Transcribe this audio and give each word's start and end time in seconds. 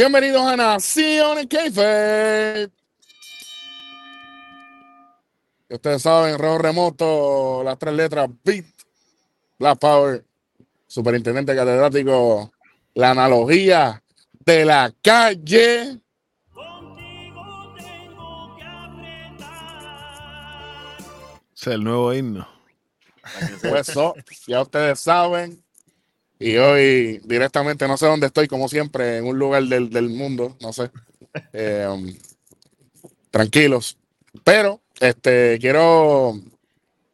Bienvenidos 0.00 0.46
a 0.46 0.56
Nación 0.56 1.46
Keife. 1.46 2.70
Ustedes 5.68 6.00
saben, 6.00 6.38
Rojo 6.38 6.56
Remoto, 6.56 7.62
las 7.62 7.78
tres 7.78 7.92
letras, 7.92 8.30
Beat, 8.42 8.64
Black 9.58 9.78
Power, 9.78 10.24
Superintendente 10.86 11.54
Catedrático, 11.54 12.50
la 12.94 13.10
analogía 13.10 14.02
de 14.38 14.64
la 14.64 14.90
calle. 15.02 16.00
Es 21.54 21.66
el 21.66 21.84
nuevo 21.84 22.14
himno. 22.14 22.48
Pues 23.60 23.90
eso, 23.90 24.14
ya 24.46 24.62
ustedes 24.62 24.98
saben. 24.98 25.62
Y 26.40 26.56
hoy 26.56 27.20
directamente, 27.24 27.86
no 27.86 27.98
sé 27.98 28.06
dónde 28.06 28.28
estoy, 28.28 28.48
como 28.48 28.66
siempre, 28.66 29.18
en 29.18 29.26
un 29.26 29.38
lugar 29.38 29.62
del, 29.64 29.90
del 29.90 30.08
mundo, 30.08 30.56
no 30.62 30.72
sé. 30.72 30.90
Eh, 31.52 31.86
um, 31.86 32.12
tranquilos. 33.30 33.98
Pero 34.42 34.80
este 35.00 35.58
quiero 35.60 36.34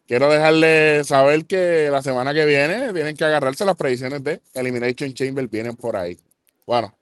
quiero 0.07 0.31
dejarle 0.31 1.03
saber 1.03 1.45
que 1.45 1.89
la 1.91 2.03
semana 2.03 2.33
que 2.33 2.47
viene 2.47 2.93
tienen 2.93 3.17
que 3.17 3.25
agarrarse 3.25 3.65
las 3.65 3.75
predicciones 3.75 4.23
de 4.23 4.41
Elimination 4.55 5.13
Chamber, 5.13 5.49
vienen 5.49 5.75
por 5.75 5.97
ahí. 5.97 6.17
Bueno, 6.65 6.97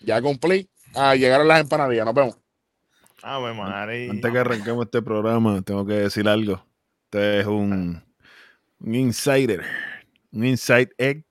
ya 0.00 0.22
cumplí. 0.22 0.68
A 0.94 1.14
llegar 1.14 1.40
a 1.40 1.44
las 1.44 1.60
empanadillas, 1.60 2.06
nos 2.06 2.14
vemos. 2.14 2.36
Ah, 3.22 3.38
bueno, 3.38 3.56
madre. 3.56 4.08
Antes 4.08 4.32
que 4.32 4.38
arranquemos 4.38 4.84
este 4.86 5.02
programa, 5.02 5.60
tengo 5.62 5.84
que 5.84 5.94
decir 5.94 6.28
algo. 6.28 6.64
Este 7.04 7.40
es 7.40 7.46
un, 7.46 8.02
un 8.78 8.94
insider, 8.94 9.62
un 10.32 10.46
inside 10.46 10.90
egg. 10.96 11.25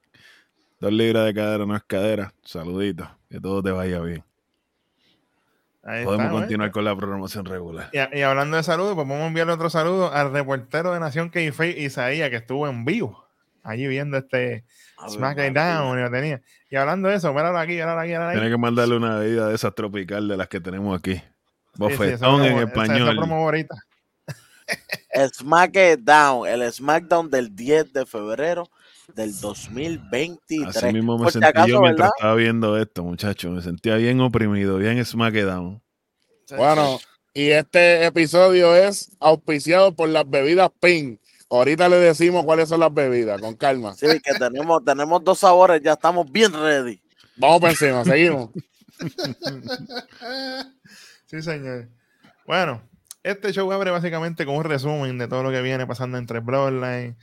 Dos 0.79 0.91
libras 0.91 1.25
de 1.25 1.33
cadera 1.33 1.65
no 1.65 1.75
es 1.75 1.83
cadera. 1.83 2.33
Saludito, 2.43 3.09
que 3.29 3.39
todo 3.39 3.63
te 3.63 3.71
vaya 3.71 3.99
bien. 4.01 4.23
Ahí 5.83 6.03
Podemos 6.03 6.25
está, 6.27 6.39
continuar 6.39 6.69
¿eh? 6.69 6.71
con 6.71 6.83
la 6.83 6.95
programación 6.95 7.45
regular. 7.45 7.89
Y, 7.93 8.17
y 8.19 8.21
hablando 8.23 8.57
de 8.57 8.63
saludos, 8.63 8.95
pues 8.95 9.07
vamos 9.07 9.23
a 9.23 9.27
enviarle 9.27 9.53
otro 9.53 9.69
saludo 9.69 10.11
al 10.11 10.31
reportero 10.33 10.91
de 10.93 10.99
Nación 10.99 11.29
Keife, 11.29 11.69
Isaías, 11.79 12.29
que 12.31 12.37
estuvo 12.37 12.67
en 12.67 12.85
vivo 12.85 13.23
allí 13.63 13.87
viendo 13.87 14.17
este 14.17 14.63
SmackDown 15.07 15.97
y 15.99 16.01
lo 16.01 16.11
tenía. 16.11 16.41
Y 16.69 16.75
hablando 16.75 17.07
de 17.09 17.15
eso, 17.15 17.31
míralo 17.33 17.57
aquí, 17.57 17.73
míralo 17.73 17.99
aquí, 17.99 18.09
míralo 18.09 18.27
ahí. 18.29 18.35
Tiene 18.35 18.49
que 18.51 18.57
mandarle 18.57 18.95
una 18.97 19.17
bebida 19.17 19.47
de 19.49 19.55
esas 19.55 19.73
tropical 19.75 20.27
de 20.27 20.37
las 20.37 20.47
que 20.47 20.59
tenemos 20.59 20.97
aquí. 20.97 21.15
Sí, 21.15 21.21
sí, 21.21 21.77
Bofetón 21.77 22.07
esa 22.13 22.15
es 22.15 22.21
en 22.23 22.29
promo- 22.29 22.41
esa- 22.41 22.57
esa 22.57 22.83
español. 22.83 23.15
promo 23.15 23.35
favorita. 23.35 23.75
SmackDown, 25.33 26.47
el 26.47 26.71
SmackDown 26.73 27.29
del 27.29 27.55
10 27.55 27.93
de 27.93 28.05
febrero 28.05 28.69
del 29.13 29.39
2023. 29.39 30.75
Así 30.75 30.93
mismo 30.93 31.17
me 31.17 31.29
sentí 31.31 31.47
acaso, 31.47 31.67
yo 31.67 31.81
mientras 31.81 32.09
¿verdad? 32.09 32.11
estaba 32.17 32.35
viendo 32.35 32.77
esto, 32.77 33.03
muchachos. 33.03 33.51
Me 33.51 33.61
sentía 33.61 33.95
bien 33.95 34.19
oprimido, 34.21 34.77
bien 34.77 35.03
smackdown. 35.03 35.81
Bueno, 36.55 36.99
y 37.33 37.49
este 37.49 38.05
episodio 38.05 38.75
es 38.75 39.11
auspiciado 39.19 39.95
por 39.95 40.09
las 40.09 40.29
bebidas 40.29 40.71
Pink. 40.79 41.19
Ahorita 41.49 41.89
le 41.89 41.97
decimos 41.97 42.43
cuáles 42.43 42.69
son 42.69 42.79
las 42.79 42.93
bebidas, 42.93 43.39
con 43.39 43.55
calma. 43.55 43.93
Sí, 43.93 44.07
que 44.23 44.33
tenemos, 44.33 44.83
tenemos 44.83 45.23
dos 45.23 45.39
sabores, 45.39 45.81
ya 45.81 45.93
estamos 45.93 46.31
bien 46.31 46.51
ready. 46.53 47.01
Vamos 47.37 47.61
por 47.61 47.69
encima, 47.69 48.03
seguimos. 48.03 48.49
Sí, 51.27 51.41
señor. 51.41 51.89
Bueno, 52.45 52.87
este 53.23 53.51
show 53.51 53.71
abre 53.71 53.89
básicamente 53.89 54.45
con 54.45 54.55
un 54.55 54.63
resumen 54.63 55.17
de 55.17 55.27
todo 55.27 55.41
lo 55.41 55.49
que 55.49 55.63
viene 55.63 55.87
pasando 55.87 56.19
entre 56.19 56.39
Bloodline, 56.39 57.17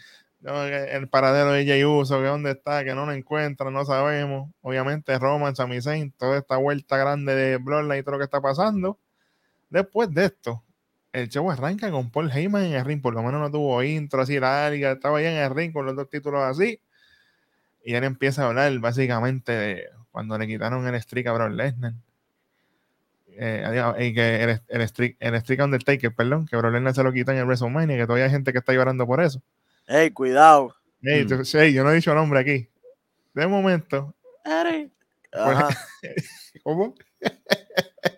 el 0.44 1.08
paradero 1.08 1.52
de 1.52 1.64
Jay 1.64 1.84
Uso, 1.84 2.18
que 2.20 2.26
dónde 2.26 2.52
está, 2.52 2.84
que 2.84 2.94
no 2.94 3.06
lo 3.06 3.12
encuentran, 3.12 3.72
no 3.72 3.84
sabemos. 3.84 4.50
Obviamente 4.60 5.18
Roman, 5.18 5.54
Sami 5.54 5.80
Zayn, 5.80 6.12
toda 6.12 6.38
esta 6.38 6.56
vuelta 6.56 6.96
grande 6.96 7.34
de 7.34 7.56
Bloodline 7.58 8.00
y 8.00 8.02
todo 8.02 8.12
lo 8.12 8.18
que 8.18 8.24
está 8.24 8.40
pasando. 8.40 8.98
Después 9.70 10.12
de 10.12 10.26
esto, 10.26 10.62
el 11.12 11.28
show 11.28 11.50
arranca 11.50 11.90
con 11.90 12.10
Paul 12.10 12.30
Heyman 12.30 12.64
en 12.64 12.72
el 12.74 12.84
ring, 12.84 13.00
por 13.00 13.14
lo 13.14 13.22
menos 13.22 13.40
no 13.40 13.50
tuvo 13.50 13.82
intro 13.82 14.22
así 14.22 14.38
larga, 14.40 14.92
estaba 14.92 15.22
ya 15.22 15.30
en 15.30 15.38
el 15.38 15.54
ring 15.54 15.72
con 15.72 15.86
los 15.86 15.94
dos 15.94 16.08
títulos 16.08 16.42
así. 16.42 16.80
Y 17.84 17.94
él 17.94 18.04
empieza 18.04 18.42
a 18.42 18.48
hablar 18.48 18.76
básicamente 18.80 19.52
de 19.52 19.84
cuando 20.10 20.38
le 20.38 20.46
quitaron 20.46 20.86
el 20.86 21.00
streak 21.00 21.26
a 21.28 21.32
Brock 21.32 21.52
Lesnar. 21.52 21.94
Eh, 23.34 24.12
que 24.14 24.42
el, 24.44 24.60
el, 24.68 24.88
streak, 24.88 25.16
el 25.20 25.40
streak 25.40 25.62
Undertaker, 25.62 26.14
perdón, 26.14 26.46
que 26.46 26.56
Brock 26.56 26.72
Lesnar 26.72 26.94
se 26.94 27.02
lo 27.02 27.12
quitó 27.12 27.32
en 27.32 27.38
el 27.38 27.44
WrestleMania, 27.44 27.96
que 27.96 28.06
todavía 28.06 28.26
hay 28.26 28.30
gente 28.30 28.52
que 28.52 28.58
está 28.58 28.72
llorando 28.72 29.06
por 29.06 29.22
eso. 29.22 29.40
Ey, 29.86 30.10
cuidado. 30.10 30.74
Ey, 31.02 31.24
Mm. 31.24 31.28
tú- 31.28 31.44
sí, 31.44 31.72
yo 31.72 31.82
no 31.84 31.90
he 31.90 31.96
dicho 31.96 32.14
nombre 32.14 32.40
aquí. 32.40 32.68
De 33.34 33.46
momento, 33.46 34.14
Ajá. 35.32 35.68
¿cómo? 36.62 36.94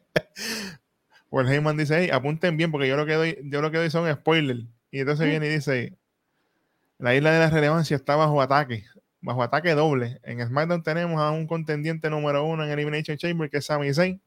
Pues 1.31 1.49
Heyman 1.51 1.77
dice, 1.77 1.99
hey, 1.99 2.11
apunten 2.13 2.57
bien, 2.57 2.71
porque 2.71 2.87
yo 2.87 2.97
lo 2.97 3.07
que 3.07 3.15
doy, 3.15 3.39
yo 3.45 3.61
lo 3.61 3.71
que 3.73 3.79
doy 3.79 3.91
son 3.91 4.09
spoilers. 4.13 4.61
Y 4.93 5.01
entonces 5.01 5.27
viene 5.29 5.47
y 5.47 5.51
dice, 5.51 5.97
la 6.99 7.13
isla 7.17 7.33
de 7.33 7.41
la 7.41 7.51
relevancia 7.51 7.97
está 7.97 8.15
bajo 8.15 8.41
ataque, 8.41 8.85
bajo 9.21 9.43
ataque 9.43 9.75
doble. 9.75 10.21
En 10.23 10.47
SmackDown 10.47 10.85
tenemos 10.85 11.21
a 11.21 11.33
un 11.33 11.49
contendiente 11.49 12.09
número 12.09 12.45
uno 12.45 12.65
en 12.65 12.71
Elimination 12.71 13.17
Chamber, 13.17 13.51
que 13.51 13.57
es 13.59 13.67
Sami 13.67 13.93
Zayn. 13.93 14.21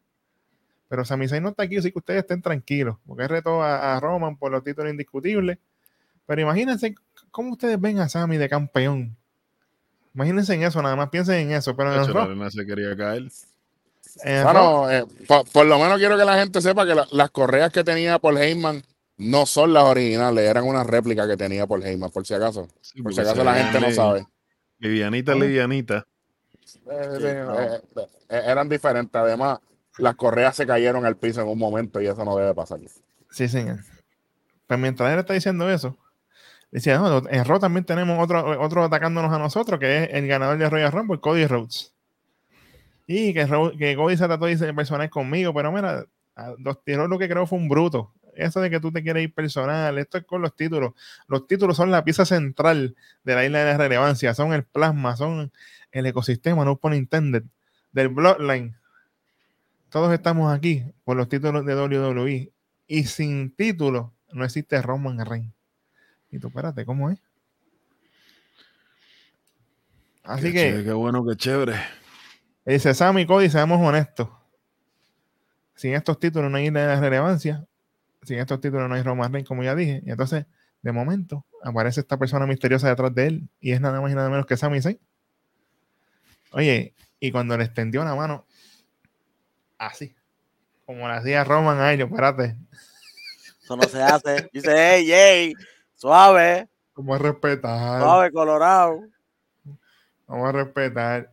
Pero 0.89 1.05
Sami 1.05 1.29
Zayn 1.29 1.43
no 1.43 1.49
está 1.49 1.63
aquí, 1.63 1.77
así 1.77 1.93
que 1.93 1.99
ustedes 1.99 2.19
estén 2.23 2.41
tranquilos, 2.41 2.97
porque 3.05 3.25
retó 3.27 3.63
a, 3.63 3.95
a 3.95 3.99
Roman 4.01 4.35
por 4.35 4.51
los 4.51 4.61
títulos 4.63 4.91
indiscutibles. 4.91 5.57
Pero 6.25 6.41
imagínense 6.41 6.93
cómo 7.37 7.51
ustedes 7.51 7.79
ven 7.79 7.99
a 7.99 8.09
Sami 8.09 8.37
de 8.37 8.49
campeón. 8.49 9.15
Imagínense 10.15 10.55
en 10.55 10.63
eso, 10.63 10.81
nada 10.81 10.95
más 10.95 11.09
piensen 11.09 11.35
en 11.35 11.51
eso. 11.51 11.75
Pero 11.75 11.93
en 11.93 12.11
Raw- 12.11 12.23
arena 12.23 12.49
se 12.49 12.65
quería 12.65 12.97
caer. 12.97 13.27
en 14.23 14.43
Bueno, 14.43 14.89
eh, 14.89 15.05
po- 15.27 15.43
por, 15.45 15.67
lo 15.67 15.77
menos 15.77 15.99
quiero 15.99 16.17
que 16.17 16.25
la 16.25 16.39
gente 16.39 16.59
sepa 16.61 16.83
que 16.87 16.95
la- 16.95 17.07
las 17.11 17.29
correas 17.29 17.71
que 17.71 17.83
tenía 17.83 18.17
Paul 18.17 18.39
Heyman 18.39 18.81
no 19.17 19.45
son 19.45 19.71
las 19.73 19.83
originales, 19.83 20.49
eran 20.49 20.63
una 20.63 20.83
réplica 20.83 21.27
que 21.27 21.37
tenía 21.37 21.67
Paul 21.67 21.83
Heyman, 21.83 22.09
por 22.09 22.25
si 22.25 22.33
acaso. 22.33 22.67
Sí, 22.81 23.03
Por 23.03 23.13
si 23.13 23.21
acaso 23.21 23.43
la 23.43 23.53
gente 23.53 23.79
no 23.79 23.91
sabe. 23.91 24.25
Livianita, 24.79 25.35
livianita. 25.35 25.97
Eh, 25.99 26.63
Sí, 26.65 27.23
eh, 27.23 27.45
eh, 27.59 27.81
eh, 28.29 28.41
eran 28.47 28.67
diferentes. 28.67 29.13
Además, 29.21 29.59
las 29.99 30.15
correas 30.15 30.55
se 30.55 30.65
cayeron 30.65 31.05
al 31.05 31.17
piso 31.17 31.41
en 31.41 31.47
un 31.49 31.59
momento 31.59 32.01
y 32.01 32.07
eso 32.07 32.25
no 32.25 32.35
debe 32.35 32.55
pasar. 32.55 32.79
Sí, 33.29 33.47
señor. 33.47 33.77
Pues 34.65 34.79
mientras 34.79 35.13
él 35.13 35.19
está 35.19 35.33
diciendo 35.33 35.69
eso, 35.69 35.95
dice, 36.72 36.94
no, 36.95 37.22
en 37.29 37.45
Raw 37.45 37.59
también 37.59 37.85
tenemos 37.85 38.22
otro, 38.23 38.59
otro 38.61 38.83
atacándonos 38.83 39.31
a 39.33 39.39
nosotros, 39.39 39.79
que 39.79 40.03
es 40.03 40.09
el 40.13 40.28
ganador 40.28 40.57
de 40.57 40.69
Royal 40.69 40.91
Rumble, 40.91 41.19
Cody 41.19 41.45
Rhodes. 41.45 41.94
Y 43.05 43.33
que, 43.33 43.95
Cody 43.95 44.17
se 44.17 44.25
trató 44.25 44.45
de 44.45 44.73
personal 44.73 45.09
conmigo, 45.09 45.53
pero 45.53 45.72
mira, 45.72 46.05
a- 46.35 46.53
los 46.59 46.83
tiró 46.83 47.07
lo 47.07 47.17
que 47.17 47.29
creo 47.29 47.47
fue 47.47 47.57
un 47.57 47.69
bruto. 47.69 48.13
Eso 48.35 48.61
de 48.61 48.69
que 48.69 48.79
tú 48.79 48.91
te 48.91 49.01
quieres 49.01 49.23
ir 49.23 49.33
personal, 49.33 49.97
esto 49.97 50.19
es 50.19 50.25
con 50.25 50.41
los 50.41 50.55
títulos. 50.55 50.94
Los 51.28 51.47
títulos 51.47 51.75
son 51.75 51.89
la 51.89 52.03
pieza 52.03 52.25
central 52.25 52.95
de 53.23 53.35
la 53.35 53.45
isla 53.45 53.59
de 53.59 53.66
la 53.72 53.78
relevancia, 53.78 54.34
son 54.35 54.53
el 54.53 54.63
plasma, 54.63 55.16
son 55.16 55.51
el 55.91 56.05
ecosistema, 56.05 56.63
no 56.63 56.75
por 56.78 56.94
intended, 56.94 57.44
del 57.91 58.09
Bloodline. 58.09 58.75
Todos 59.89 60.13
estamos 60.13 60.53
aquí 60.53 60.84
por 61.03 61.17
los 61.17 61.29
títulos 61.29 61.66
de 61.66 61.75
WWE. 61.75 62.51
Y 62.88 63.03
sin 63.05 63.55
título 63.55 64.13
no 64.31 64.45
existe 64.45 64.81
Roman 64.81 65.25
Reigns. 65.25 65.56
Y 66.31 66.39
tú, 66.39 66.47
espérate, 66.47 66.85
¿cómo 66.85 67.09
es? 67.09 67.19
Así 70.23 70.43
Qué 70.43 70.52
que, 70.52 70.59
chévere, 70.59 70.84
Qué 70.84 70.93
bueno, 70.93 71.25
qué 71.25 71.35
chévere. 71.35 71.75
dice 72.66 72.93
Sammy 72.93 73.25
Cody, 73.25 73.49
seamos 73.49 73.79
honestos. 73.79 74.29
Sin 75.75 75.93
estos 75.93 76.19
títulos 76.19 76.52
no 76.52 76.57
hay 76.57 76.67
isla 76.67 76.81
de 76.81 76.87
la 76.87 76.99
relevancia. 76.99 77.66
Sin 78.23 78.40
estos 78.40 78.59
títulos 78.59 78.90
no 78.90 78.96
hay 78.96 79.03
Roman 79.03 79.31
Reigns, 79.31 79.47
como 79.47 79.63
ya 79.63 79.75
dije. 79.75 80.02
Y 80.05 80.11
entonces, 80.11 80.46
de 80.81 80.91
momento, 80.91 81.46
aparece 81.63 82.02
esta 82.02 82.17
persona 82.17 82.46
misteriosa 82.46 82.90
detrás 82.90 83.13
de 83.13 83.28
él. 83.28 83.49
Y 83.59 83.72
es 83.72 83.79
nada 83.79 84.02
más 84.02 84.11
y 84.11 84.16
nada 84.16 84.29
menos 84.29 84.46
que 84.46 84.57
Sami 84.57 84.81
Zayn. 84.81 84.99
Oye, 86.52 86.93
y 87.19 87.31
cuando 87.31 87.57
le 87.57 87.63
extendió 87.63 88.03
la 88.03 88.16
mano, 88.16 88.46
así, 89.78 90.16
como 90.85 91.07
le 91.07 91.13
hacía 91.13 91.43
Roman 91.43 91.79
a 91.79 91.93
ellos, 91.93 92.09
espérate, 92.09 92.57
Eso 93.63 93.78
no 93.78 93.84
se 93.84 94.02
hace. 94.02 94.49
Dice, 94.52 94.72
hey, 94.75 95.05
hey, 95.09 95.53
suave, 95.97 96.67
como 96.94 97.14
a 97.14 97.17
respetar. 97.17 98.02
suave, 98.02 98.32
colorado. 98.32 99.02
Vamos 100.28 100.49
a 100.49 100.52
respetar. 100.53 101.32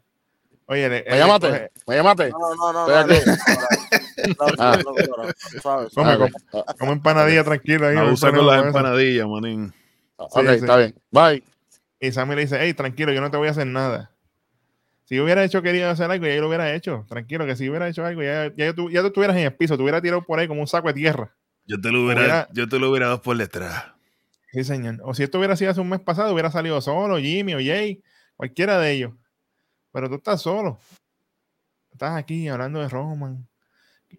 Oye, 0.67 0.89
Me 0.89 0.99
él 0.99 1.19
llamaste, 1.19 1.71
me 1.87 1.97
llamaste. 1.97 2.31
No, 2.31 2.55
no, 2.55 2.73
no, 2.73 3.01
Estoy 3.01 3.17
no. 3.27 3.33
aquí. 3.33 4.35
no, 4.39 4.47
no, 4.47 4.55
Ah. 4.59 4.79
no, 4.83 5.61
Suave, 5.61 5.89
Come. 5.95 6.15
Ok, 6.53 6.83
empanadilla 6.83 7.45
tranquilo 7.45 7.87
ahí. 7.87 7.97
Abusa 7.97 8.31
con 8.31 8.39
no 8.47 8.51
las 8.51 8.65
empanadillas, 8.65 9.27
manín. 9.29 9.73
ok, 10.17 10.41
Sí, 10.41 10.47
sí. 10.49 10.55
está 10.55 10.77
bien. 10.79 10.95
Bye. 11.11 11.45
Y 12.01 12.13
Sammy 12.13 12.35
le 12.35 12.43
dice, 12.43 12.57
hey, 12.61 12.73
tranquilo, 12.75 13.13
yo 13.13 13.21
no 13.21 13.31
te 13.31 13.37
voy 13.37 13.49
a 13.49 13.51
hacer 13.51 13.67
nada. 13.67 14.11
Si 15.05 15.17
yo 15.17 15.25
hubiera 15.25 15.45
hecho 15.45 15.61
querido 15.61 15.91
hacer 15.91 16.11
algo, 16.11 16.27
ya 16.27 16.35
yo 16.35 16.41
lo 16.41 16.49
hubiera 16.49 16.73
hecho. 16.75 17.05
Tranquilo, 17.09 17.45
que 17.45 17.57
si 17.57 17.69
hubiera 17.69 17.89
hecho 17.89 18.05
algo, 18.07 18.23
ya, 18.23 18.51
ya, 18.57 18.73
tú, 18.75 18.89
ya 18.91 19.01
tú 19.03 19.09
estuvieras 19.09 19.37
en 19.37 19.45
el 19.45 19.55
piso, 19.55 19.77
te 19.77 19.83
hubiera 19.83 20.01
tirado 20.01 20.23
por 20.25 20.39
ahí 20.39 20.49
como 20.49 20.63
un 20.63 20.67
saco 20.67 20.89
de 20.89 20.95
tierra. 20.95 21.35
Yo 21.67 21.79
te 21.81 21.91
lo 21.91 22.05
hubiera, 22.05 22.21
Hubiera- 22.23 22.49
yo 22.53 22.69
te 22.69 22.79
lo 22.79 22.91
hubiera 22.91 23.07
dado 23.07 23.21
por 23.23 23.37
detrás. 23.37 23.85
Sí, 24.55 24.63
señor. 24.63 25.01
O 25.03 25.15
si 25.15 25.25
esto 25.25 25.39
hubiera 25.39 25.57
sido 25.57 25.73
hace 25.73 25.81
un 25.81 25.89
mes 25.89 25.99
pasado, 25.99 26.33
hubiera 26.33 26.49
salido 26.49 26.81
solo, 26.81 27.19
Jimmy 27.19 27.55
o 27.55 27.59
Jay, 27.59 28.01
cualquiera 28.37 28.79
de 28.79 28.93
ellos. 28.93 29.13
Pero 29.91 30.09
tú 30.09 30.15
estás 30.15 30.41
solo. 30.43 30.79
estás 31.91 32.17
aquí 32.17 32.47
hablando 32.47 32.79
de 32.79 32.89
Roman. 32.89 33.49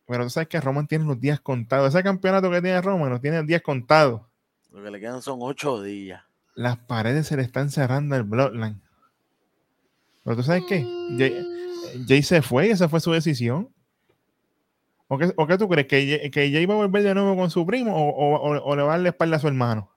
Pero 0.06 0.26
tú 0.26 0.30
sabes 0.30 0.50
que 0.50 0.60
Roman 0.60 0.88
tiene 0.88 1.06
los 1.06 1.22
días 1.22 1.40
contados. 1.40 1.88
Ese 1.96 2.04
campeonato 2.04 2.52
que 2.52 2.62
tiene 2.62 2.82
Roman 2.82 3.10
no 3.12 3.22
tiene 3.22 3.42
días 3.44 3.62
contados. 3.62 4.24
Lo 4.72 4.84
que 4.84 4.92
le 4.92 5.00
quedan 5.00 5.22
son 5.22 5.40
ocho 5.42 5.82
días. 5.82 6.22
Las 6.54 6.76
paredes 6.80 7.28
se 7.28 7.38
le 7.38 7.44
están 7.44 7.70
cerrando 7.72 8.16
al 8.16 8.24
Bloodline. 8.24 8.82
Pero 10.26 10.36
tú 10.36 10.44
sabes 10.44 10.64
qué? 10.68 10.86
Jay, 11.18 11.48
Jay 12.08 12.24
se 12.24 12.42
fue 12.42 12.68
y 12.68 12.72
esa 12.72 12.90
fue 12.90 13.00
su 13.00 13.14
decisión. 13.14 13.70
¿O 15.08 15.18
qué, 15.18 15.32
o 15.38 15.48
qué 15.48 15.58
tú 15.58 15.70
crees? 15.70 15.88
¿Que 15.88 16.20
Jay, 16.20 16.30
¿Que 16.30 16.52
Jay 16.52 16.66
va 16.66 16.74
a 16.74 16.78
volver 16.78 17.04
de 17.04 17.14
nuevo 17.14 17.38
con 17.38 17.50
su 17.50 17.66
primo 17.66 17.96
o, 17.96 18.10
o- 18.10 18.36
o- 18.52 18.64
o 18.66 18.76
le 18.76 18.82
va 18.84 18.90
a 18.90 18.96
dar 18.96 19.00
la 19.02 19.10
espalda 19.10 19.38
a 19.38 19.40
su 19.40 19.48
hermano? 19.48 19.92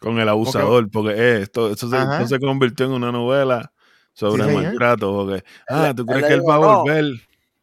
Con 0.00 0.18
el 0.18 0.28
abusador, 0.28 0.90
porque 0.90 1.12
eh, 1.12 1.42
esto, 1.42 1.70
esto 1.70 1.88
se, 1.90 1.96
esto 1.98 2.26
se 2.26 2.40
convirtió 2.40 2.86
en 2.86 2.92
una 2.92 3.12
novela 3.12 3.70
sobre 4.14 4.44
Sí, 4.44 4.50
maltrato. 4.50 5.12
Porque, 5.12 5.44
ah, 5.68 5.92
¿tú 5.94 6.02
él 6.02 6.06
crees 6.08 6.22
le 6.22 6.26
que 6.28 6.34
él 6.34 6.40
dijo, 6.40 6.50
va 6.50 6.56
a 6.56 6.60
"No". 6.60 6.82
volver? 6.82 7.04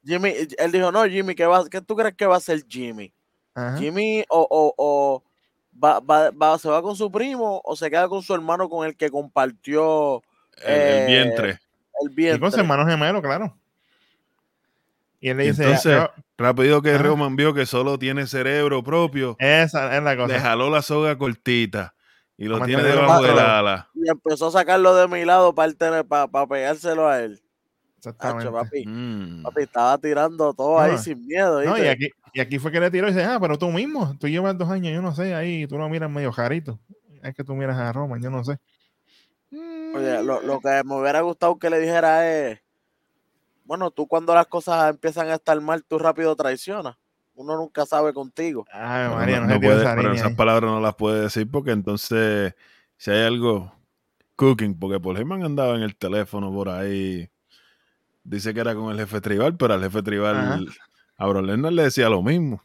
Jimmy, 0.06 0.34
él 0.58 0.72
dijo, 0.72 0.92
no, 0.92 1.04
Jimmy, 1.06 1.36
¿qué, 1.36 1.46
va, 1.46 1.68
¿qué 1.68 1.82
tú 1.82 1.96
crees 1.96 2.16
que 2.16 2.26
va 2.28 2.36
a 2.36 2.38
hacer 2.38 2.64
Jimmy? 2.70 3.12
Ajá. 3.56 3.78
Jimmy 3.78 4.24
o, 4.30 4.48
o, 4.50 4.74
o 4.78 5.24
va, 5.84 6.00
va, 6.00 6.30
va- 6.32 6.60
se 6.60 6.70
va 6.70 6.82
con 6.84 6.96
su 6.96 7.12
primo 7.12 7.60
o 7.66 7.76
se 7.76 7.90
queda 7.90 8.08
con 8.08 8.22
su 8.22 8.34
hermano 8.36 8.70
con 8.70 8.86
el 8.86 8.96
que 8.96 9.10
compartió 9.10 10.22
El, 10.64 10.74
el 10.74 10.98
Eh, 11.00 11.06
vientre. 11.08 11.50
el 12.02 12.12
Y 12.12 12.16
vientre. 12.16 12.40
con 12.40 12.52
su 12.52 12.60
hermano 12.60 12.86
gemelo, 12.86 13.22
claro. 13.22 13.58
Y 15.20 15.30
él 15.30 15.38
le 15.38 15.46
Y 15.46 15.50
dice, 15.50 15.64
entonces, 15.64 15.98
"Ah, 15.98 16.14
rápido 16.38 16.82
que. 16.84 16.96
Roman 16.98 17.36
vio 17.36 17.54
que 17.54 17.66
solo 17.66 17.98
tiene 17.98 18.28
cerebro 18.28 18.84
propio, 18.84 19.36
esa 19.40 19.98
es 19.98 20.04
la 20.04 20.12
le 20.14 20.18
cosa. 20.22 20.40
jaló 20.40 20.70
la 20.70 20.84
soga 20.84 21.18
cortita 21.18 21.96
y 22.38 22.46
lo 22.46 22.62
tiene 22.62 22.84
debajo 22.84 23.22
del 23.22 23.32
controlado. 23.32 23.58
ala. 23.58 23.90
Y 23.96 24.10
empezó 24.10 24.48
a 24.48 24.52
sacarlo 24.52 24.96
de 24.96 25.08
mi 25.08 25.26
lado 25.26 25.54
para, 25.56 25.74
para, 26.04 26.48
pegárselo 26.48 27.08
a 27.08 27.20
él. 27.22 27.42
Exactamente. 27.98 28.44
Hacho, 28.44 28.54
papi, 28.54 28.86
Mm. 28.86 29.44
papi, 29.44 29.64
estaba 29.64 29.98
tirando 29.98 30.54
todo 30.54 30.80
ahí 30.80 30.98
sin 31.00 31.26
miedo. 31.26 31.64
No, 31.64 31.78
y 31.78 31.88
aquí, 31.88 32.10
y 32.34 32.40
aquí 32.40 32.60
fue 32.60 32.72
que 32.72 32.80
le 32.80 32.92
tiró 32.92 33.08
y 33.08 33.12
dice, 33.12 33.24
ah, 33.26 33.40
pero 33.42 33.58
tú 33.58 33.70
mismo, 33.70 34.16
tú 34.20 34.28
llevas 34.28 34.58
dos 34.58 34.70
años, 34.70 34.94
yo 34.94 35.02
no 35.02 35.16
sé, 35.16 35.34
ahí 35.34 35.66
tú 35.68 35.78
lo 35.78 35.90
miras 35.90 36.10
medio 36.10 36.32
jarito. 36.32 36.80
Es 37.24 37.34
que 37.36 37.44
tú 37.44 37.56
miras 37.56 37.78
a 37.78 37.92
Roman, 37.92 38.22
yo 38.22 38.30
no 38.30 38.44
sé. 38.44 38.60
Oye, 39.52 40.22
lo, 40.24 40.42
lo 40.42 40.60
que 40.60 40.84
me 40.86 40.96
hubiera 41.00 41.22
gustado 41.22 41.58
que 41.58 41.70
le 41.70 41.80
dijera 41.80 42.30
es, 42.30 42.60
bueno, 43.66 43.90
tú 43.92 44.08
cuando 44.08 44.36
las 44.36 44.46
cosas 44.46 44.92
empiezan 44.92 45.28
a 45.30 45.36
estar 45.36 45.60
mal, 45.60 45.84
tú 45.84 45.98
rápido 45.98 46.36
traicionas. 46.36 46.96
Uno 47.38 47.56
nunca 47.56 47.86
sabe 47.86 48.14
contigo. 48.14 48.66
Ay, 48.72 49.10
María, 49.14 49.40
no- 49.40 49.48
no, 49.48 49.54
no 49.54 49.60
tiró 49.60 49.72
puede- 49.74 49.82
esa 49.84 49.96
pero 49.96 50.12
esas 50.14 50.34
palabras 50.34 50.70
no 50.72 50.80
las 50.82 50.96
puede 50.96 51.22
decir 51.22 51.50
porque 51.50 51.72
entonces 51.72 52.54
si 52.98 53.12
hay 53.12 53.24
algo 53.26 53.72
cooking, 54.36 54.78
porque 54.78 55.00
Paul 55.00 55.18
Heyman 55.18 55.44
andaba 55.44 55.76
en 55.76 55.84
el 55.84 55.96
teléfono 55.96 56.52
por 56.52 56.70
ahí, 56.70 57.30
dice 58.24 58.54
que 58.54 58.60
era 58.60 58.74
con 58.76 58.92
el 58.92 58.98
jefe 59.00 59.22
tribal, 59.22 59.56
pero 59.56 59.76
al 59.76 59.82
jefe 59.84 60.02
tribal 60.04 60.36
Ajá. 60.36 60.60
a 61.18 61.28
Brock 61.28 61.46
Lesnar 61.46 61.74
le 61.74 61.84
decía 61.84 62.10
lo 62.10 62.22
mismo. 62.24 62.62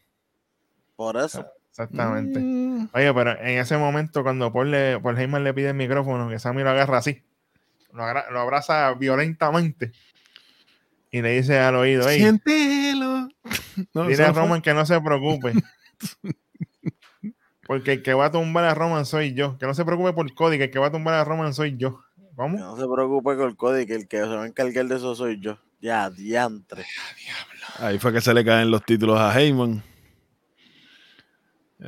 Por 0.96 1.16
eso. 1.18 1.46
Exactamente. 1.70 2.38
Mm. 2.40 2.88
Oye, 2.92 3.14
pero 3.14 3.30
en 3.32 3.58
ese 3.58 3.76
momento, 3.78 4.22
cuando 4.22 4.52
Paul, 4.52 4.70
le, 4.70 5.00
Paul 5.00 5.18
Heyman 5.18 5.44
le 5.44 5.54
pide 5.54 5.68
el 5.70 5.74
micrófono, 5.74 6.28
que 6.28 6.38
Sammy 6.38 6.62
lo 6.62 6.70
agarra 6.70 6.98
así, 6.98 7.22
lo, 7.92 8.04
agra- 8.04 8.30
lo 8.30 8.40
abraza 8.40 8.92
violentamente 8.94 9.92
y 11.12 11.22
le 11.22 11.30
dice 11.40 11.60
al 11.60 11.76
oído, 11.76 12.08
hey, 12.08 12.18
Siéntelo. 12.18 13.28
No, 13.94 14.08
dile 14.08 14.24
a 14.24 14.32
Roman 14.32 14.60
que 14.62 14.74
no 14.74 14.84
se 14.84 15.00
preocupe. 15.00 15.52
Porque 17.66 17.92
el 17.92 18.02
que 18.02 18.14
va 18.14 18.26
a 18.26 18.30
tumbar 18.32 18.64
a 18.64 18.74
Roman 18.74 19.06
soy 19.06 19.34
yo. 19.34 19.56
Que 19.58 19.66
no 19.66 19.74
se 19.74 19.84
preocupe 19.84 20.12
por 20.12 20.32
Cody, 20.34 20.58
que 20.58 20.64
el 20.64 20.70
que 20.70 20.78
va 20.78 20.88
a 20.88 20.92
tumbar 20.92 21.14
a 21.14 21.24
Roman 21.24 21.54
soy 21.54 21.76
yo. 21.76 22.00
Que 22.16 22.22
¿Cómo? 22.36 22.58
no 22.58 22.76
se 22.76 22.86
preocupe 22.92 23.36
con 23.36 23.48
el 23.48 23.56
código, 23.56 23.86
que 23.86 23.94
el 23.94 24.08
que 24.08 24.18
se 24.18 24.26
va 24.26 24.42
a 24.42 24.46
encargar 24.46 24.86
de 24.86 24.96
eso 24.96 25.14
soy 25.14 25.40
yo. 25.40 25.58
Ya, 25.80 26.10
diantre. 26.10 26.84
Ahí 27.78 27.98
fue 27.98 28.12
que 28.12 28.20
se 28.20 28.34
le 28.34 28.44
caen 28.44 28.70
los 28.70 28.84
títulos 28.84 29.18
a 29.18 29.38
Heyman. 29.38 29.82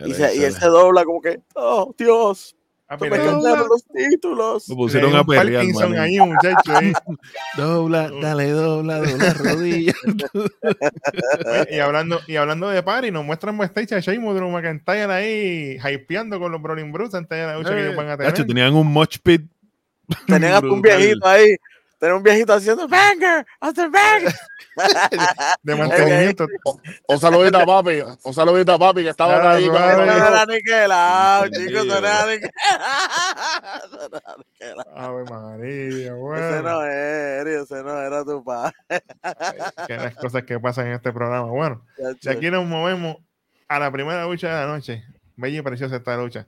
Y, 0.06 0.14
se- 0.14 0.36
y 0.36 0.42
él 0.44 0.52
se 0.54 0.66
dobla 0.66 1.04
como 1.04 1.20
que, 1.20 1.40
oh, 1.54 1.94
Dios, 1.96 2.56
Papi, 2.98 3.10
me 3.10 3.16
cambiaron 3.18 3.68
los 3.68 3.84
títulos. 3.84 4.68
Lo 4.68 4.74
le 4.74 4.76
pusieron 4.76 5.14
a 5.14 5.20
un 5.20 5.26
perrear, 5.26 5.62
Parkinson 5.62 5.92
manín. 5.92 6.20
ahí, 6.20 6.28
muchacho. 6.28 6.76
ahí. 6.76 6.92
Dobla, 7.56 8.10
dale, 8.20 8.50
dobla, 8.50 8.98
dobla 8.98 9.34
rodilla. 9.34 9.92
y, 11.70 11.78
hablando, 11.78 12.20
y 12.26 12.36
hablando 12.36 12.68
de 12.68 12.82
party, 12.82 13.10
nos 13.10 13.24
muestran 13.24 13.56
backstage 13.58 13.92
a 13.92 14.00
Sheamus 14.00 14.34
Drew 14.34 14.50
McIntyre 14.50 15.12
ahí 15.12 15.78
hypeando 15.78 16.38
con 16.38 16.52
los 16.52 16.60
Brawling 16.60 16.92
Brutes 16.92 17.14
antes 17.14 17.38
de 17.38 17.46
la 17.46 17.56
lucha 17.56 17.70
que 17.70 17.82
ellos 17.82 17.96
van 17.96 18.08
a 18.08 18.16
tener. 18.16 18.32
Nacho, 18.32 18.46
tenían 18.46 18.74
un 18.74 18.92
moch 18.92 19.16
pit. 19.22 19.42
Tenían 20.26 20.54
hasta 20.54 20.66
un 20.66 20.82
viejito 20.82 21.26
ahí. 21.26 21.56
Tenían 22.04 22.16
un 22.18 22.22
viejito 22.22 22.52
haciendo 22.52 22.86
banger, 22.86 23.46
hasta 23.60 23.88
banger. 23.88 24.34
de 25.62 25.74
mantenimiento. 25.74 26.46
Un 27.08 27.18
saludito 27.18 27.58
a 27.58 27.64
papi, 27.64 28.02
un 28.24 28.34
saludito 28.34 28.72
a 28.74 28.78
papi 28.78 29.04
que 29.04 29.08
estaba 29.08 29.40
Claro, 29.40 29.48
ahí. 29.56 29.68
claro. 29.70 30.04
no 30.04 30.12
era 30.12 30.44
niquelado, 30.44 31.48
chicos, 31.48 31.86
no 31.86 31.96
era 31.96 32.26
niquelado. 32.26 32.44
Eso 33.86 34.08
no 34.10 34.16
era 34.18 34.36
niquelado. 34.36 34.96
Ave 34.96 35.24
María, 35.24 35.96
Ese 36.02 36.10
bueno. 36.12 36.62
no 36.62 36.84
era, 36.84 37.62
ese 37.62 37.82
no 37.82 38.02
era 38.02 38.22
tu 38.24 38.44
padre. 38.44 38.74
Que 39.86 39.96
las 39.96 40.14
cosas 40.16 40.42
que 40.44 40.60
pasan 40.60 40.88
en 40.88 40.92
este 40.94 41.10
programa. 41.10 41.46
Bueno, 41.46 41.86
de 42.20 42.30
aquí 42.30 42.50
nos 42.50 42.66
movemos 42.66 43.16
a 43.66 43.78
la 43.78 43.90
primera 43.90 44.24
lucha 44.26 44.48
de 44.48 44.66
la 44.66 44.66
noche. 44.66 45.04
Bella 45.36 45.58
y 45.58 45.62
preciosa 45.62 45.96
esta 45.96 46.16
lucha. 46.18 46.46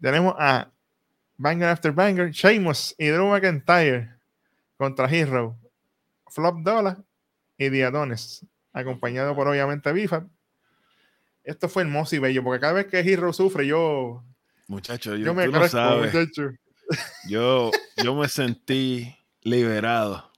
Tenemos 0.00 0.34
a 0.38 0.68
Banger 1.36 1.68
After 1.68 1.92
Banger, 1.92 2.30
Sheamus 2.30 2.96
y 2.98 3.06
Drew 3.08 3.28
McIntyre 3.28 4.10
contra 4.82 5.08
Hero, 5.08 5.56
Flop 6.26 6.58
Dollar 6.64 6.98
y 7.56 7.68
Diadones, 7.68 8.44
acompañado 8.72 9.32
por 9.36 9.46
obviamente 9.46 9.92
Bifa. 9.92 10.26
Esto 11.44 11.68
fue 11.68 11.82
hermoso 11.84 12.16
y 12.16 12.18
bello, 12.18 12.42
porque 12.42 12.58
cada 12.58 12.72
vez 12.72 12.86
que 12.86 12.98
Hero 12.98 13.32
sufre, 13.32 13.64
yo, 13.64 14.24
Muchacho, 14.66 15.14
yo, 15.14 15.26
yo 15.26 15.34
me 15.34 15.44
tú 15.44 15.52
no 15.52 15.58
crezco, 15.60 15.76
sabes. 15.76 16.12
muchacho. 16.12 16.50
Yo, 17.28 17.70
yo 18.02 18.14
me 18.16 18.28
sentí 18.28 19.14
liberado. 19.42 20.28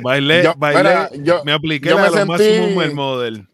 Bailé, 0.00 0.44
Yo- 0.44 0.54
bailé, 0.56 0.78
mira, 0.82 1.10
yo- 1.22 1.44
me 1.44 1.52
apliqué 1.52 1.90
yo 1.90 1.98
me 1.98 2.08
sentí- 2.08 2.26
Maximum 2.28 2.74
Male 2.76 2.94
Model. 2.94 3.48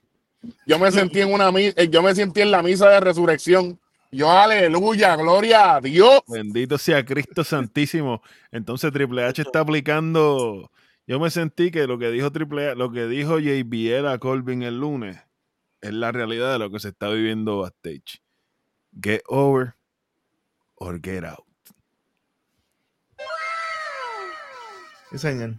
Yo 0.67 0.79
me 0.79 0.93
sentí 0.93 1.21
en 1.21 1.33
una 1.33 1.51
yo 1.91 2.01
me 2.03 2.15
sentí 2.15 2.43
en 2.43 2.53
la 2.53 2.63
misa 2.63 2.89
de 2.89 3.01
resurrección. 3.01 3.77
Yo, 4.13 4.31
aleluya, 4.31 5.15
gloria 5.15 5.77
a 5.77 5.81
Dios. 5.81 6.21
Bendito 6.27 6.79
sea 6.79 7.05
Cristo 7.05 7.45
Santísimo. 7.45 8.23
Entonces 8.51 8.93
Triple 8.93 9.25
H 9.25 9.43
está 9.43 9.61
aplicando. 9.61 10.71
Yo 11.07 11.21
me 11.21 11.31
sentí 11.31 11.71
que 11.71 11.87
lo 11.87 11.99
que 11.99 12.11
dijo 12.11 12.33
Triple 12.33 12.71
H, 12.71 12.77
lo 12.77 12.91
que 12.91 13.07
dijo 13.07 13.39
JBL 13.39 14.09
a 14.09 14.19
Colvin 14.19 14.63
el 14.63 14.81
lunes 14.81 15.19
es 15.81 15.93
la 15.93 16.13
realidad 16.13 16.53
de 16.53 16.59
lo 16.59 16.71
que 16.71 16.81
se 16.81 16.89
está 16.89 17.09
viviendo 17.09 17.61
backstage. 17.61 18.21
Get 19.01 19.23
over 19.29 19.75
or 20.75 21.01
get 21.01 21.25
out. 21.25 21.47
Sí, 25.11 25.19
señor. 25.19 25.55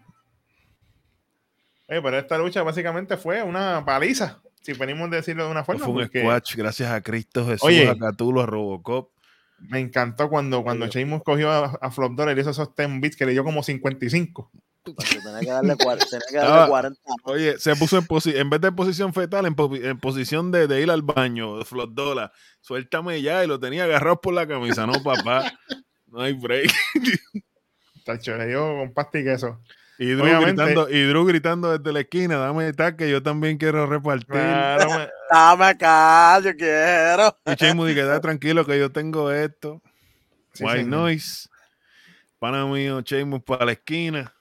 Oye, 1.87 2.01
pero 2.01 2.17
esta 2.17 2.37
lucha 2.37 2.63
básicamente 2.63 3.17
fue 3.17 3.43
una 3.43 3.83
paliza, 3.83 4.41
si 4.61 4.73
venimos 4.73 5.11
a 5.11 5.15
decirlo 5.15 5.45
de 5.45 5.51
una 5.51 5.63
forma. 5.63 5.79
Fue 5.85 5.93
un 5.93 5.99
porque 6.01 6.21
squash, 6.21 6.55
gracias 6.55 6.91
a 6.91 7.01
Cristo 7.01 7.45
Jesús, 7.45 7.63
Oye. 7.63 7.89
a 7.89 7.97
Catulo, 7.97 8.41
a 8.41 8.45
Robocop. 8.45 9.11
Me 9.59 9.79
encantó 9.79 10.29
cuando, 10.29 10.63
cuando. 10.63 10.87
Sheamus 10.87 11.21
cogió 11.23 11.51
a, 11.51 11.77
a 11.81 11.91
Flop 11.91 12.13
Dollar 12.13 12.35
y 12.37 12.41
hizo 12.41 12.49
esos 12.49 12.75
10 12.75 12.99
bits 12.99 13.15
que 13.15 13.25
le 13.27 13.33
dio 13.33 13.43
como 13.43 13.61
55. 13.61 14.51
Tenía 14.83 15.39
que 15.41 15.45
darle, 15.51 15.75
cuar- 15.75 15.99
tenía 15.99 16.25
que 16.31 16.39
Ah. 16.39 16.49
darle 16.49 16.69
40. 16.69 16.99
Oye, 17.25 17.59
se 17.59 17.75
puso 17.75 17.99
en 17.99 18.07
posición, 18.07 18.41
en 18.41 18.49
vez 18.49 18.59
de 18.61 18.69
en 18.69 18.75
posición 18.75 19.13
fetal, 19.13 19.45
en, 19.45 19.53
po- 19.53 19.75
en 19.75 19.99
posición 19.99 20.51
de, 20.51 20.65
de 20.67 20.81
ir 20.81 20.89
al 20.89 21.03
baño, 21.03 21.63
Flot 21.63 21.93
Dola. 21.93 22.31
Suéltame 22.61 23.21
ya, 23.21 23.43
y 23.43 23.47
lo 23.47 23.59
tenía 23.59 23.83
agarrado 23.83 24.19
por 24.19 24.33
la 24.33 24.47
camisa. 24.47 24.87
No, 24.87 24.93
papá, 25.03 25.53
no 26.07 26.21
hay 26.21 26.33
break. 26.33 26.71
Tacho, 28.05 28.35
le 28.37 28.47
dio 28.47 28.61
con 28.77 28.93
pasta 28.93 29.19
y 29.19 29.23
queso. 29.23 29.61
Y 30.01 30.13
Drew, 30.13 30.23
Obviamente- 30.25 30.63
gritando, 30.65 30.89
y 30.89 31.03
Drew 31.03 31.25
gritando 31.25 31.77
desde 31.77 31.93
la 31.93 31.99
esquina, 31.99 32.37
dame 32.37 32.73
que 32.97 33.07
yo 33.07 33.21
también 33.21 33.59
quiero 33.59 33.85
repartir. 33.85 34.25
Claro, 34.29 34.89
me- 34.97 35.09
Dame 35.29 35.65
acá, 35.65 36.39
yo 36.39 36.55
quiero. 36.55 37.37
Y 37.45 37.53
Sheamus 37.53 37.87
dice, 37.89 38.03
"Da 38.05 38.19
tranquilo 38.19 38.65
que 38.65 38.79
yo 38.79 38.91
tengo 38.91 39.29
esto. 39.31 39.79
sí, 40.53 40.63
White. 40.63 40.85
Noise. 40.85 41.49
Pana 42.39 42.65
mío, 42.65 43.01
Sheamus 43.01 43.43
para 43.43 43.63
la 43.63 43.73
esquina. 43.73 44.33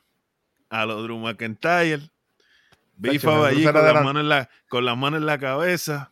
A 0.71 0.87
los 0.87 1.03
Drew 1.03 1.19
McIntyre. 1.19 2.11
Bifa 2.97 3.49
allí 3.49 3.63
con 3.63 3.75
las, 3.75 4.03
manos 4.03 4.23
en 4.23 4.29
la, 4.31 4.49
con 4.71 4.85
las 4.87 4.97
manos 4.97 5.21
en 5.21 5.27
la 5.27 5.39
cabeza. 5.39 6.11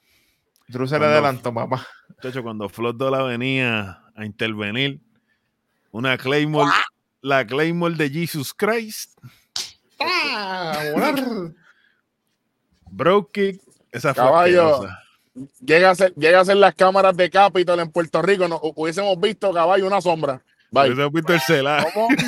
Drew 0.67 0.87
se 0.87 0.99
le 0.99 1.07
adelantó, 1.07 1.55
papá. 1.55 1.87
Muchacho, 2.11 2.43
cuando 2.43 2.69
Flot 2.69 2.99
Dola 2.99 3.23
venía 3.23 4.03
a 4.15 4.27
intervenir, 4.27 5.01
una 5.91 6.19
Claymore, 6.19 6.71
la 7.21 7.47
Claymore 7.47 7.95
de 7.97 8.11
Jesus 8.11 8.53
Christ, 8.55 9.19
¡Ah! 10.01 10.79
volar! 10.95 11.15
Broke 12.91 13.53
Kick, 13.53 13.63
esa 13.93 14.15
Caballo. 14.15 14.87
Llega 15.65 15.91
a 15.91 15.95
ser, 15.95 16.13
llega 16.17 16.41
a 16.41 16.45
ser 16.45 16.57
las 16.57 16.75
cámaras 16.75 17.17
de 17.17 17.31
Capitol 17.31 17.79
en 17.81 17.91
Puerto 17.93 18.21
Rico. 18.23 18.49
No, 18.49 18.59
hu- 18.61 18.73
hubiésemos 18.75 19.19
visto 19.21 19.53
caballo 19.53 19.87
una 19.87 20.01
sombra. 20.01 20.43
Bye. 20.71 20.89
He 20.89 21.09
visto 21.11 21.33
el 21.33 21.41
celaje. 21.41 21.89
¿Cómo? 21.95 22.09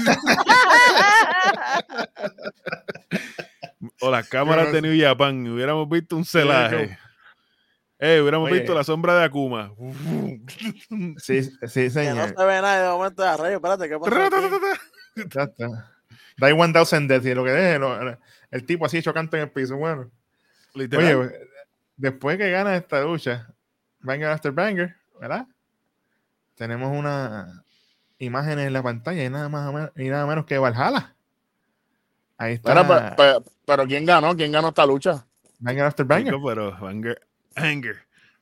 O 4.03 4.11
las 4.11 4.29
cámaras 4.29 4.73
de 4.73 4.83
New 4.83 4.99
Japan. 5.01 5.47
Hubiéramos 5.49 5.89
visto 5.89 6.17
un 6.17 6.25
celaje. 6.25 6.99
Eh, 8.03 8.21
hubiéramos 8.21 8.51
Oye. 8.51 8.61
visto 8.61 8.75
la 8.75 8.83
sombra 8.83 9.15
de 9.19 9.25
Akuma. 9.25 9.73
Sí, 11.19 11.43
sí, 11.45 11.51
Que 11.61 11.67
no 11.67 11.91
señor. 11.91 12.29
se 12.37 12.45
ve 12.45 12.61
nada 12.63 12.79
y 12.79 12.83
de 12.83 12.89
momento 12.89 13.23
de 13.23 13.37
rayo. 13.37 13.57
Espérate, 13.57 13.89
¿qué 13.89 13.99
pasa? 13.99 14.31
Ya 15.35 15.43
está. 15.43 15.93
Die 16.39 16.55
1000 16.55 17.09
Death 17.09 17.27
y 17.27 17.35
lo 17.35 17.45
que 17.45 17.51
deje, 17.51 17.79
lo- 17.79 18.19
el 18.51 18.65
tipo 18.65 18.87
así 18.87 19.03
chocante 19.03 19.37
en 19.37 19.43
el 19.45 19.51
piso. 19.51 19.77
Bueno, 19.77 20.11
Literal. 20.75 21.15
oye, 21.17 21.31
después 21.97 22.39
que 22.39 22.51
gana 22.51 22.75
esta 22.77 23.03
lucha, 23.03 23.53
Banger 24.01 24.29
After 24.29 24.53
Banger, 24.53 24.97
¿verdad? 25.21 25.47
Tenemos 26.55 26.97
una 26.97 27.63
imágenes 28.19 28.67
en 28.67 28.73
la 28.73 28.83
pantalla 28.83 29.23
y 29.25 29.29
nada 29.31 29.49
más 29.51 29.91
y 29.97 30.09
nada 30.09 30.27
menos 30.27 30.47
que 30.47 30.57
Valhalla. 30.59 31.15
Ahí 32.39 32.55
está 32.55 33.17
pero 33.67 33.87
¿quién 33.87 34.07
ganó? 34.07 34.35
¿Quién 34.35 34.51
ganó 34.53 34.69
esta 34.69 34.87
lucha? 34.87 35.27
Banger 35.59 35.85
After 35.85 36.07
Banger. 36.07 36.33
Chico, 36.35 36.47
pero 36.47 36.73
Banger. 36.81 37.21
Anger. 37.55 37.97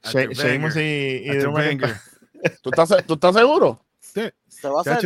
She- 0.05 0.29
banger, 0.29 0.77
y, 0.77 1.31
y 1.31 1.45
banger. 1.47 1.97
¿Tú 2.63 2.71
estás, 2.71 3.05
¿tú 3.07 3.15
estás 3.15 3.35
seguro? 3.35 3.85
Sí, 4.01 4.23
¿Se 4.47 4.69
va 4.69 4.81
a 4.83 5.01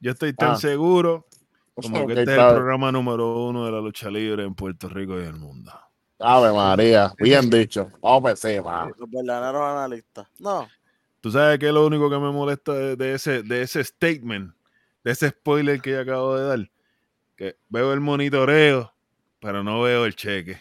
yo 0.00 0.12
estoy 0.12 0.32
tan 0.32 0.52
Ah. 0.52 0.56
seguro 0.56 1.26
como 1.74 2.06
que 2.06 2.14
este 2.14 2.22
es 2.22 2.38
el 2.38 2.54
programa 2.54 2.90
número 2.90 3.44
uno 3.44 3.66
de 3.66 3.72
la 3.72 3.80
lucha 3.80 4.10
libre 4.10 4.44
en 4.44 4.54
Puerto 4.54 4.88
Rico 4.88 5.18
y 5.20 5.24
el 5.24 5.34
mundo. 5.36 5.72
Ave 6.18 6.52
María, 6.52 7.12
bien 7.18 7.48
dicho. 7.50 7.90
Vamos 8.00 8.22
pues 8.22 8.40
sí, 8.40 8.58
va. 8.58 8.90
Los 8.98 9.10
verdaderos 9.10 9.62
analistas. 9.62 10.26
No. 10.38 10.68
¿Tú 11.20 11.30
sabes 11.30 11.58
qué 11.58 11.68
es 11.68 11.72
lo 11.74 11.86
único 11.86 12.08
que 12.10 12.18
me 12.18 12.30
molesta 12.32 12.72
de, 12.72 12.96
de 12.96 13.14
ese, 13.14 13.42
de 13.42 13.62
ese 13.62 13.84
statement, 13.84 14.54
de 15.04 15.10
ese 15.12 15.28
spoiler 15.30 15.80
que 15.80 15.90
yo 15.90 16.00
acabo 16.00 16.36
de 16.36 16.44
dar? 16.46 16.70
Que 17.36 17.56
veo 17.68 17.92
el 17.92 18.00
monitoreo, 18.00 18.92
pero 19.38 19.62
no 19.62 19.82
veo 19.82 20.06
el 20.06 20.14
cheque. 20.16 20.60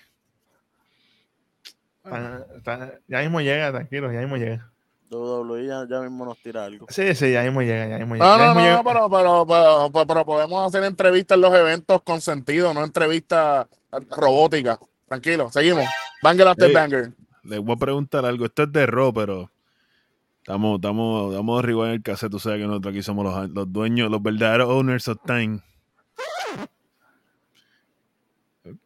Está- 2.16 2.46
está- 2.58 3.00
ya 3.08 3.20
mismo 3.22 3.42
llega, 3.42 3.72
tranquilo, 3.72 4.12
ya 4.12 4.20
mismo 4.20 4.38
llega. 4.38 4.72
WWE 5.12 5.66
ya, 5.66 5.88
ya 5.90 6.02
mismo 6.02 6.24
nos 6.26 6.38
tira 6.38 6.66
algo. 6.66 6.86
Sí, 6.90 7.16
sí, 7.16 7.32
ya 7.32 7.42
mismo 7.44 7.62
llega, 7.62 7.88
ya 7.88 7.98
mismo 7.98 8.16
llega. 8.16 8.26
No, 8.28 8.38
ya 8.38 8.46
no, 8.46 8.56
mismo 8.56 8.62
no, 8.62 8.68
llega. 8.68 8.84
pero, 8.84 9.10
pero, 9.10 9.92
pero, 9.92 10.08
pero- 10.08 10.26
podemos 10.26 10.68
hacer 10.68 10.84
entrevistas 10.84 11.36
en 11.36 11.42
los 11.42 11.54
eventos 11.56 12.02
con 12.04 12.22
sentido, 12.22 12.74
no 12.74 12.84
entrevistas 12.84 13.66
robóticas. 14.12 14.78
Tranquilo, 15.08 15.50
seguimos. 15.52 15.86
Banger 16.22 16.48
after 16.50 16.72
banger. 16.72 17.12
Les 17.44 17.60
voy 17.60 17.74
a 17.76 17.80
preguntar 17.80 18.24
algo. 18.26 18.46
Esto 18.46 18.64
es 18.64 18.72
de 18.72 18.86
Raw, 18.86 19.12
pero 19.12 19.50
estamos, 20.44 20.76
estamos, 20.76 21.32
estamos 21.32 21.60
arriba 21.64 21.88
en 21.88 21.94
el 21.94 22.04
cassette. 22.04 22.30
Tú 22.32 22.38
sabes 22.38 22.60
que 22.62 22.68
nosotros 22.68 22.92
aquí 22.94 23.02
somos 23.02 23.26
los, 23.26 23.50
los 23.50 23.74
dueños, 23.74 24.12
los 24.12 24.22
verdaderos 24.22 24.70
owners 24.70 25.08
of 25.08 25.18
time. 25.26 25.62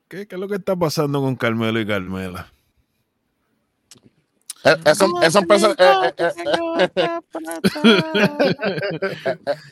¿Qué, 0.08 0.28
¿Qué 0.28 0.36
es 0.36 0.40
lo 0.40 0.48
que 0.48 0.56
está 0.56 0.76
pasando 0.76 1.20
con 1.22 1.36
Carmelo 1.36 1.80
y 1.80 1.86
Carmela? 1.88 2.54
Eh, 4.66 4.76
Eso, 4.86 5.08
eso 5.22 5.40
empezó, 5.40 5.72
eh, 5.72 5.76
eh, 6.18 6.32
eh, 6.96 7.20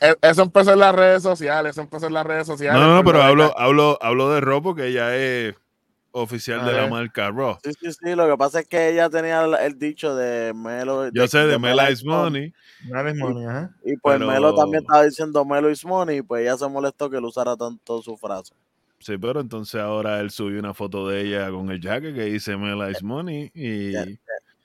eh, 0.02 0.14
eso 0.22 0.42
empezó 0.42 0.72
en 0.72 0.78
las 0.80 0.94
redes 0.94 1.22
sociales, 1.22 1.72
eso 1.72 1.80
empezó 1.82 2.06
en 2.06 2.14
las 2.14 2.26
redes 2.26 2.46
sociales. 2.46 2.80
No, 2.80 2.96
no, 2.96 3.04
pero 3.04 3.22
hablo, 3.22 3.58
hablo, 3.58 3.98
hablo 4.02 4.30
de 4.34 4.40
Raw 4.40 4.62
porque 4.62 4.88
ella 4.88 5.16
es 5.16 5.54
oficial 6.10 6.64
de 6.66 6.72
la 6.74 6.88
marca 6.88 7.30
Raw. 7.30 7.56
Sí, 7.64 7.72
sí, 7.80 7.92
sí. 7.92 8.14
Lo 8.14 8.28
que 8.28 8.36
pasa 8.36 8.60
es 8.60 8.66
que 8.68 8.90
ella 8.90 9.08
tenía 9.08 9.44
el, 9.44 9.54
el 9.54 9.78
dicho 9.78 10.14
de 10.14 10.52
Melo. 10.54 11.08
Yo 11.10 11.26
sé 11.26 11.38
de 11.38 11.58
Mela 11.58 11.90
is 11.90 12.04
Money. 12.04 12.52
Money. 12.52 12.54
Nada 12.90 13.10
es 13.10 13.16
money, 13.16 13.44
ajá. 13.46 13.70
Y 13.84 13.96
pues 13.96 14.18
Pero- 14.18 14.30
Melo 14.30 14.54
también 14.54 14.82
estaba 14.82 15.04
diciendo 15.04 15.44
Melo 15.44 15.70
is 15.70 15.84
money. 15.86 16.18
Y 16.18 16.22
pues 16.22 16.42
ella 16.42 16.56
se 16.58 16.68
molestó 16.68 17.08
que 17.08 17.16
él 17.16 17.24
usara 17.24 17.56
tanto 17.56 18.02
su 18.02 18.16
frase. 18.18 18.52
Sí, 18.98 19.16
pero 19.18 19.40
entonces 19.40 19.80
ahora 19.80 20.20
él 20.20 20.30
subió 20.30 20.60
una 20.60 20.74
foto 20.74 21.08
de 21.08 21.22
ella 21.22 21.50
con 21.50 21.70
el 21.70 21.80
jacket 21.80 22.14
que 22.14 22.24
dice 22.24 22.56
Mela 22.58 22.90
is 22.90 23.02
Money 23.02 23.50
y. 23.54 23.94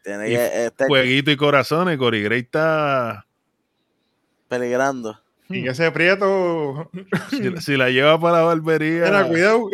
Tiene 0.08 0.30
Y 0.30 0.36
que 0.36 0.66
este 0.68 1.32
y 1.34 1.36
corazones. 1.36 1.98
Cory 1.98 2.24
Gray 2.24 2.40
está. 2.40 3.26
peligrando. 4.48 5.20
Y 5.50 5.64
que 5.64 5.72
ese 5.72 5.92
prieto. 5.92 6.90
Si, 7.30 7.58
si 7.58 7.76
la 7.76 7.90
lleva 7.90 8.18
para 8.18 8.38
la 8.38 8.44
barbería. 8.46 9.04
Mira, 9.04 9.28
cuidado. 9.28 9.70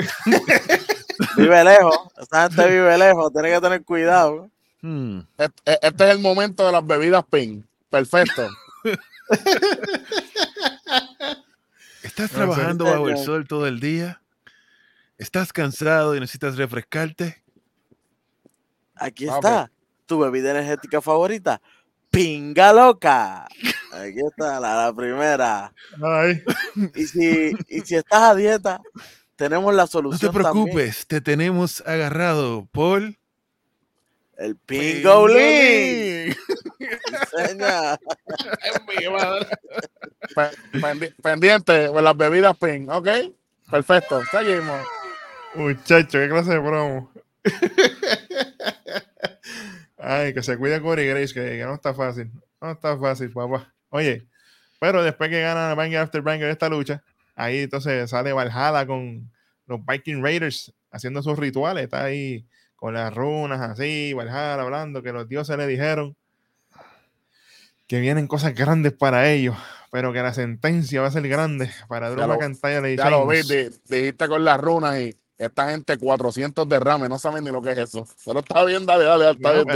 Vive 1.37 1.63
lejos. 1.63 1.99
Esa 2.19 2.49
gente 2.49 2.67
vive 2.67 2.97
lejos. 2.97 3.31
Tiene 3.31 3.51
que 3.51 3.61
tener 3.61 3.83
cuidado. 3.83 4.49
Hmm. 4.81 5.19
Este, 5.37 5.79
este 5.87 6.03
es 6.05 6.09
el 6.15 6.19
momento 6.19 6.65
de 6.65 6.71
las 6.71 6.85
bebidas 6.87 7.23
pink. 7.29 7.63
Perfecto. 7.91 8.49
¿Estás 12.01 12.31
trabajando 12.31 12.85
bajo 12.85 13.07
el 13.07 13.19
sol 13.19 13.47
todo 13.47 13.67
el 13.67 13.79
día? 13.79 14.19
¿Estás 15.19 15.53
cansado 15.53 16.15
y 16.15 16.19
necesitas 16.19 16.57
refrescarte? 16.57 17.43
Aquí 18.95 19.27
Ah, 19.29 19.35
está. 19.35 19.71
Tu 20.05 20.19
bebida 20.19 20.51
energética 20.51 21.01
favorita. 21.01 21.61
Pinga 22.09 22.73
loca. 22.73 23.45
Aquí 23.91 24.19
está 24.27 24.59
la, 24.59 24.85
la 24.85 24.93
primera. 24.93 25.73
Ay, 26.01 26.41
Y 26.95 27.05
si, 27.07 27.51
y 27.67 27.81
si 27.81 27.95
estás 27.95 28.21
a 28.21 28.35
dieta, 28.35 28.81
tenemos 29.35 29.73
la 29.73 29.83
No 29.83 29.87
te 29.87 29.91
solución 29.91 30.31
también. 30.33 30.53
preocupes, 30.65 31.07
te 31.07 31.21
tenemos 31.21 31.81
agarrado, 31.85 32.67
Paul. 32.71 33.17
El 34.37 34.55
Pingolín. 34.57 36.35
Enseña. 36.79 37.97
Pe- 40.35 40.79
pendi- 40.79 41.13
pendiente 41.21 41.71
de 41.89 42.01
las 42.01 42.17
bebidas 42.17 42.57
pink. 42.57 42.89
Ok. 42.89 43.07
Perfecto. 43.69 44.21
Seguimos. 44.31 44.85
muchacho, 45.55 46.19
qué 46.19 46.29
clase 46.29 46.51
de 46.51 46.61
promo. 46.61 47.11
Ay, 50.23 50.33
que 50.33 50.43
se 50.43 50.57
cuida 50.57 50.81
Corey 50.81 51.07
Grace, 51.07 51.33
que, 51.33 51.41
que 51.57 51.63
no 51.65 51.75
está 51.75 51.93
fácil. 51.93 52.31
No 52.61 52.71
está 52.71 52.97
fácil, 52.97 53.31
papá. 53.31 53.73
Oye, 53.89 54.27
pero 54.79 55.03
después 55.03 55.29
que 55.29 55.41
gana 55.41 55.73
Banger 55.75 55.99
After 55.99 56.21
Banger 56.21 56.49
esta 56.49 56.69
lucha, 56.69 57.03
ahí 57.35 57.59
entonces 57.59 58.09
sale 58.09 58.33
Valhalla 58.33 58.85
con 58.85 59.31
los 59.65 59.79
Viking 59.85 60.21
Raiders 60.23 60.73
haciendo 60.91 61.21
sus 61.21 61.37
rituales. 61.37 61.85
Está 61.85 62.03
ahí 62.05 62.45
con 62.75 62.93
las 62.93 63.13
runas 63.13 63.61
así, 63.61 64.13
Valhalla 64.13 64.61
hablando 64.61 65.01
que 65.03 65.11
los 65.13 65.27
dioses 65.29 65.57
le 65.57 65.67
dijeron 65.67 66.15
que 67.87 67.99
vienen 67.99 68.27
cosas 68.27 68.53
grandes 68.55 68.93
para 68.93 69.29
ellos, 69.29 69.55
pero 69.91 70.13
que 70.13 70.21
la 70.21 70.33
sentencia 70.33 71.01
va 71.01 71.07
a 71.07 71.11
ser 71.11 71.27
grande 71.27 71.69
para 71.87 72.09
Drew 72.09 72.21
Ya 72.21 72.27
lo- 72.27 72.35
McIntyre 72.39 72.95
Ya 72.95 73.09
lo 73.09 73.27
vi. 73.27 73.41
Sheamus. 73.41 73.81
di- 73.87 73.95
dijiste 73.97 74.27
con 74.27 74.43
las 74.43 74.59
runas 74.59 74.99
y 74.99 75.15
esta 75.43 75.69
gente 75.69 75.97
400 75.97 76.67
derrames. 76.67 77.09
No 77.09 77.19
saben 77.19 77.43
ni 77.43 77.51
lo 77.51 77.61
que 77.61 77.71
es 77.71 77.77
eso. 77.77 78.07
Pero 78.25 78.39
está 78.39 78.63
bien, 78.65 78.85
dale, 78.85 79.03
dale. 79.03 79.31
Está 79.31 79.51
bien, 79.51 79.67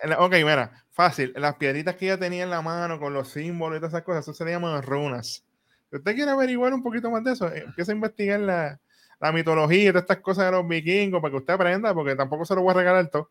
que- 0.00 0.14
ok, 0.16 0.32
mira, 0.32 0.84
fácil. 0.92 1.32
Las 1.36 1.56
piedritas 1.56 1.96
que 1.96 2.06
ella 2.06 2.18
tenía 2.18 2.44
en 2.44 2.50
la 2.50 2.62
mano 2.62 2.98
con 2.98 3.12
los 3.14 3.28
símbolos 3.28 3.76
y 3.76 3.80
todas 3.80 3.92
esas 3.94 4.04
cosas, 4.04 4.24
eso 4.24 4.34
se 4.34 4.44
le 4.44 4.52
llaman 4.52 4.82
runas. 4.82 5.44
Si 5.90 5.96
usted 5.96 6.14
quiere 6.14 6.30
averiguar 6.30 6.72
un 6.74 6.82
poquito 6.82 7.10
más 7.10 7.22
de 7.24 7.32
eso, 7.32 7.48
eh, 7.52 7.62
empieza 7.66 7.92
a 7.92 7.94
investigar 7.94 8.40
la, 8.40 8.80
la 9.20 9.32
mitología 9.32 9.84
y 9.84 9.88
todas 9.88 10.02
estas 10.02 10.18
cosas 10.18 10.46
de 10.46 10.52
los 10.52 10.66
vikingos 10.66 11.20
para 11.20 11.30
que 11.32 11.38
usted 11.38 11.54
aprenda, 11.54 11.94
porque 11.94 12.14
tampoco 12.16 12.44
se 12.44 12.54
lo 12.54 12.62
voy 12.62 12.72
a 12.72 12.74
regalar 12.74 13.08
todo. 13.08 13.30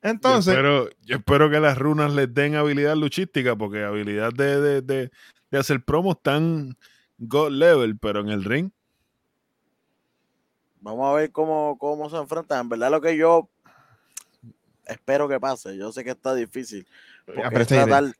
Entonces, 0.00 0.54
yo, 0.54 0.60
espero, 0.60 0.90
yo 1.02 1.16
espero 1.16 1.50
que 1.50 1.58
las 1.58 1.76
runas 1.76 2.12
les 2.12 2.32
den 2.32 2.54
habilidad 2.54 2.96
luchística, 2.96 3.56
porque 3.56 3.82
habilidad 3.82 4.32
de, 4.32 4.60
de, 4.60 4.82
de, 4.82 5.10
de 5.50 5.58
hacer 5.58 5.82
promos 5.84 6.22
tan 6.22 6.76
God 7.18 7.50
level, 7.50 7.98
pero 7.98 8.20
en 8.20 8.28
el 8.28 8.44
ring. 8.44 8.70
Vamos 10.80 11.08
a 11.10 11.12
ver 11.14 11.30
cómo, 11.32 11.76
cómo 11.78 12.08
se 12.10 12.16
enfrentan. 12.16 12.60
En 12.62 12.68
verdad, 12.68 12.90
lo 12.90 13.00
que 13.00 13.16
yo 13.16 13.48
espero 14.86 15.28
que 15.28 15.38
pase. 15.40 15.76
Yo 15.76 15.92
sé 15.92 16.04
que 16.04 16.10
está 16.10 16.34
difícil. 16.34 16.86
Porque 17.26 17.40
es 17.40 17.46
aprecia 17.46 17.84
tratar, 17.84 18.14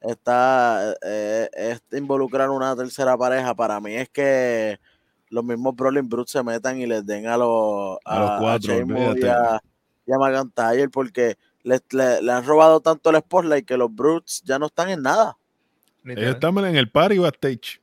está, 0.00 0.94
eh, 1.02 1.48
es 1.52 1.82
involucrar 1.92 2.50
una 2.50 2.74
tercera 2.76 3.16
pareja. 3.16 3.54
Para 3.54 3.80
mí 3.80 3.94
es 3.94 4.08
que 4.08 4.78
los 5.30 5.44
mismos 5.44 5.74
Brawling 5.76 6.08
Brutes 6.08 6.32
se 6.32 6.42
metan 6.42 6.78
y 6.80 6.86
les 6.86 7.06
den 7.06 7.26
a 7.26 7.36
los, 7.36 7.98
A 8.04 8.18
los 8.18 8.30
cuatro, 8.40 8.74
y 9.16 9.28
a, 9.28 9.60
y 10.06 10.12
a 10.12 10.18
McIntyre 10.18 10.88
porque 10.88 11.38
le, 11.62 11.80
le- 11.90 12.20
le 12.22 12.32
han 12.32 12.44
robado 12.44 12.80
tanto 12.80 13.10
el 13.10 13.16
spotlight 13.18 13.66
que 13.66 13.76
los 13.76 13.94
Brutes 13.94 14.42
ya 14.44 14.58
no 14.58 14.66
están 14.66 14.90
en 14.90 15.02
nada. 15.02 15.36
Ellos 16.04 16.34
están 16.34 16.58
en 16.58 16.76
el 16.76 16.90
party 16.90 17.18
backstage. 17.18 17.80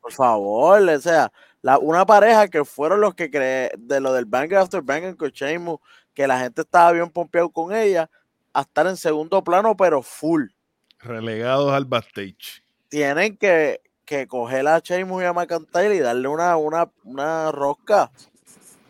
Por 0.00 0.12
favor, 0.12 0.80
o 0.82 1.00
sea, 1.00 1.30
la, 1.62 1.78
una 1.78 2.06
pareja 2.06 2.48
que 2.48 2.64
fueron 2.64 3.00
los 3.00 3.14
que 3.14 3.30
cree 3.30 3.70
de 3.78 4.00
lo 4.00 4.12
del 4.12 4.24
Banger 4.24 4.58
After 4.58 4.82
Banger 4.82 5.16
con 5.16 5.30
Sheamus, 5.30 5.80
que 6.14 6.26
la 6.26 6.40
gente 6.40 6.62
estaba 6.62 6.92
bien 6.92 7.10
pompeado 7.10 7.50
con 7.50 7.74
ella, 7.74 8.10
a 8.52 8.62
estar 8.62 8.86
en 8.86 8.96
segundo 8.96 9.42
plano, 9.44 9.76
pero 9.76 10.02
full. 10.02 10.46
Relegados 10.98 11.72
al 11.72 11.84
backstage. 11.84 12.62
Tienen 12.88 13.36
que, 13.36 13.80
que 14.04 14.26
coger 14.26 14.66
a 14.68 14.80
Sheamus 14.80 15.22
y 15.22 15.26
a 15.26 15.32
McIntyre 15.32 15.94
y 15.94 16.00
darle 16.00 16.28
una, 16.28 16.56
una, 16.56 16.90
una 17.04 17.52
rosca. 17.52 18.10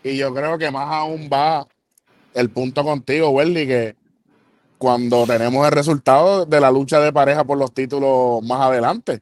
Y 0.03 0.17
yo 0.17 0.35
creo 0.35 0.57
que 0.57 0.71
más 0.71 0.89
aún 0.89 1.29
va 1.33 1.67
el 2.35 2.51
punto 2.51 2.83
contigo, 2.83 3.31
Welly, 3.31 3.67
que 3.67 3.97
cuando 4.79 5.27
tenemos 5.27 5.67
el 5.67 5.73
resultado 5.73 6.47
de 6.47 6.61
la 6.61 6.71
lucha 6.71 7.01
de 7.01 7.13
pareja 7.13 7.45
por 7.45 7.59
los 7.59 7.75
títulos 7.75 8.43
más 8.43 8.63
adelante. 8.63 9.21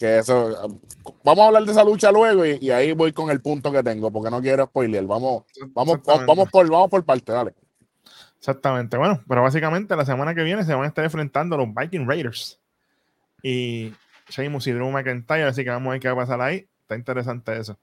Que 0.00 0.18
eso. 0.18 0.80
Vamos 1.22 1.44
a 1.44 1.46
hablar 1.48 1.64
de 1.64 1.72
esa 1.72 1.84
lucha 1.84 2.10
luego 2.10 2.46
y, 2.46 2.58
y 2.58 2.70
ahí 2.70 2.92
voy 2.92 3.12
con 3.12 3.30
el 3.30 3.42
punto 3.42 3.70
que 3.70 3.82
tengo, 3.82 4.10
porque 4.10 4.30
no 4.30 4.40
quiero 4.40 4.64
spoiler. 4.64 5.04
Vamos, 5.04 5.44
vamos, 5.68 6.00
vamos 6.26 6.48
por, 6.50 6.68
vamos 6.70 6.88
por 6.88 7.04
parte, 7.04 7.30
dale. 7.30 7.54
Exactamente. 8.38 8.96
Bueno, 8.96 9.22
pero 9.28 9.42
básicamente 9.42 9.94
la 9.94 10.06
semana 10.06 10.34
que 10.34 10.42
viene 10.42 10.64
se 10.64 10.72
van 10.72 10.84
a 10.84 10.88
estar 10.88 11.04
enfrentando 11.04 11.54
a 11.54 11.58
los 11.58 11.68
Viking 11.74 12.08
Raiders 12.08 12.58
y 13.42 13.92
Sheamus 14.30 14.66
y 14.68 14.72
Drew 14.72 14.90
McIntyre, 14.90 15.44
así 15.44 15.64
que 15.64 15.70
vamos 15.70 15.88
a 15.88 15.92
ver 15.92 16.00
qué 16.00 16.08
va 16.08 16.14
a 16.14 16.24
pasar 16.24 16.40
ahí. 16.40 16.66
Está 16.80 16.96
interesante 16.96 17.58
eso. 17.58 17.78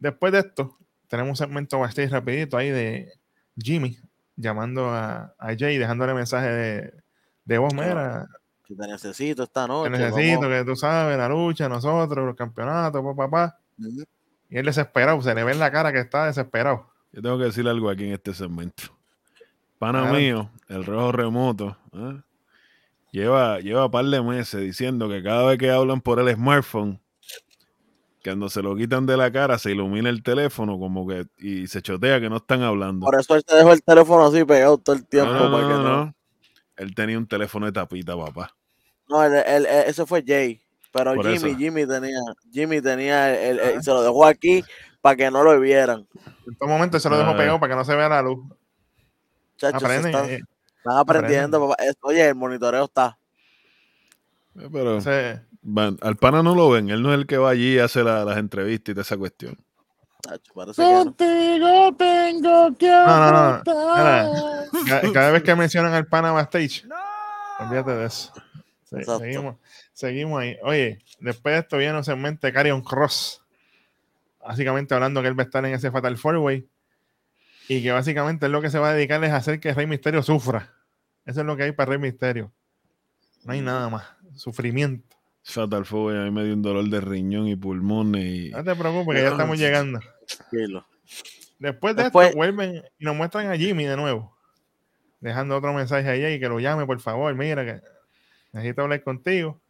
Después 0.00 0.32
de 0.32 0.40
esto, 0.40 0.76
tenemos 1.06 1.30
un 1.30 1.46
segmento 1.46 1.78
backstage 1.78 2.10
rapidito 2.10 2.56
ahí 2.56 2.70
de 2.70 3.12
Jimmy 3.56 3.96
llamando 4.34 4.88
a, 4.88 5.32
a 5.38 5.56
Jay, 5.56 5.78
dejándole 5.78 6.12
mensaje 6.12 6.48
de, 6.48 6.94
de 7.44 7.58
voz, 7.58 7.72
mira, 7.72 8.26
Que 8.76 8.82
te 8.82 8.88
necesito 8.92 9.42
esta 9.42 9.62
te 9.62 9.68
noche. 9.68 9.90
necesito, 9.90 10.40
vamos". 10.40 10.58
que 10.58 10.64
tú 10.64 10.76
sabes, 10.76 11.18
la 11.18 11.28
lucha, 11.28 11.68
nosotros, 11.68 12.26
los 12.26 12.36
campeonatos, 12.36 13.02
papá. 13.16 13.58
Y 14.48 14.58
él 14.58 14.66
desesperado, 14.66 15.20
se 15.22 15.34
le 15.34 15.44
ve 15.44 15.52
en 15.52 15.58
la 15.58 15.70
cara 15.70 15.92
que 15.92 16.00
está 16.00 16.26
desesperado. 16.26 16.86
Yo 17.12 17.22
tengo 17.22 17.38
que 17.38 17.44
decir 17.44 17.66
algo 17.68 17.90
aquí 17.90 18.04
en 18.04 18.12
este 18.12 18.34
segmento. 18.34 18.84
Pana 19.78 20.02
Claro. 20.02 20.16
mío, 20.16 20.50
el 20.68 20.84
rojo 20.84 21.12
remoto, 21.12 21.76
¿ah? 21.92 22.22
lleva, 23.10 23.60
lleva 23.60 23.90
par 23.90 24.04
de 24.04 24.22
meses 24.22 24.60
diciendo 24.60 25.08
que 25.08 25.22
cada 25.22 25.44
vez 25.46 25.58
que 25.58 25.70
hablan 25.70 26.00
por 26.00 26.20
el 26.20 26.34
smartphone, 26.34 27.00
cuando 28.24 28.48
se 28.48 28.62
lo 28.62 28.76
quitan 28.76 29.04
de 29.06 29.16
la 29.16 29.32
cara, 29.32 29.58
se 29.58 29.72
ilumina 29.72 30.08
el 30.08 30.22
teléfono 30.22 30.78
como 30.78 31.06
que 31.06 31.26
y 31.38 31.66
se 31.66 31.82
chotea 31.82 32.20
que 32.20 32.30
no 32.30 32.36
están 32.36 32.62
hablando. 32.62 33.04
Por 33.04 33.18
eso 33.18 33.34
él 33.34 33.44
te 33.44 33.56
dejó 33.56 33.72
el 33.72 33.82
teléfono 33.82 34.26
así 34.26 34.44
pegado 34.44 34.78
todo 34.78 34.94
el 34.96 35.06
tiempo. 35.06 35.32
No, 35.32 35.48
no, 35.48 35.52
para 35.52 35.68
que 35.68 35.74
no. 35.74 36.14
Él 36.76 36.94
tenía 36.94 37.18
un 37.18 37.26
teléfono 37.26 37.66
de 37.66 37.72
tapita, 37.72 38.16
papá. 38.16 38.54
No, 39.12 39.22
él- 39.24 39.44
él- 39.46 39.66
ese 39.66 40.06
fue 40.06 40.24
Jay. 40.26 40.60
Pero 40.90 41.14
Por 41.14 41.24
Jimmy, 41.26 41.50
eso. 41.50 41.58
Jimmy 41.58 41.86
tenía, 41.86 42.18
Jimmy 42.52 42.80
tenía, 42.82 43.30
el- 43.34 43.58
el- 43.60 43.68
el- 43.76 43.82
se 43.82 43.90
lo 43.90 44.02
dejó 44.02 44.26
aquí 44.26 44.62
para 45.00 45.16
que 45.16 45.30
no 45.30 45.42
lo 45.44 45.58
vieran. 45.60 46.06
En 46.46 46.54
todo 46.56 46.68
momento 46.68 46.98
se 46.98 47.08
lo 47.08 47.16
dejó 47.18 47.30
Ah. 47.30 47.36
pegado 47.36 47.60
para 47.60 47.72
que 47.72 47.76
no 47.76 47.84
se 47.84 47.94
vea 47.94 48.08
la 48.08 48.22
luz. 48.22 48.40
Chachos, 49.56 49.82
Aprenden. 49.82 50.14
están, 50.14 50.30
eh, 50.30 50.40
están 50.78 50.96
aprendiendo, 50.98 51.60
papá. 51.68 51.82
Oye, 52.02 52.28
el 52.28 52.34
monitoreo 52.34 52.84
está. 52.84 53.16
Eh, 54.58 54.68
Pero 54.72 54.98
van- 55.62 55.98
al 56.02 56.16
pana 56.16 56.42
no 56.42 56.54
lo 56.54 56.68
ven, 56.70 56.90
él 56.90 57.02
no 57.02 57.12
es 57.12 57.18
el 57.18 57.26
que 57.26 57.38
va 57.38 57.50
allí 57.50 57.74
y 57.76 57.78
hace 57.78 58.02
la- 58.02 58.24
las 58.24 58.36
entrevistas 58.38 58.90
y 58.90 58.94
toda 58.94 59.02
esa 59.02 59.16
cuestión. 59.16 59.56
Chacho, 60.22 60.52
parece 60.54 60.82
que 60.82 60.88
no. 60.88 61.04
Contigo 61.04 61.94
tengo 61.96 62.76
que 62.76 62.88
No, 62.90 63.30
no, 63.32 63.58
no. 63.58 65.12
Cada 65.12 65.30
vez 65.30 65.42
que 65.42 65.54
mencionan 65.54 65.94
al 65.94 66.06
pana 66.06 66.32
backstage, 66.32 66.84
olvídate 67.60 67.92
de 67.92 68.06
eso. 68.06 68.32
Sí, 68.98 69.04
seguimos, 69.18 69.56
seguimos 69.92 70.40
ahí. 70.40 70.56
Oye, 70.62 70.98
después 71.20 71.54
de 71.54 71.60
esto 71.60 71.78
viene 71.78 71.96
un 71.96 72.04
segmento 72.04 72.46
de 72.46 72.52
Carrion 72.52 72.82
Cross. 72.82 73.42
Básicamente 74.44 74.94
hablando 74.94 75.22
que 75.22 75.28
él 75.28 75.38
va 75.38 75.42
a 75.44 75.46
estar 75.46 75.64
en 75.64 75.72
ese 75.74 75.90
Fatal 75.90 76.16
Four 76.18 76.36
Way. 76.38 76.66
Y 77.68 77.82
que 77.82 77.92
básicamente 77.92 78.46
él 78.46 78.52
lo 78.52 78.60
que 78.60 78.70
se 78.70 78.78
va 78.78 78.90
a 78.90 78.94
dedicar 78.94 79.22
es 79.24 79.30
a 79.30 79.36
hacer 79.36 79.60
que 79.60 79.72
Rey 79.72 79.86
Misterio 79.86 80.22
sufra. 80.22 80.72
Eso 81.24 81.40
es 81.40 81.46
lo 81.46 81.56
que 81.56 81.62
hay 81.62 81.72
para 81.72 81.90
Rey 81.90 81.98
Misterio. 81.98 82.52
No 83.44 83.52
hay 83.52 83.60
nada 83.60 83.88
más. 83.88 84.04
Sufrimiento. 84.34 85.16
Fatal 85.44 85.84
Fury, 85.84 86.18
a 86.18 86.22
mí 86.22 86.30
me 86.30 86.44
dio 86.44 86.54
un 86.54 86.62
dolor 86.62 86.88
de 86.88 87.00
riñón 87.00 87.48
y 87.48 87.56
pulmones 87.56 88.24
y 88.24 88.50
No 88.50 88.62
te 88.62 88.74
preocupes, 88.76 89.16
que 89.16 89.22
ya 89.22 89.30
estamos 89.30 89.58
llegando. 89.58 90.00
Tranquilo. 90.26 90.86
Después 91.58 91.96
de 91.96 92.04
Después- 92.04 92.26
esto, 92.28 92.36
vuelven 92.36 92.82
y 92.98 93.04
nos 93.04 93.16
muestran 93.16 93.50
a 93.50 93.56
Jimmy 93.56 93.84
de 93.84 93.96
nuevo. 93.96 94.36
Dejando 95.20 95.56
otro 95.56 95.72
mensaje 95.72 96.08
ahí 96.08 96.34
y 96.34 96.40
que 96.40 96.48
lo 96.48 96.58
llame, 96.60 96.86
por 96.86 97.00
favor. 97.00 97.34
Mira, 97.34 97.64
que 97.64 97.80
necesito 98.52 98.82
hablar 98.82 99.02
contigo. 99.02 99.60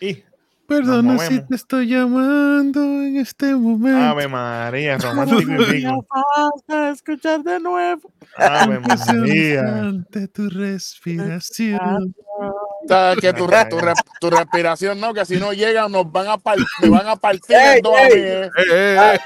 Y 0.00 0.22
Perdona 0.66 1.16
si 1.18 1.40
te 1.46 1.54
estoy 1.54 1.86
llamando 1.86 2.80
en 2.80 3.18
este 3.18 3.54
momento. 3.54 4.02
Ave 4.02 4.26
María, 4.26 4.98
romántico 4.98 5.52
y 5.52 5.56
rico. 5.58 6.04
Falta 6.08 6.90
escuchar 6.90 7.42
de 7.44 7.60
nuevo. 7.60 8.12
Ave 8.36 8.80
María. 8.80 9.60
ante 9.60 10.26
tu 10.26 10.50
respiración. 10.50 12.12
Que 13.20 13.32
tu, 13.32 13.46
tu, 13.46 13.78
tu 14.20 14.30
respiración, 14.30 15.00
no, 15.00 15.14
que 15.14 15.24
si 15.24 15.36
no 15.36 15.52
llegan, 15.52 15.90
nos 15.92 16.10
van 16.10 16.28
a, 16.28 16.36
par- 16.38 16.58
me 16.82 16.88
van 16.88 17.06
a 17.06 17.14
partir 17.16 17.56
en 17.56 17.82
dos 17.82 17.94
a. 18.98 19.18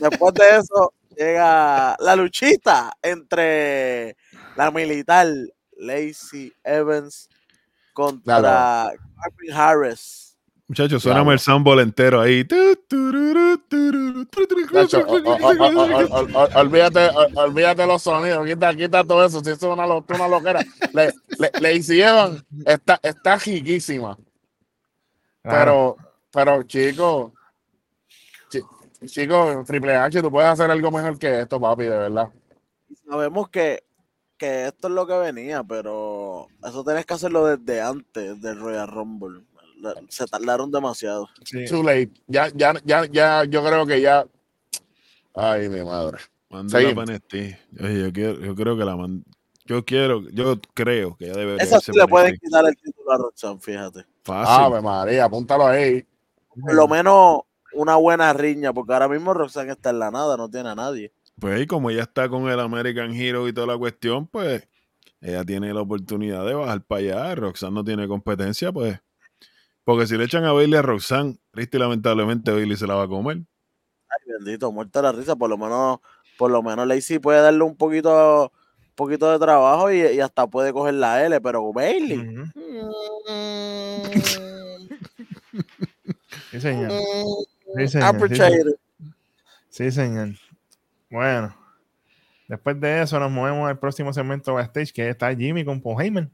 Después 0.00 0.34
de 0.34 0.56
eso 0.58 0.94
llega 1.16 1.96
la 2.00 2.16
luchita 2.16 2.92
entre 3.02 4.16
la 4.56 4.70
militar 4.70 5.26
Lacey 5.76 6.52
Evans 6.64 7.28
contra 7.92 8.38
Claro. 8.40 8.98
Calvin 9.22 9.52
Harris. 9.52 10.36
Muchachos, 10.68 11.02
suena 11.02 11.16
Diablo. 11.18 11.32
el 11.32 11.38
soundball 11.38 11.80
entero 11.80 12.20
ahí. 12.20 12.46
O- 12.50 12.76
o- 14.80 16.44
o- 16.44 16.60
olvídate, 16.60 17.10
olvídate 17.34 17.86
los 17.86 18.02
sonidos, 18.02 18.46
quita, 18.46 18.74
quita 18.74 19.04
todo 19.04 19.24
eso, 19.24 19.42
si 19.44 19.50
eso 19.50 19.66
es 19.66 19.72
una, 19.72 19.86
lo- 19.86 20.04
una 20.08 20.28
loquera. 20.28 20.60
Le, 20.92 21.12
le, 21.38 21.50
Lacey 21.60 22.00
Evans 22.00 22.44
está, 22.64 22.98
está 23.02 23.36
riquísima, 23.36 24.16
Claro. 25.42 25.44
pero, 25.58 25.96
pero 26.32 26.62
chico, 26.64 27.32
chi- 28.48 28.62
chico, 29.06 29.62
Triple 29.66 29.96
H, 29.96 30.22
tú 30.22 30.30
puedes 30.30 30.48
hacer 30.50 30.70
algo 30.70 30.90
mejor 30.90 31.18
que 31.18 31.40
esto, 31.40 31.60
papi, 31.60 31.84
de 31.84 31.90
verdad. 31.90 32.28
Sabemos 33.08 33.48
que, 33.50 33.82
que 34.42 34.66
esto 34.66 34.88
es 34.88 34.94
lo 34.94 35.06
que 35.06 35.16
venía, 35.16 35.62
pero 35.62 36.48
eso 36.66 36.82
tenés 36.82 37.06
que 37.06 37.14
hacerlo 37.14 37.46
desde 37.46 37.80
antes 37.80 38.40
del 38.40 38.58
Royal 38.58 38.88
Rumble. 38.88 39.42
Se 40.08 40.26
tardaron 40.26 40.68
demasiado. 40.68 41.28
Sí. 41.44 41.64
Too 41.66 41.84
late. 41.84 42.10
Ya, 42.26 42.48
ya, 42.52 42.74
ya, 42.84 43.04
ya, 43.06 43.44
yo 43.44 43.64
creo 43.64 43.86
que 43.86 44.00
ya. 44.00 44.26
Ay, 45.32 45.68
mi 45.68 45.84
madre. 45.84 46.18
Mándala 46.50 46.92
para. 46.92 47.14
Oye, 47.14 47.58
yo, 48.02 48.12
quiero, 48.12 48.40
yo 48.40 48.54
creo 48.56 48.76
que 48.76 48.84
la 48.84 48.96
man- 48.96 49.24
Yo 49.64 49.84
quiero, 49.84 50.28
yo 50.30 50.60
creo 50.74 51.16
que 51.16 51.26
ya 51.26 51.34
debería 51.34 51.62
Esa 51.62 51.78
sí 51.78 51.92
le 51.94 52.04
pueden 52.08 52.36
quitar 52.36 52.64
el 52.66 52.76
título 52.76 53.12
a 53.12 53.18
Roxanne, 53.18 53.60
fíjate. 53.60 54.04
Fácil. 54.24 54.64
Ave 54.64 54.82
María, 54.82 55.24
apúntalo 55.26 55.68
ahí. 55.68 56.04
Por 56.60 56.74
lo 56.74 56.88
menos 56.88 57.42
una 57.74 57.94
buena 57.94 58.32
riña, 58.32 58.72
porque 58.72 58.92
ahora 58.92 59.08
mismo 59.08 59.32
Roxanne 59.34 59.70
está 59.72 59.90
en 59.90 60.00
la 60.00 60.10
nada, 60.10 60.36
no 60.36 60.50
tiene 60.50 60.68
a 60.70 60.74
nadie. 60.74 61.12
Pues 61.38 61.60
y 61.60 61.66
como 61.66 61.90
ella 61.90 62.02
está 62.02 62.28
con 62.28 62.48
el 62.48 62.60
American 62.60 63.14
Hero 63.14 63.48
y 63.48 63.52
toda 63.52 63.66
la 63.66 63.78
cuestión, 63.78 64.26
pues 64.26 64.68
ella 65.20 65.44
tiene 65.44 65.72
la 65.72 65.80
oportunidad 65.80 66.44
de 66.46 66.54
bajar 66.54 66.82
para 66.82 67.00
allá. 67.00 67.34
Roxanne 67.34 67.74
no 67.74 67.84
tiene 67.84 68.08
competencia, 68.08 68.72
pues. 68.72 69.00
Porque 69.84 70.06
si 70.06 70.16
le 70.16 70.24
echan 70.24 70.44
a 70.44 70.52
Bailey 70.52 70.78
a 70.78 70.82
Roxanne, 70.82 71.36
triste 71.50 71.76
y 71.76 71.80
lamentablemente 71.80 72.52
Bailey 72.52 72.76
se 72.76 72.86
la 72.86 72.94
va 72.94 73.04
a 73.04 73.08
comer. 73.08 73.38
Ay, 74.08 74.32
bendito, 74.38 74.70
muerta 74.70 75.02
la 75.02 75.12
risa, 75.12 75.34
por 75.36 75.50
lo 75.50 75.58
menos, 75.58 75.98
por 76.38 76.50
lo 76.50 76.62
menos 76.62 76.86
Lacey 76.86 77.18
puede 77.18 77.40
darle 77.40 77.62
un 77.62 77.76
poquito, 77.76 78.44
un 78.44 78.94
poquito 78.94 79.30
de 79.30 79.38
trabajo 79.38 79.90
y, 79.90 80.00
y 80.00 80.20
hasta 80.20 80.46
puede 80.46 80.72
coger 80.72 80.94
la 80.94 81.24
L, 81.24 81.40
pero 81.40 81.72
Bailey. 81.72 82.36
Sí, 86.50 86.60
señor. 86.60 86.92
Sí, 87.76 87.88
señor. 87.88 88.78
Sí, 89.70 89.90
señor. 89.90 90.28
Bueno, 91.12 91.54
después 92.48 92.80
de 92.80 93.02
eso 93.02 93.20
nos 93.20 93.30
movemos 93.30 93.68
al 93.68 93.78
próximo 93.78 94.14
segmento 94.14 94.54
backstage, 94.54 94.94
que 94.94 95.10
está 95.10 95.34
Jimmy 95.34 95.62
con 95.62 95.82
Paul 95.82 96.00
Heyman. 96.00 96.30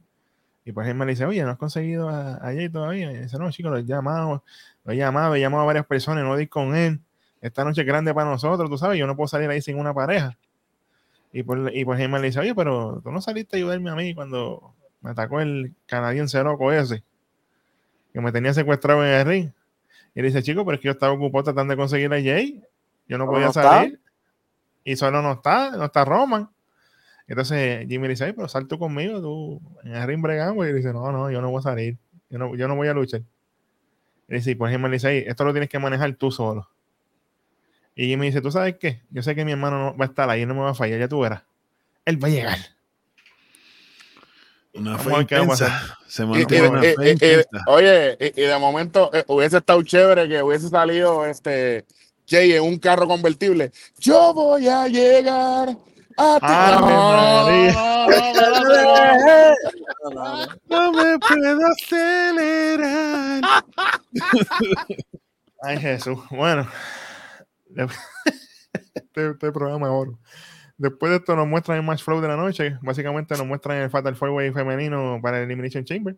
Y 0.64 0.70
Paul 0.70 0.86
Heyman 0.86 1.08
le 1.08 1.14
dice, 1.14 1.24
oye, 1.26 1.42
¿no 1.42 1.50
has 1.50 1.58
conseguido 1.58 2.08
a, 2.08 2.36
a 2.36 2.52
Jay 2.54 2.68
todavía? 2.68 3.10
Y 3.10 3.16
dice, 3.16 3.38
no, 3.40 3.50
chicos, 3.50 3.72
lo 3.72 3.78
he 3.78 3.84
llamado, 3.84 4.44
lo 4.84 4.92
he 4.92 4.96
llamado, 4.96 5.34
he 5.34 5.40
llamado 5.40 5.64
a 5.64 5.66
varias 5.66 5.84
personas, 5.84 6.22
no 6.22 6.36
di 6.36 6.46
con 6.46 6.76
él. 6.76 7.00
Esta 7.40 7.64
noche 7.64 7.80
es 7.80 7.86
grande 7.88 8.14
para 8.14 8.30
nosotros, 8.30 8.70
tú 8.70 8.78
sabes, 8.78 9.00
yo 9.00 9.08
no 9.08 9.16
puedo 9.16 9.26
salir 9.26 9.50
ahí 9.50 9.60
sin 9.60 9.80
una 9.80 9.92
pareja. 9.92 10.38
Y 11.32 11.42
Paul, 11.42 11.72
y 11.74 11.84
Paul 11.84 12.00
Heyman 12.00 12.20
le 12.20 12.28
dice, 12.28 12.38
oye, 12.38 12.54
pero 12.54 13.00
tú 13.02 13.10
no 13.10 13.20
saliste 13.20 13.56
a 13.56 13.58
ayudarme 13.58 13.90
a 13.90 13.96
mí 13.96 14.14
cuando 14.14 14.76
me 15.00 15.10
atacó 15.10 15.40
el 15.40 15.74
canadiense 15.86 16.40
loco 16.44 16.70
ese, 16.70 17.02
que 18.12 18.20
me 18.20 18.30
tenía 18.30 18.54
secuestrado 18.54 19.04
en 19.04 19.12
el 19.12 19.26
ring. 19.26 19.50
Y 20.14 20.20
él 20.20 20.26
dice, 20.26 20.40
chico, 20.44 20.64
pero 20.64 20.76
es 20.76 20.80
que 20.80 20.86
yo 20.86 20.92
estaba 20.92 21.12
ocupado 21.12 21.42
tratando 21.42 21.72
de 21.72 21.76
conseguir 21.76 22.12
a 22.12 22.22
Jay. 22.22 22.62
Yo 23.08 23.18
no 23.18 23.26
podía 23.26 23.46
no 23.46 23.48
está. 23.48 23.88
Y 24.88 24.96
solo 24.96 25.20
no 25.20 25.33
está, 25.33 25.72
no 25.72 25.85
está 25.85 26.03
Roman. 26.03 26.48
Entonces 27.27 27.87
Jimmy 27.87 28.05
le 28.05 28.14
dice, 28.14 28.24
"Ay, 28.24 28.33
pero 28.33 28.48
sal 28.48 28.66
tú 28.66 28.79
conmigo, 28.79 29.20
tú 29.20 29.61
en 29.85 29.94
el 29.94 30.07
ring 30.07 30.22
bregamos. 30.22 30.66
Y 30.66 30.72
dice, 30.72 30.94
no, 30.94 31.12
no, 31.12 31.31
yo 31.31 31.42
no 31.42 31.51
voy 31.51 31.59
a 31.59 31.62
salir. 31.62 31.98
Yo 32.31 32.38
no, 32.38 32.57
yo 32.57 32.66
no 32.68 32.74
voy 32.74 32.88
a 32.88 32.94
luchar. 32.94 33.20
Y 34.29 34.35
dice, 34.35 34.53
y 34.53 34.55
por 34.55 34.66
ejemplo, 34.70 34.88
le 34.88 34.96
dice, 34.96 35.09
"Ay, 35.09 35.24
esto 35.27 35.44
lo 35.44 35.53
tienes 35.53 35.68
que 35.68 35.79
manejar 35.79 36.11
tú 36.14 36.31
solo. 36.31 36.70
Y 37.94 38.07
Jimmy 38.07 38.29
dice, 38.29 38.40
¿tú 38.40 38.51
sabes 38.51 38.77
qué? 38.81 39.03
Yo 39.11 39.22
sé 39.22 39.35
que 39.35 39.44
mi 39.44 39.53
hermano 39.53 39.79
no 39.79 39.96
va 39.98 40.07
a 40.07 40.09
estar 40.09 40.31
ahí, 40.31 40.40
él 40.40 40.48
no 40.48 40.55
me 40.55 40.61
va 40.62 40.70
a 40.70 40.74
fallar, 40.74 40.98
ya 40.98 41.07
tú 41.07 41.20
verás. 41.20 41.42
Él 42.07 42.22
va 42.22 42.29
a 42.29 42.31
llegar. 42.31 42.59
Una 44.72 44.96
fe 44.96 45.20
intensa. 45.20 45.98
Se 46.07 46.24
mantiene 46.24 46.68
una 46.68 46.81
fe 46.81 47.44
oye, 47.66 48.16
y, 48.20 48.40
y 48.40 48.44
de 48.46 48.59
momento 48.59 49.11
eh, 49.12 49.24
hubiese 49.27 49.59
estado 49.59 49.83
chévere 49.83 50.27
que 50.31 50.42
hubiese 50.42 50.70
salido 50.70 51.27
este 51.27 51.85
Jay 52.28 52.52
en 52.52 52.62
un 52.62 52.78
carro 52.78 53.08
convertible. 53.08 53.72
Yo 53.98 54.34
voy 54.34 54.68
a 54.68 54.86
llegar 54.86 55.76
A 56.16 56.38
ti. 56.38 56.46
María. 56.46 57.72
no, 57.72 58.06
no, 58.06 58.12
espérate, 58.12 58.50
no. 58.50 59.54
No, 60.04 60.10
no, 60.10 60.46
no. 60.46 60.46
No 60.68 60.92
me 60.92 61.18
puedo 61.18 61.66
acelerar. 61.66 63.42
Ay, 65.62 65.78
Jesús. 65.78 66.18
Bueno. 66.30 66.68
Este, 68.94 69.30
este 69.30 69.52
programa 69.52 69.86
es 69.86 69.92
oro. 69.92 70.18
Después 70.76 71.10
de 71.10 71.16
esto 71.18 71.34
nos 71.34 71.46
muestran 71.46 71.78
el 71.78 71.84
match 71.84 72.02
flow 72.02 72.20
de 72.20 72.28
la 72.28 72.36
noche. 72.36 72.78
Básicamente 72.82 73.36
nos 73.36 73.46
muestran 73.46 73.78
el 73.78 73.90
Fatal 73.90 74.14
Four 74.14 74.30
Way 74.30 74.52
femenino 74.52 75.18
para 75.22 75.38
el 75.38 75.44
Elimination 75.44 75.84
Chamber. 75.84 76.16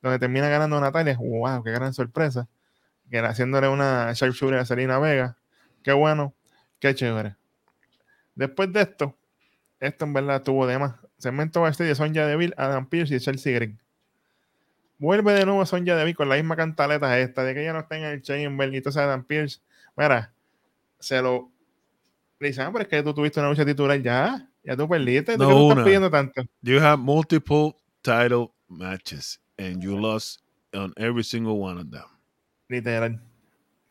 Donde 0.00 0.18
termina 0.18 0.48
ganando 0.48 0.80
Natalia. 0.80 1.16
¡Wow! 1.20 1.62
¡Qué 1.62 1.70
gran 1.70 1.92
sorpresa! 1.92 2.48
Que 3.10 3.18
era 3.18 3.28
haciéndole 3.30 3.68
una 3.68 4.12
sharpshooter 4.14 4.58
a 4.58 4.64
Selena 4.64 4.98
Vega. 4.98 5.36
¡Qué 5.82 5.92
bueno! 5.92 6.34
¡Qué 6.78 6.94
chévere! 6.94 7.36
Después 8.34 8.72
de 8.72 8.82
esto, 8.82 9.16
esto 9.80 10.04
en 10.04 10.12
verdad 10.12 10.42
tuvo 10.42 10.66
de 10.66 10.78
más. 10.78 10.94
Segmento 11.18 11.60
backstage 11.60 11.88
de 11.88 11.94
Sonja 11.94 12.26
Deville, 12.26 12.54
Adam 12.56 12.88
Pierce 12.88 13.14
y 13.14 13.20
Chelsea 13.20 13.52
Green. 13.52 13.78
Vuelve 14.98 15.32
de 15.34 15.44
nuevo 15.44 15.64
Sonja 15.66 15.96
Deville 15.96 16.14
con 16.14 16.28
la 16.28 16.36
misma 16.36 16.56
cantaleta 16.56 17.18
esta, 17.18 17.44
de 17.44 17.54
que 17.54 17.62
ella 17.62 17.72
no 17.72 17.80
está 17.80 17.96
en 17.96 18.04
el 18.04 18.22
Chamber 18.22 18.72
y 18.72 18.76
entonces 18.78 19.02
Adam 19.02 19.24
Pierce, 19.24 19.60
mira, 19.96 20.32
se 20.98 21.20
lo 21.20 21.50
le 22.40 22.48
dicen, 22.48 22.64
ah, 22.64 22.70
pero 22.72 22.82
es 22.82 22.88
que 22.88 23.02
tú 23.02 23.12
tuviste 23.12 23.38
una 23.38 23.50
lucha 23.50 23.66
titular 23.66 24.00
ya, 24.00 24.48
ya 24.64 24.74
tú 24.74 24.88
perdiste, 24.88 25.36
¿tú 25.36 25.42
No, 25.42 25.48
qué 25.48 25.68
estás 25.68 25.84
pidiendo 25.84 26.10
tanto? 26.10 26.42
You 26.62 26.80
have 26.80 26.96
multiple 26.96 27.74
title 28.02 28.52
matches 28.68 29.38
and 29.58 29.82
you 29.82 29.98
lost 29.98 30.40
on 30.72 30.92
every 30.96 31.22
single 31.22 31.60
one 31.60 31.78
of 31.78 31.90
them. 31.90 32.04
Literal. 32.68 33.20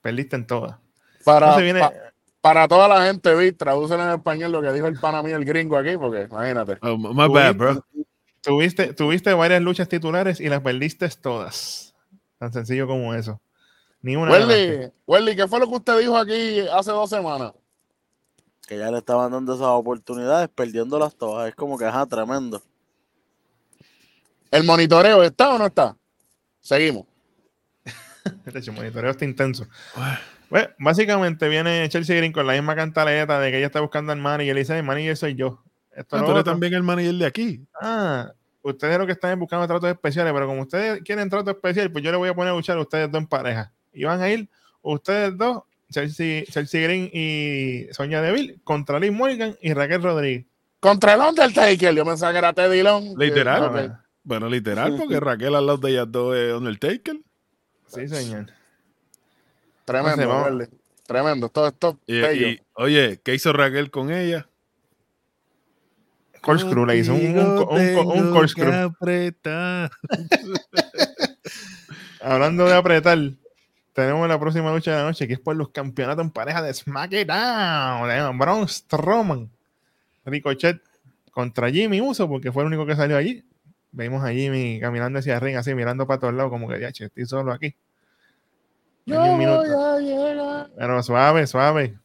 Perdiste 0.01 0.35
en 0.35 0.47
todas. 0.47 0.77
Para, 1.23 1.47
Entonces 1.47 1.63
viene, 1.63 1.79
pa- 1.79 1.93
para 2.41 2.67
toda 2.67 2.87
la 2.87 3.05
gente, 3.05 3.35
vi, 3.35 3.51
tradúcelo 3.51 4.03
en 4.03 4.11
español 4.11 4.51
lo 4.51 4.61
que 4.61 4.71
dijo 4.71 4.87
el 4.87 4.99
pana 4.99 5.21
mío, 5.21 5.35
el 5.35 5.45
gringo 5.45 5.77
aquí, 5.77 5.97
porque 5.97 6.23
imagínate. 6.23 6.77
Oh, 6.81 6.97
my 6.97 7.27
bad, 7.27 7.55
bro. 7.55 7.85
tuviste, 8.41 8.93
tuviste 8.93 9.33
varias 9.33 9.61
luchas 9.61 9.89
titulares 9.89 10.39
y 10.39 10.47
las 10.47 10.61
perdiste 10.61 11.07
todas. 11.09 11.93
Tan 12.37 12.53
sencillo 12.53 12.87
como 12.87 13.13
eso. 13.13 13.41
Ni 14.01 14.15
una. 14.15 14.31
Welly, 14.31 14.91
Welly, 15.05 15.35
¿qué 15.35 15.47
fue 15.47 15.59
lo 15.59 15.67
que 15.67 15.75
usted 15.75 15.99
dijo 15.99 16.17
aquí 16.17 16.61
hace 16.71 16.91
dos 16.91 17.09
semanas? 17.09 17.51
Que 18.65 18.77
ya 18.77 18.89
le 18.91 18.99
estaban 18.99 19.31
dando 19.31 19.53
esas 19.55 19.67
oportunidades, 19.67 20.47
perdiéndolas 20.47 21.15
todas. 21.15 21.49
Es 21.49 21.55
como 21.55 21.77
que, 21.77 21.85
ajá, 21.85 22.05
tremendo. 22.05 22.61
¿El 24.51 24.63
monitoreo 24.63 25.23
está 25.23 25.49
o 25.53 25.57
no 25.57 25.65
está? 25.65 25.95
Seguimos. 26.61 27.05
Este 28.45 28.59
hecho, 28.59 28.73
monitoreo 28.73 29.11
está 29.11 29.25
intenso. 29.25 29.65
Pues, 30.49 30.69
básicamente 30.79 31.47
viene 31.47 31.87
Chelsea 31.89 32.17
Green 32.17 32.31
con 32.31 32.47
la 32.47 32.53
misma 32.53 32.75
cantaleta 32.75 33.39
de 33.39 33.51
que 33.51 33.57
ella 33.57 33.67
está 33.67 33.81
buscando 33.81 34.11
al 34.11 34.19
manager 34.19 34.47
y 34.47 34.53
le 34.53 34.59
dice, 34.61 34.77
el 34.77 34.83
manager 34.83 35.15
soy 35.15 35.35
yo. 35.35 35.63
Esto 35.95 36.17
Ah, 36.17 36.25
tú 36.25 36.31
eres 36.31 36.43
también 36.43 36.73
el 36.73 36.83
manager 36.83 37.13
de 37.13 37.25
aquí. 37.25 37.61
Ah, 37.79 38.31
ustedes 38.61 38.97
lo 38.97 39.05
que 39.05 39.11
están 39.11 39.31
es 39.31 39.37
buscando 39.37 39.67
tratos 39.67 39.89
especiales, 39.89 40.33
pero 40.33 40.47
como 40.47 40.61
ustedes 40.61 41.01
quieren 41.03 41.29
trato 41.29 41.51
especial, 41.51 41.91
pues 41.91 42.03
yo 42.03 42.11
le 42.11 42.17
voy 42.17 42.29
a 42.29 42.33
poner 42.33 42.51
a 42.51 42.55
luchar 42.55 42.77
a 42.77 42.81
ustedes 42.81 43.11
dos 43.11 43.21
en 43.21 43.27
pareja. 43.27 43.71
Y 43.93 44.03
van 44.03 44.21
a 44.21 44.29
ir 44.29 44.49
ustedes 44.81 45.37
dos, 45.37 45.63
Chelsea, 45.91 46.43
Chelsea 46.45 46.81
Green 46.81 47.09
y 47.13 47.87
Sonia 47.91 48.21
Deville, 48.21 48.59
contra 48.63 48.99
Liz 48.99 49.11
Morgan 49.11 49.55
y 49.61 49.73
Raquel 49.73 50.01
Rodríguez. 50.01 50.45
Contra 50.79 51.13
el 51.13 51.21
Undertaker, 51.21 51.93
yo 51.93 52.05
pensaba 52.05 52.31
que 52.31 52.37
era 52.37 52.53
Teddy 52.53 52.81
Long. 52.81 53.17
Literal. 53.17 53.99
Bueno, 54.23 54.47
literal, 54.47 54.95
porque 54.97 55.19
Raquel 55.19 55.55
al 55.55 55.65
lado 55.65 55.77
de 55.77 55.91
ellas 55.91 56.07
dos 56.09 56.35
es 56.35 56.53
Undertaker. 56.53 57.17
Sí, 57.87 58.07
señor. 58.07 58.58
Tremendo. 59.91 60.43
Welly. 60.45 60.67
Tremendo. 61.07 61.49
Todo 61.49 61.67
esto 61.67 61.99
Y, 62.05 62.19
bello. 62.21 62.47
y, 62.47 62.61
oye, 62.73 63.19
¿qué 63.23 63.33
hizo 63.33 63.51
Raquel 63.53 63.89
con 63.89 64.11
ella? 64.11 64.47
Corkscrew 66.41 66.85
le 66.85 66.97
hizo 66.97 67.13
un, 67.13 67.37
un, 67.37 67.47
un, 67.57 67.97
un- 67.97 68.19
un 68.27 68.31
corkscrew. 68.31 68.93
Hablando 72.21 72.65
de 72.65 72.73
apretar, 72.75 73.17
tenemos 73.93 74.27
la 74.27 74.39
próxima 74.39 74.71
lucha 74.73 74.91
de 74.91 74.97
la 74.97 75.03
noche, 75.03 75.27
que 75.27 75.33
es 75.33 75.39
por 75.39 75.55
los 75.55 75.69
campeonatos 75.69 76.23
en 76.25 76.31
pareja 76.31 76.61
de 76.61 76.73
SmackDown. 76.73 78.07
de 78.07 78.37
Braun 78.37 78.67
Strowman, 78.67 79.49
Ricochet 80.25 80.81
contra 81.31 81.69
Jimmy 81.71 82.01
Uso, 82.01 82.27
porque 82.27 82.51
fue 82.51 82.63
el 82.63 82.67
único 82.67 82.85
que 82.85 82.95
salió 82.95 83.17
allí. 83.17 83.43
Vimos 83.91 84.23
a 84.23 84.29
Jimmy 84.31 84.79
caminando 84.79 85.19
hacia 85.19 85.35
el 85.35 85.41
ring, 85.41 85.55
así 85.57 85.73
mirando 85.73 86.05
para 86.05 86.19
todos 86.19 86.33
lados, 86.33 86.51
como 86.51 86.67
que 86.69 86.79
ya, 86.79 86.89
estoy 86.89 87.25
solo 87.25 87.51
aquí. 87.51 87.75
Yo 89.09 89.23
un 89.23 89.37
minuto. 89.37 90.69
Pero 90.77 91.03
suave, 91.03 91.47
suave. 91.47 91.97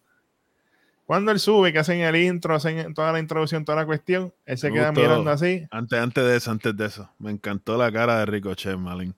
Cuando 1.07 1.31
él 1.33 1.39
sube, 1.39 1.73
que 1.73 1.79
hacen 1.79 2.01
el 2.01 2.17
intro, 2.17 2.55
hacen 2.55 2.95
toda 2.95 3.13
la 3.13 3.19
introducción, 3.19 3.65
toda 3.65 3.77
la 3.77 3.87
cuestión, 3.87 4.33
él 4.47 4.57
se 4.57 4.71
Me 4.71 4.77
queda 4.79 4.89
gustó. 4.89 5.01
mirando 5.03 5.31
así. 5.31 5.67
Antes, 5.71 5.99
antes 6.01 6.25
de 6.25 6.37
eso, 6.37 6.51
antes 6.51 6.75
de 6.77 6.87
eso, 6.87 7.11
me 7.19 7.31
encantó 7.31 7.77
la 7.77 7.93
cara 7.93 8.19
de 8.21 8.27
Ricochet, 8.27 8.77
Malin. 8.79 9.15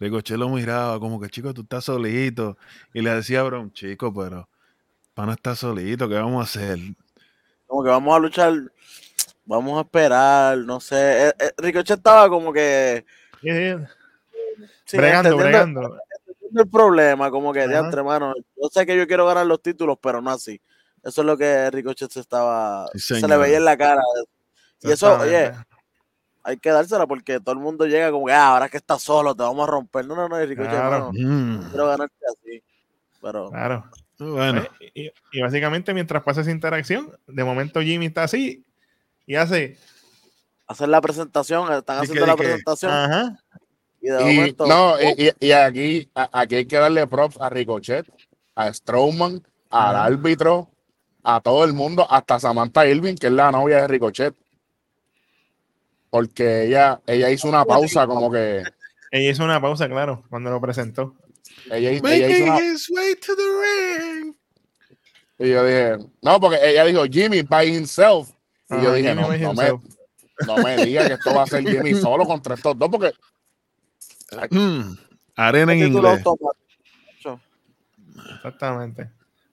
Ricochet 0.00 0.36
lo 0.36 0.48
miraba 0.48 0.98
como 0.98 1.20
que, 1.20 1.28
chico, 1.28 1.54
tú 1.54 1.62
estás 1.62 1.84
solito. 1.84 2.58
Y 2.92 3.00
le 3.00 3.10
decía 3.14 3.40
a 3.40 3.42
Brown, 3.44 3.72
chico, 3.72 4.12
pero 4.12 4.48
pana 5.14 5.34
está 5.34 5.54
solito, 5.54 6.08
¿qué 6.08 6.16
vamos 6.16 6.40
a 6.40 6.44
hacer? 6.44 6.78
Como 7.68 7.84
que 7.84 7.90
vamos 7.90 8.16
a 8.16 8.18
luchar, 8.18 8.52
vamos 9.46 9.78
a 9.78 9.82
esperar, 9.82 10.58
no 10.58 10.80
sé. 10.80 11.28
Eh, 11.28 11.32
eh, 11.38 11.50
Ricochet 11.58 11.98
estaba 11.98 12.28
como 12.28 12.52
que. 12.52 13.06
Sí, 14.84 14.96
bregando, 14.96 15.36
bregando. 15.36 15.98
Entendiendo 16.54 16.62
el 16.62 16.68
problema, 16.70 17.30
como 17.30 17.52
que, 17.52 17.60
Ajá. 17.60 17.68
diantre, 17.68 18.02
mano, 18.02 18.32
yo 18.56 18.68
sé 18.70 18.86
que 18.86 18.96
yo 18.96 19.06
quiero 19.06 19.26
ganar 19.26 19.46
los 19.46 19.60
títulos, 19.62 19.98
pero 20.00 20.20
no 20.20 20.30
así. 20.30 20.60
Eso 21.02 21.20
es 21.20 21.26
lo 21.26 21.36
que 21.36 21.70
Ricochet 21.70 22.10
se 22.10 22.20
estaba, 22.20 22.86
Sí, 22.94 23.20
se 23.20 23.28
le 23.28 23.36
veía 23.36 23.58
en 23.58 23.64
la 23.64 23.76
cara. 23.76 24.00
Y 24.80 24.90
eso, 24.90 25.18
oye, 25.18 25.52
hay 26.42 26.56
que 26.58 26.70
dársela 26.70 27.06
porque 27.06 27.40
todo 27.40 27.54
el 27.54 27.60
mundo 27.60 27.86
llega 27.86 28.10
como 28.10 28.26
que, 28.26 28.32
ah, 28.32 28.48
ahora 28.54 28.68
que 28.68 28.76
estás 28.78 29.02
solo, 29.02 29.34
te 29.34 29.42
vamos 29.42 29.66
a 29.68 29.70
romper. 29.70 30.06
No, 30.06 30.14
no, 30.14 30.28
no, 30.28 30.40
y 30.42 30.46
Ricochet, 30.46 30.70
Claro. 30.72 31.10
mano, 31.12 31.12
Mm, 31.14 31.68
quiero 31.70 31.86
ganarte 31.88 32.14
así. 32.30 32.62
Pero, 33.20 33.50
Claro. 33.50 33.84
Bueno, 34.18 34.62
Y, 34.94 35.10
y 35.32 35.40
básicamente 35.42 35.92
mientras 35.92 36.22
pasa 36.22 36.42
esa 36.42 36.50
interacción, 36.52 37.10
de 37.26 37.42
momento 37.44 37.80
Jimmy 37.80 38.06
está 38.06 38.22
así 38.22 38.64
y 39.26 39.34
hace, 39.34 39.76
hacer 40.68 40.88
la 40.88 41.00
presentación, 41.00 41.70
están 41.72 41.98
haciendo 41.98 42.24
que- 42.24 42.30
la 42.30 42.36
que- 42.36 42.42
presentación 42.44 42.92
ajá, 42.92 43.38
y 44.04 44.10
de 44.10 44.20
Y, 44.32 44.36
momento, 44.36 44.66
no, 44.66 44.94
y, 45.00 45.28
y- 45.28 45.46
y 45.48 45.52
aquí, 45.52 46.10
aquí 46.14 46.54
hay 46.56 46.66
que 46.66 46.76
darle 46.76 47.06
props 47.06 47.40
a 47.40 47.48
Ricochet, 47.48 48.06
a 48.54 48.72
Strowman, 48.72 49.42
al 49.70 49.96
árbitro, 49.96 50.68
a 51.22 51.40
todo 51.40 51.64
el 51.64 51.72
mundo, 51.72 52.06
hasta 52.08 52.38
Samantha 52.38 52.86
Irving, 52.86 53.14
que 53.14 53.28
es 53.28 53.32
la 53.32 53.50
novia 53.50 53.80
de 53.82 53.88
Ricochet. 53.88 54.34
Porque 56.10 56.66
ella, 56.66 57.00
ella 57.06 57.30
hizo 57.30 57.48
una 57.48 57.64
pausa, 57.64 58.06
como 58.06 58.30
que 58.30 58.62
ella 59.10 59.30
hizo 59.30 59.42
una 59.44 59.60
pausa, 59.60 59.88
claro, 59.88 60.22
cuando 60.30 60.50
lo 60.50 60.60
presentó. 60.60 61.14
ella, 61.70 61.90
ella 61.90 61.92
hizo 61.92 62.04
making 62.04 62.42
una, 62.44 62.60
his 62.60 62.88
way 62.90 63.14
to 63.16 63.34
the 63.34 63.42
ring. 64.22 64.34
y 65.38 65.48
yo 65.50 65.64
dije, 65.64 65.96
no, 66.22 66.38
porque 66.40 66.58
ella 66.62 66.84
dijo 66.84 67.04
Jimmy 67.10 67.42
by 67.42 67.74
himself. 67.74 68.30
Y 68.70 68.82
yo 68.82 68.92
dije, 68.94 69.14
no, 69.14 69.22
no 69.22 69.54
me, 69.54 69.80
no 70.46 70.56
me 70.58 70.78
diga 70.84 71.06
que 71.06 71.14
esto 71.14 71.34
va 71.34 71.42
a 71.42 71.46
ser 71.46 71.64
Jimmy 71.66 71.94
solo 71.94 72.24
contra 72.26 72.54
estos 72.54 72.78
dos, 72.78 72.88
porque 72.90 73.12
Mm, 74.50 74.96
arena 75.36 75.72
en 75.72 75.78
inglés. 75.86 76.22
Exactamente. 78.36 79.10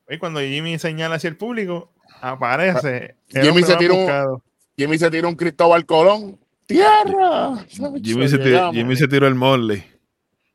Y 0.10 0.18
cuando 0.18 0.40
Jimmy 0.42 0.78
señala 0.80 1.16
hacia 1.16 1.30
el 1.30 1.38
público, 1.38 1.92
aparece. 2.22 3.16
el 3.30 3.44
Jimmy 3.44 3.64
se 3.64 3.76
tiró 3.78 3.96
un-. 3.96 4.42
Jimmy 4.78 4.98
se 4.98 5.10
tiró 5.12 5.30
un 5.30 5.36
Cristóbal 5.36 5.86
Colón. 5.86 6.38
¡Tierra! 6.66 7.58
Jimmy 8.02 8.28
se, 8.30 8.38
tiró, 8.38 8.72
Jimmy 8.72 8.96
se 8.96 9.06
tiró 9.08 9.28
el 9.28 9.36
Morley 9.36 9.84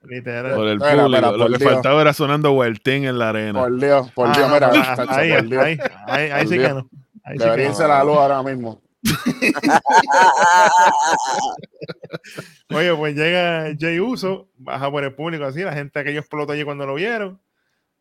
Literal. 0.03 0.55
por 0.55 0.67
el 0.69 0.79
público. 0.79 1.09
Lo 1.09 1.39
por 1.39 1.53
que 1.53 1.59
Dios. 1.59 1.73
faltaba 1.75 2.01
era 2.01 2.12
sonando 2.15 2.53
Huertín 2.53 3.05
en 3.05 3.19
la 3.19 3.29
arena. 3.31 3.61
Por 3.61 3.79
Dios, 3.79 4.11
por 4.12 4.29
Ah, 4.29 4.33
Dios, 4.35 4.49
no, 4.49 4.55
mira, 4.55 4.71
chacho, 4.97 5.11
ahí, 5.11 5.31
ahí, 5.33 5.79
ahí, 6.07 6.31
ahí 6.31 6.47
sí 6.47 6.57
que 6.59 6.69
no. 6.71 6.89
Ahí 7.23 7.37
sí 7.37 7.45
Debería 7.45 7.65
que 7.67 7.71
irse 7.71 7.87
la 7.87 8.03
luz 8.03 8.17
ahora 8.17 8.43
mismo. 8.43 8.81
Oye, 12.71 12.95
pues 12.95 13.14
llega 13.14 13.75
Jay 13.79 14.01
Uso, 14.01 14.49
baja 14.57 14.90
por 14.90 15.05
el 15.05 15.14
público 15.14 15.45
así, 15.45 15.62
la 15.62 15.73
gente 15.73 16.03
que 16.05 16.11
ellos 16.11 16.23
explotó 16.23 16.53
allí 16.53 16.64
cuando 16.64 16.87
lo 16.87 16.95
vieron. 16.95 17.40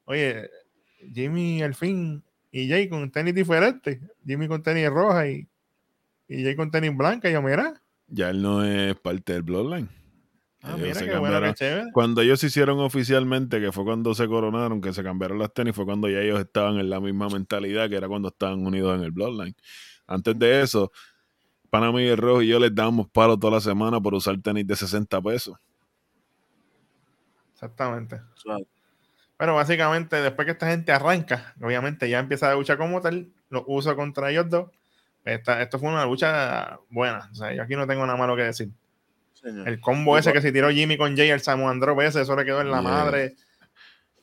Oye, 0.05 0.49
Jimmy 1.13 1.61
al 1.61 1.75
fin 1.75 2.23
y 2.51 2.69
Jay 2.69 2.87
con 2.89 3.11
tenis 3.11 3.35
diferentes. 3.35 3.99
Jimmy 4.25 4.47
con 4.47 4.63
tenis 4.63 4.89
roja 4.89 5.27
y, 5.27 5.47
y 6.27 6.43
Jay 6.43 6.55
con 6.55 6.71
tenis 6.71 6.95
blanca. 6.95 7.29
Y 7.29 7.33
yo, 7.33 7.41
mira, 7.41 7.81
Ya 8.07 8.29
él 8.29 8.41
no 8.41 8.63
es 8.63 8.95
parte 8.95 9.33
del 9.33 9.43
Bloodline. 9.43 9.89
ah, 10.61 10.75
Ellos 10.77 10.79
mira 10.79 10.99
qué 11.01 11.05
bueno, 11.17 11.21
cambiaron. 11.23 11.49
qué 11.53 11.55
chévere. 11.55 11.91
Cuando 11.93 12.21
ellos 12.21 12.39
se 12.39 12.47
hicieron 12.47 12.79
oficialmente, 12.79 13.59
que 13.61 13.71
fue 13.71 13.83
cuando 13.83 14.13
se 14.15 14.27
coronaron, 14.27 14.81
que 14.81 14.93
se 14.93 15.03
cambiaron 15.03 15.37
las 15.39 15.53
tenis, 15.53 15.75
fue 15.75 15.85
cuando 15.85 16.09
ya 16.09 16.19
ellos 16.21 16.39
estaban 16.39 16.79
en 16.79 16.89
la 16.89 16.99
misma 16.99 17.29
mentalidad 17.29 17.89
que 17.89 17.97
era 17.97 18.07
cuando 18.07 18.29
estaban 18.29 18.65
unidos 18.65 18.97
en 18.97 19.03
el 19.03 19.11
Bloodline. 19.11 19.55
Antes 20.07 20.37
de 20.37 20.61
eso, 20.61 20.91
Panamá 21.69 22.01
y 22.01 22.07
el 22.07 22.17
Rojo 22.17 22.41
y 22.41 22.47
yo 22.47 22.59
les 22.59 22.73
dábamos 22.73 23.07
palo 23.09 23.37
toda 23.37 23.53
la 23.53 23.61
semana 23.61 23.99
por 23.99 24.13
usar 24.13 24.39
tenis 24.41 24.65
de 24.67 24.75
60 24.75 25.21
pesos. 25.21 25.55
Exactamente. 27.53 28.21
Suave. 28.35 28.65
Pero 29.37 29.55
básicamente, 29.55 30.15
después 30.21 30.45
que 30.45 30.51
esta 30.53 30.67
gente 30.69 30.91
arranca, 30.91 31.53
obviamente 31.61 32.09
ya 32.09 32.19
empieza 32.19 32.49
a 32.51 32.55
luchar 32.55 32.77
como 32.77 33.01
tal, 33.01 33.27
los 33.49 33.63
uso 33.67 33.95
contra 33.95 34.31
ellos 34.31 34.49
dos, 34.49 34.69
esta, 35.25 35.61
esto 35.61 35.79
fue 35.79 35.89
una 35.89 36.05
lucha 36.05 36.79
buena. 36.89 37.29
O 37.31 37.35
sea, 37.35 37.53
yo 37.53 37.63
aquí 37.63 37.75
no 37.75 37.85
tengo 37.87 38.05
nada 38.05 38.17
malo 38.17 38.35
que 38.35 38.43
decir. 38.43 38.69
señor. 39.33 39.67
El 39.67 39.79
combo 39.81 40.17
ese 40.17 40.31
que 40.31 40.41
se 40.41 40.51
tiró 40.51 40.69
Jimmy 40.71 40.97
con 40.97 41.15
Jay, 41.17 41.29
el 41.29 41.41
Samoan 41.41 41.79
Drop 41.79 41.99
ese, 42.01 42.21
eso 42.21 42.35
le 42.35 42.45
quedó 42.45 42.61
en 42.61 42.71
la 42.71 42.81
Yeah. 42.81 42.89
madre. 42.89 43.35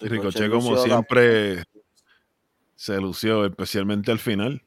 Ricochet, 0.01 0.11
Ricochet 0.11 0.51
como 0.51 0.75
la- 0.75 0.83
siempre, 0.83 1.65
se 2.75 3.01
lució, 3.01 3.45
especialmente 3.45 4.11
al 4.11 4.19
final. 4.19 4.63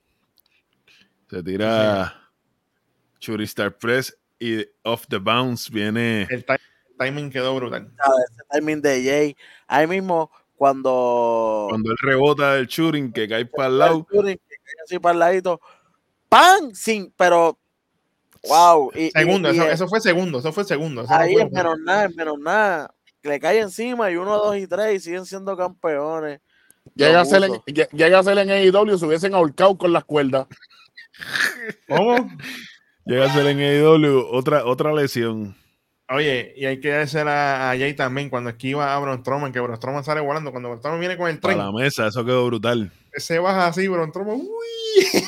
Se 1.29 1.41
tira 1.43 2.29
Shooting 3.19 3.45
Star 3.45 3.75
Press 3.77 4.15
y 4.39 4.65
off 4.83 5.05
the 5.07 5.17
bounce 5.17 5.69
viene. 5.71 6.27
El, 6.29 6.45
ti- 6.45 6.53
el 6.53 6.97
timing 6.97 7.29
quedó 7.29 7.55
brutal. 7.55 7.91
ese 8.31 8.43
timing 8.51 8.81
de 8.81 9.03
Jay. 9.03 9.37
Ahí 9.67 9.87
mismo, 9.87 10.29
cuando. 10.55 11.67
Cuando 11.69 11.91
él 11.91 11.97
rebota 12.01 12.53
del 12.55 12.67
shooting 12.67 13.11
que 13.11 13.27
cae 13.27 13.45
para 13.45 13.67
el 13.69 13.79
lado. 13.79 14.07
el 14.09 14.15
shooting, 14.15 14.37
que 14.37 14.55
cae 14.63 14.75
así 14.83 14.99
para 14.99 15.13
el 15.13 15.19
ladito. 15.19 15.61
¡Pam! 16.29 16.73
Sin, 16.73 17.11
pero. 17.17 17.57
¡Wow! 18.47 18.91
Y, 18.93 19.09
Segundo, 19.09 19.51
y, 19.51 19.55
eso, 19.57 19.67
eso 19.71 19.87
fue 19.87 19.99
segundo, 19.99 20.37
eso 20.37 20.53
fue 20.53 20.63
segundo. 20.65 21.01
eso 21.01 21.11
no 21.11 21.19
ahí 21.19 21.33
fue- 21.33 21.41
en 21.41 21.51
menos 21.51 21.79
nada, 21.79 22.03
en 22.05 22.15
menos 22.15 22.37
nada. 22.39 22.93
Le 23.23 23.39
cae 23.39 23.59
encima 23.59 24.11
y 24.11 24.17
uno, 24.17 24.37
dos 24.37 24.55
y 24.55 24.67
tres 24.67 24.97
y 24.97 24.99
siguen 24.99 25.25
siendo 25.25 25.57
campeones. 25.57 26.39
Llega 26.93 27.21
a, 27.21 27.25
ser 27.25 27.43
en, 27.43 27.53
llega 27.65 28.19
a 28.19 28.23
ser 28.23 28.37
en 28.37 28.51
AEW, 28.51 28.99
se 28.99 29.05
hubiesen 29.07 29.33
ahorcado 29.33 29.75
con 29.75 29.91
las 29.91 30.03
cuerdas. 30.05 30.45
¿Cómo? 31.87 32.29
Llega 33.05 33.25
a 33.25 33.33
ser 33.33 33.45
en 33.47 33.59
AEW 33.59 34.25
otra, 34.31 34.65
otra 34.65 34.93
lesión. 34.93 35.55
Oye, 36.09 36.53
y 36.55 36.65
hay 36.65 36.79
que 36.79 36.93
hacer 36.95 37.27
a, 37.27 37.71
a 37.71 37.77
Jay 37.77 37.93
también 37.95 38.29
cuando 38.29 38.49
esquiva 38.51 38.95
a 38.95 38.99
Braun 38.99 39.19
Strowman, 39.21 39.51
que 39.51 39.59
Braun 39.59 39.77
Strowman 39.77 40.03
sale 40.03 40.21
volando. 40.21 40.51
Cuando 40.51 40.69
Braun 40.69 40.79
Strowman 40.79 40.99
viene 40.99 41.17
con 41.17 41.29
el 41.29 41.39
tren, 41.39 41.57
la 41.57 41.71
mesa, 41.71 42.07
eso 42.07 42.23
quedó 42.25 42.45
brutal. 42.45 42.91
se 43.15 43.39
baja 43.39 43.67
así, 43.67 43.87
Braun 43.87 44.09
Strowman. 44.09 44.35
¡uy! 44.37 45.21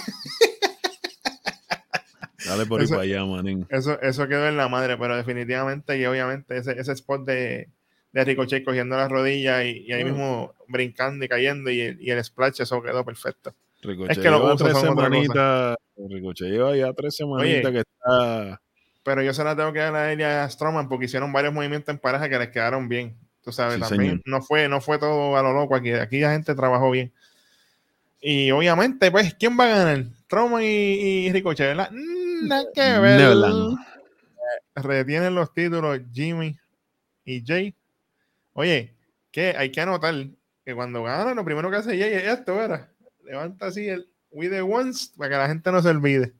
Dale 2.45 2.65
por 2.65 2.79
ahí 2.79 2.85
Eso- 2.85 2.93
para 2.95 3.03
allá, 3.03 3.25
manín. 3.25 3.65
Eso, 3.69 3.99
eso 4.01 4.27
quedó 4.27 4.47
en 4.47 4.57
la 4.57 4.67
madre, 4.69 4.97
pero 4.97 5.17
definitivamente 5.17 5.97
y 5.97 6.05
obviamente 6.05 6.57
ese, 6.57 6.79
ese 6.79 6.91
spot 6.93 7.25
de, 7.25 7.69
de 8.13 8.23
Ricochet 8.23 8.63
cogiendo 8.63 8.95
las 8.95 9.09
rodillas 9.09 9.65
y, 9.65 9.83
y 9.87 9.91
ahí 9.93 10.03
Mm. 10.03 10.07
mismo 10.07 10.53
brincando 10.67 11.25
y 11.25 11.27
cayendo 11.27 11.69
y 11.71 11.81
el 11.81 12.23
splash, 12.23 12.61
eso 12.61 12.81
quedó 12.81 13.03
perfecto. 13.03 13.53
Ricochet 13.81 14.11
Es 14.11 14.17
que 14.19 14.29
los 14.29 14.39
lleva 14.41 14.53
usos 14.53 14.67
tres 14.69 14.81
semanitas. 14.81 15.77
Ricochet 15.97 16.47
lleva 16.49 16.75
ya 16.75 16.93
tres 16.93 17.15
semanitas 17.15 17.71
que 17.71 17.79
está. 17.79 18.61
Pero 19.03 19.21
yo 19.21 19.33
se 19.33 19.43
la 19.43 19.55
tengo 19.55 19.71
que 19.71 19.79
dar 19.79 19.95
a 19.95 20.11
él 20.11 20.19
y 20.19 20.23
a 20.23 20.49
Strowman 20.49 20.89
porque 20.89 21.05
hicieron 21.05 21.31
varios 21.31 21.53
movimientos 21.53 21.93
en 21.93 21.99
pareja 21.99 22.27
que 22.27 22.39
les 22.39 22.49
quedaron 22.49 22.89
bien. 22.89 23.15
Tú 23.41 23.51
sabes, 23.53 23.75
Sí, 23.75 23.79
también 23.81 24.11
señor. 24.11 24.23
no 24.25 24.41
fue, 24.41 24.67
no 24.67 24.81
fue 24.81 24.99
todo 24.99 25.37
a 25.37 25.41
lo 25.41 25.53
loco 25.53 25.75
aquí. 25.75 25.91
Aquí 25.93 26.19
la 26.19 26.31
gente 26.33 26.53
trabajó 26.55 26.91
bien. 26.91 27.13
Y 28.19 28.51
obviamente, 28.51 29.09
pues, 29.11 29.33
¿quién 29.35 29.57
va 29.57 29.63
a 29.65 29.67
ganar? 29.67 30.03
Strowman 30.25 30.63
y, 30.63 30.65
y 31.27 31.31
Ricochet, 31.31 31.67
¿verdad? 31.67 31.89
Mm, 31.91 32.47
Nada 32.47 32.63
que 32.73 32.81
ver. 32.99 33.19
Neverland. 33.21 33.77
Retienen 34.75 35.35
los 35.35 35.53
títulos 35.53 35.99
Jimmy 36.13 36.57
y 37.25 37.43
Jay. 37.45 37.73
Oye, 38.53 38.93
que 39.31 39.55
hay 39.57 39.71
que 39.71 39.81
anotar 39.81 40.13
que 40.65 40.75
cuando 40.75 41.03
ganan, 41.03 41.35
lo 41.35 41.45
primero 41.45 41.69
que 41.71 41.77
hace 41.77 41.97
Jay 41.97 42.13
es 42.13 42.23
esto, 42.25 42.55
¿verdad? 42.55 42.87
Levanta 43.27 43.67
así 43.67 43.87
el 43.87 44.07
We 44.31 44.49
the 44.49 44.61
Ones 44.61 45.13
para 45.17 45.29
que 45.29 45.35
la 45.37 45.47
gente 45.47 45.71
no 45.71 45.81
se 45.81 45.89
olvide. 45.89 46.33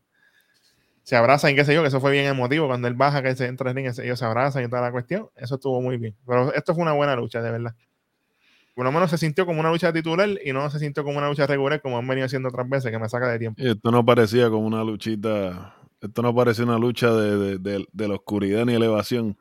Se 1.04 1.15
abrazan 1.15 1.52
y 1.52 1.56
qué 1.56 1.63
sé 1.63 1.73
yo, 1.73 1.82
que 1.82 1.88
eso 1.88 2.02
fue 2.02 2.12
bien 2.12 2.26
emotivo. 2.26 2.67
Cuando 2.67 2.88
él 2.88 2.93
baja, 2.93 3.23
que 3.23 3.34
se 3.36 3.45
entra 3.45 3.71
en 3.71 3.78
el 3.78 3.86
ring, 3.93 4.00
ellos 4.04 4.19
se 4.19 4.26
abrazan 4.26 4.65
y 4.65 4.67
toda 4.69 4.82
la 4.82 4.91
cuestión. 4.91 5.30
Eso 5.36 5.56
estuvo 5.56 5.82
muy 5.82 5.97
bien. 5.97 6.15
Pero 6.26 6.54
esto 6.54 6.73
fue 6.73 6.84
una 6.84 6.91
buena 6.93 7.15
lucha, 7.15 7.41
de 7.41 7.52
verdad. 7.52 7.76
Por 8.76 8.86
lo 8.86 8.91
menos 8.91 9.10
se 9.10 9.17
sintió 9.17 9.45
como 9.45 9.60
una 9.60 9.71
lucha 9.71 9.91
titular 9.93 10.30
y 10.43 10.52
no 10.54 10.69
se 10.69 10.80
sintió 10.80 11.04
como 11.04 11.17
una 11.17 11.30
lucha 11.30 11.47
regular 11.47 11.82
como 11.82 11.97
han 11.97 12.08
venido 12.08 12.26
haciendo 12.26 12.50
otras 12.50 12.67
veces, 12.69 12.91
que 12.91 13.00
me 13.00 13.08
saca 13.10 13.28
de 13.30 13.39
tiempo. 13.39 13.62
Y 13.62 13.69
Esto 13.71 13.89
no 13.89 14.06
parecía 14.06 14.50
como 14.50 14.67
una 14.67 14.84
luchita. 14.84 15.76
Esto 16.02 16.21
no 16.21 16.36
parecía 16.36 16.65
una 16.65 16.78
lucha 16.78 17.12
de, 17.13 17.38
de- 17.38 17.58
de- 17.58 17.88
de 17.91 18.08
la 18.08 18.15
oscuridad 18.15 18.65
ni 18.65 18.76
elevación. 18.76 19.36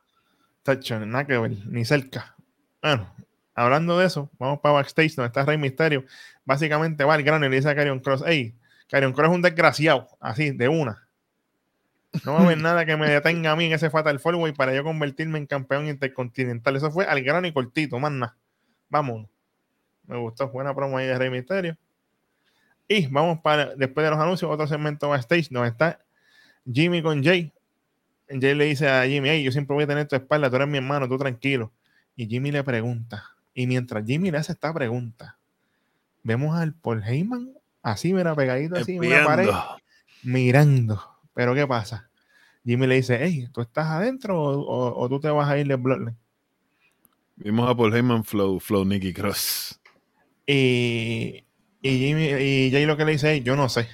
Tacho, 0.62 0.98
nada 1.04 1.26
que 1.26 1.36
ver, 1.36 1.50
ni 1.66 1.84
cerca. 1.84 2.34
Bueno, 2.80 3.12
hablando 3.56 3.98
de 3.98 4.06
eso, 4.06 4.30
vamos 4.38 4.60
para 4.60 4.74
backstage 4.74 5.16
donde 5.16 5.28
está 5.28 5.44
Rey 5.44 5.58
Misterio. 5.58 6.04
Básicamente 6.44 7.02
va 7.04 7.14
al 7.14 7.22
grano 7.22 7.46
y 7.46 7.48
le 7.48 7.56
dice 7.56 7.70
a 7.70 7.74
Karrion 7.74 8.00
Cross, 8.00 8.22
hey, 8.26 8.54
Karrion 8.88 9.12
Cross 9.12 9.30
es 9.30 9.34
un 9.34 9.42
desgraciado, 9.42 10.06
así, 10.20 10.50
de 10.50 10.68
una. 10.68 11.08
No 12.24 12.34
va 12.34 12.40
a 12.40 12.42
haber 12.44 12.58
nada 12.58 12.86
que 12.86 12.96
me 12.96 13.10
detenga 13.10 13.52
a 13.52 13.56
mí 13.56 13.66
en 13.66 13.72
ese 13.72 13.90
Fatal 13.90 14.18
Four 14.20 14.54
para 14.54 14.74
yo 14.74 14.84
convertirme 14.84 15.38
en 15.38 15.46
campeón 15.46 15.86
intercontinental. 15.88 16.76
Eso 16.76 16.90
fue 16.90 17.04
al 17.04 17.22
grano 17.22 17.46
y 17.46 17.52
cortito, 17.52 17.98
más 17.98 18.12
nada. 18.12 18.36
Vámonos. 18.88 19.28
Me 20.06 20.16
gustó, 20.16 20.48
buena 20.48 20.74
promo 20.74 20.98
ahí 20.98 21.06
de 21.06 21.18
Rey 21.18 21.30
Misterio. 21.30 21.76
Y 22.88 23.06
vamos 23.08 23.40
para, 23.40 23.74
después 23.74 24.04
de 24.04 24.10
los 24.10 24.20
anuncios, 24.20 24.50
otro 24.50 24.66
segmento 24.66 25.08
backstage 25.08 25.48
donde 25.50 25.70
está 25.70 26.00
Jimmy 26.70 27.02
con 27.02 27.22
Jay. 27.22 27.52
Jay 28.28 28.54
le 28.54 28.64
dice 28.66 28.88
a 28.88 29.04
Jimmy, 29.04 29.28
hey, 29.30 29.42
yo 29.42 29.50
siempre 29.50 29.74
voy 29.74 29.84
a 29.84 29.86
tener 29.86 30.06
tu 30.06 30.14
espalda, 30.14 30.48
tú 30.48 30.56
eres 30.56 30.68
mi 30.68 30.78
hermano, 30.78 31.08
tú 31.08 31.18
tranquilo. 31.18 31.72
Y 32.14 32.26
Jimmy 32.26 32.52
le 32.52 32.62
pregunta. 32.62 33.35
Y 33.58 33.66
mientras 33.66 34.04
Jimmy 34.06 34.30
le 34.30 34.36
hace 34.36 34.52
esta 34.52 34.72
pregunta, 34.74 35.38
vemos 36.22 36.54
al 36.58 36.74
Paul 36.74 37.02
Heyman 37.02 37.54
así, 37.82 38.12
mira, 38.12 38.34
pegadito 38.34 38.76
así 38.76 38.96
en 38.96 39.06
una 39.06 39.24
pared, 39.24 39.44
Espiando. 39.46 39.76
mirando. 40.22 41.02
Pero 41.32 41.54
¿qué 41.54 41.66
pasa? 41.66 42.10
Jimmy 42.66 42.86
le 42.86 42.96
dice, 42.96 43.18
hey, 43.18 43.48
¿tú 43.54 43.62
estás 43.62 43.86
adentro 43.86 44.38
o, 44.38 44.60
o- 44.60 45.00
o 45.02 45.08
tú 45.08 45.20
te 45.20 45.30
vas 45.30 45.48
a 45.48 45.56
ir 45.58 45.66
de 45.66 45.76
Bloodline? 45.76 46.16
Vimos 47.36 47.70
a 47.70 47.74
Paul 47.74 47.94
Heyman 47.94 48.24
Flow, 48.24 48.60
Flow 48.60 48.84
Nicky 48.84 49.14
Cross. 49.14 49.80
Y, 50.46 51.46
y 51.80 51.98
Jimmy 51.98 52.24
y 52.26 52.70
Jay 52.70 52.84
lo 52.84 52.98
que 52.98 53.06
le 53.06 53.12
dice, 53.12 53.30
hey, 53.32 53.42
yo 53.42 53.56
no 53.56 53.70
sé. 53.70 53.88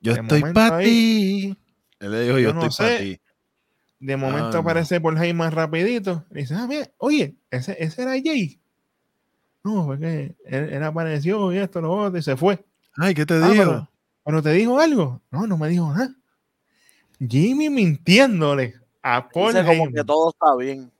Yo 0.00 0.14
De 0.14 0.20
estoy 0.20 0.50
para 0.54 0.78
ti. 0.82 1.58
Él 2.00 2.10
le 2.10 2.20
dijo, 2.22 2.38
yo, 2.38 2.48
yo 2.48 2.54
no 2.54 2.66
estoy 2.68 2.86
para 2.86 2.98
ti. 3.02 3.20
De 4.04 4.16
momento 4.18 4.48
Ah, 4.48 4.52
no. 4.52 4.58
aparece 4.58 5.00
Paul 5.00 5.16
Heyman 5.16 5.50
rapidito. 5.52 6.24
Y 6.32 6.40
dice, 6.40 6.54
ah, 6.54 6.66
mira, 6.68 6.90
oye, 6.98 7.36
ese, 7.50 7.74
ese 7.82 8.02
era 8.02 8.12
Jay. 8.12 8.60
No, 9.62 9.86
porque 9.86 10.36
él, 10.44 10.68
él 10.74 10.82
apareció 10.82 11.50
y 11.52 11.56
esto, 11.58 11.80
lo 11.80 11.90
otro, 11.90 12.18
y 12.18 12.22
se 12.22 12.36
fue. 12.36 12.62
Ay, 12.96 13.14
¿qué 13.14 13.24
te 13.24 13.34
Ah, 13.34 13.48
digo? 13.48 13.64
pero, 13.64 13.90
pero 14.24 14.42
te 14.42 14.50
dijo 14.52 14.78
algo. 14.78 15.22
No, 15.30 15.46
no 15.46 15.56
me 15.56 15.68
dijo 15.70 15.90
nada. 15.90 16.14
Jimmy 17.18 17.70
mintiéndole 17.70 18.74
a 19.02 19.26
Paul 19.28 19.54
Dice 19.54 19.64
como 19.64 19.90
que 19.90 20.04
todo 20.04 20.30
está 20.30 20.54
bien. 20.56 20.90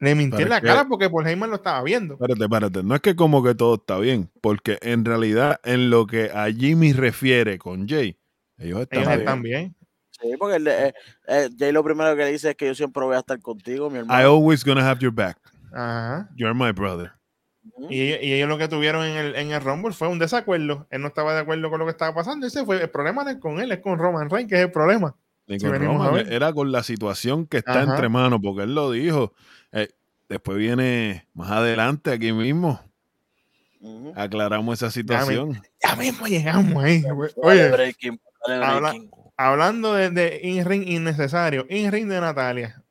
Le 0.00 0.16
mintió 0.16 0.40
en 0.40 0.48
¿Para 0.48 0.56
la 0.56 0.60
qué? 0.60 0.66
cara 0.66 0.88
porque 0.88 1.08
Paul 1.08 1.26
Heyman 1.28 1.48
lo 1.50 1.56
estaba 1.56 1.80
viendo. 1.84 2.14
Espérate, 2.14 2.42
espérate. 2.42 2.82
No 2.82 2.96
es 2.96 3.00
que 3.02 3.14
como 3.14 3.40
que 3.44 3.54
todo 3.54 3.76
está 3.76 3.98
bien, 3.98 4.28
porque 4.40 4.78
en 4.82 5.04
realidad 5.04 5.60
en 5.62 5.90
lo 5.90 6.08
que 6.08 6.30
a 6.34 6.50
Jimmy 6.50 6.92
refiere 6.92 7.56
con 7.58 7.86
Jay, 7.88 8.16
ellos 8.58 8.80
están 8.80 8.98
Ellos 8.98 9.08
bien. 9.10 9.20
están 9.20 9.42
bien. 9.42 9.76
Sí, 10.22 10.28
porque 10.38 10.56
él, 10.56 10.68
eh, 10.68 10.94
eh, 11.28 11.50
Jay 11.58 11.72
lo 11.72 11.82
primero 11.84 12.14
que 12.16 12.24
le 12.24 12.30
dice 12.32 12.50
es 12.50 12.56
que 12.56 12.66
yo 12.66 12.74
siempre 12.74 13.02
voy 13.04 13.16
a 13.16 13.18
estar 13.18 13.38
contigo, 13.40 13.90
mi 13.90 13.96
I 13.96 13.98
hermano. 14.00 14.28
always 14.30 14.64
gonna 14.64 14.88
have 14.88 15.00
your 15.00 15.12
back. 15.12 15.36
Ajá. 15.72 16.28
You're 16.36 16.54
my 16.54 16.70
brother. 16.72 17.12
Y, 17.90 18.00
ellos- 18.02 18.18
y 18.22 18.32
ellos 18.34 18.48
lo 18.48 18.58
que 18.58 18.68
tuvieron 18.68 19.04
en 19.04 19.16
el, 19.16 19.34
en 19.36 19.52
el 19.52 19.60
Rumble 19.60 19.92
fue 19.92 20.08
un 20.08 20.18
desacuerdo. 20.18 20.86
Él 20.90 21.00
no 21.02 21.08
estaba 21.08 21.32
de 21.34 21.40
acuerdo 21.40 21.70
con 21.70 21.78
lo 21.80 21.84
que 21.86 21.92
estaba 21.92 22.14
pasando. 22.14 22.46
Ese 22.46 22.64
fue 22.64 22.80
el 22.82 22.90
problema 22.90 23.24
no 23.24 23.30
es 23.30 23.36
con 23.38 23.60
él, 23.60 23.70
es 23.72 23.78
con 23.80 23.98
Roman 23.98 24.30
Reigns, 24.30 24.48
que 24.48 24.56
es 24.56 24.62
el 24.62 24.70
problema. 24.72 25.14
Si 25.48 25.58
Roman 25.58 26.32
era 26.32 26.52
con 26.52 26.72
la 26.72 26.82
situación 26.82 27.46
que 27.46 27.58
está 27.58 27.82
Ajá. 27.82 27.92
entre 27.92 28.08
manos, 28.08 28.40
porque 28.42 28.62
él 28.62 28.74
lo 28.74 28.90
dijo. 28.90 29.32
Eh, 29.72 29.88
después 30.28 30.56
viene 30.58 31.26
más 31.34 31.50
adelante 31.50 32.10
aquí 32.12 32.32
mismo. 32.32 32.80
Aclaramos 34.14 34.78
esa 34.80 34.90
situación. 34.90 35.60
Ya 35.82 35.96
mismo 35.96 36.26
llegamos 36.26 36.82
ahí. 36.82 37.04
Oye, 37.36 37.68
breaking, 37.70 38.20
dale 38.46 38.64
habla- 38.64 38.90
breaking. 38.90 39.10
Hablando 39.48 39.94
de, 39.94 40.10
de 40.10 40.40
in-ring 40.42 40.86
innecesario, 40.88 41.66
in-ring 41.68 42.08
de 42.08 42.20
Natalia. 42.20 42.82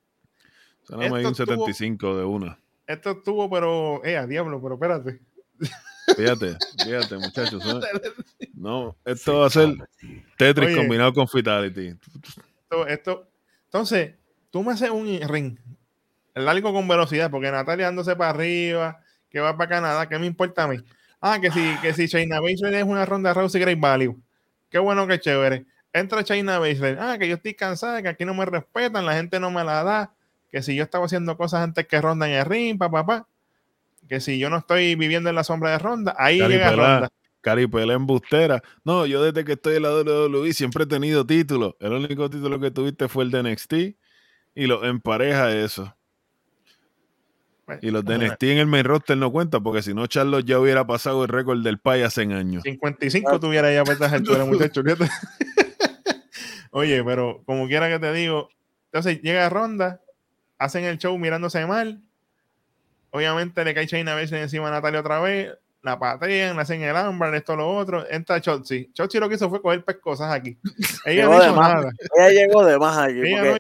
Esto 0.84 0.98
un 0.98 1.04
estuvo- 1.04 1.36
75 1.36 2.18
de 2.18 2.26
una. 2.26 2.60
Esto 2.88 3.12
estuvo, 3.12 3.50
pero, 3.50 4.04
eh, 4.04 4.18
a 4.18 4.26
diablo, 4.28 4.62
pero 4.62 4.74
espérate. 4.76 5.20
Fíjate, 6.18 6.58
fíjate, 6.84 7.16
muchachos. 7.18 7.64
¿eh? 7.66 8.10
No, 8.56 8.98
esto 9.06 9.40
va 9.40 9.48
a 9.48 9.50
ser 9.50 9.76
Tetris 10.38 10.68
Oye. 10.68 10.76
combinado 10.76 11.14
con 11.14 11.28
Fatality. 11.28 11.96
Esto, 12.64 12.88
esto- 12.88 13.28
entonces, 13.66 14.16
tú 14.50 14.64
me 14.64 14.74
haces 14.74 14.90
un 14.90 15.08
ring 15.30 15.58
largo 16.36 16.74
con 16.74 16.88
velocidad, 16.88 17.32
porque 17.32 17.52
Natalia 17.52 17.86
dándose 17.86 18.16
para 18.16 18.32
arriba, 18.32 19.00
que 19.30 19.40
va 19.40 19.56
para 19.56 19.70
Canadá, 19.70 20.10
¿qué 20.10 20.20
me 20.20 20.26
importa 20.26 20.64
a 20.64 20.68
mí? 20.68 20.78
Ah, 21.22 21.40
que 21.40 21.52
si, 21.52 21.76
que 21.82 21.94
si 21.94 22.08
China 22.10 22.42
Baszler 22.42 22.74
es 22.74 22.84
una 22.84 23.06
ronda 23.06 23.34
Rousey 23.34 23.62
Great 23.62 23.80
Value. 23.80 24.18
Qué 24.70 24.80
bueno, 24.80 25.08
qué 25.08 25.20
chévere. 25.20 25.66
Entra 25.94 26.24
China 26.24 26.60
Baszler. 26.60 26.98
Ah, 27.00 27.18
que 27.18 27.28
yo 27.28 27.36
estoy 27.36 27.54
cansada, 27.54 28.02
que 28.02 28.10
aquí 28.10 28.26
no 28.26 28.34
me 28.34 28.46
respetan, 28.46 29.06
la 29.06 29.14
gente 29.14 29.40
no 29.40 29.52
me 29.52 29.64
la 29.64 29.84
da. 29.84 30.14
Que 30.52 30.62
si 30.62 30.76
yo 30.76 30.84
estaba 30.84 31.06
haciendo 31.06 31.38
cosas 31.38 31.62
antes 31.62 31.88
que 31.88 32.02
Ronda 32.02 32.28
en 32.28 32.34
el 32.34 32.46
ring, 32.46 32.78
pa, 32.78 32.90
pa, 32.90 33.06
pa. 33.06 33.28
Que 34.08 34.20
si 34.20 34.40
yo 34.40 34.50
no 34.50 34.58
estoy 34.58 34.96
viviendo 34.96 35.30
en 35.30 35.36
la 35.36 35.44
sombra 35.44 35.72
de 35.72 35.80
Ronda, 35.80 36.16
ahí 36.18 36.40
llega. 36.40 36.72
Ronda. 36.72 37.10
Caripela 37.42 37.94
embustera. 37.94 38.62
No, 38.84 39.06
yo 39.06 39.24
desde 39.24 39.44
que 39.44 39.54
estoy 39.54 39.78
en 39.78 39.84
la 39.84 39.90
WWE 39.90 40.54
siempre 40.54 40.84
he 40.84 40.88
tenido 40.88 41.26
títulos. 41.26 41.76
El 41.80 41.94
único 41.94 42.30
título 42.30 42.60
que 42.60 42.72
tuviste 42.72 43.08
fue 43.08 43.24
el 43.24 43.32
de 43.32 43.44
NXT 43.44 43.74
y 44.54 44.68
lo 44.68 44.86
empareja 44.86 45.52
eso. 45.56 45.96
Y 47.82 47.90
los 47.90 48.04
de 48.04 48.18
NXT 48.18 48.44
en 48.44 48.58
el 48.58 48.68
main 48.68 48.84
roster 48.84 49.18
no 49.18 49.32
cuentan, 49.32 49.64
porque 49.64 49.82
si 49.82 49.94
no, 49.94 50.06
Charlos 50.08 50.44
ya 50.44 50.60
hubiera 50.60 50.86
pasado 50.86 51.24
el 51.24 51.30
récord 51.30 51.64
del 51.64 51.80
Pai 51.80 52.02
hace 52.02 52.24
años. 52.24 52.64
55 52.64 53.40
tuviera 53.40 53.72
ya 53.72 53.84
esta 53.90 54.08
altura, 54.08 54.44
muchacho. 54.46 54.84
Oye, 56.72 57.04
pero 57.04 57.44
como 57.46 57.68
quiera 57.68 57.90
que 57.90 58.00
te 58.00 58.12
digo, 58.14 58.50
entonces 58.86 59.22
llega 59.22 59.50
Ronda, 59.50 60.02
hacen 60.58 60.84
el 60.86 60.98
show 60.98 61.18
mirándose 61.18 61.66
mal. 61.66 62.02
Obviamente 63.12 63.64
le 63.66 63.74
cae 63.74 63.86
Shayna 63.88 64.16
Baszler 64.16 64.42
encima 64.44 64.70
a 64.70 64.72
Natalia 64.72 65.02
otra 65.02 65.20
vez, 65.20 65.52
la 65.82 66.00
patean, 66.00 66.56
le 66.56 66.62
hacen 66.62 66.82
el 66.82 66.96
ámbar, 66.96 67.36
esto, 67.36 67.56
lo 67.56 67.70
otro. 67.76 68.10
Entra 68.10 68.40
Chotzi. 68.40 68.90
Chotzi 68.94 69.20
lo 69.20 69.28
que 69.28 69.36
hizo 69.36 69.50
fue 69.50 69.62
coger 69.62 69.84
pescosas 69.84 70.32
aquí. 70.32 70.58
Ella 71.06 71.24
Llegó 71.24 71.34
no 71.34 71.40
de 71.40 71.46
hizo 71.48 71.56
más. 71.56 71.74
nada. 71.76 71.92
Ella 72.18 72.30
llegó 72.30 72.66
de 72.66 72.80
más 72.80 72.98
aquí. 72.98 73.20
Ella 73.20 73.38
porque, 73.38 73.50
no, 73.50 73.58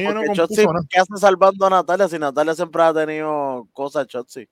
ella 0.00 0.08
no 0.08 0.14
porque 0.20 0.26
compuso 0.28 0.46
Chotzi, 0.46 0.66
nada. 0.66 0.80
¿qué 0.88 0.98
hace 1.00 1.16
salvando 1.18 1.66
a 1.66 1.70
Natalia 1.70 2.08
si 2.08 2.18
Natalia 2.18 2.54
siempre 2.54 2.82
ha 2.82 2.94
tenido 2.94 3.66
cosas 3.72 4.06
Chotzi? 4.06 4.48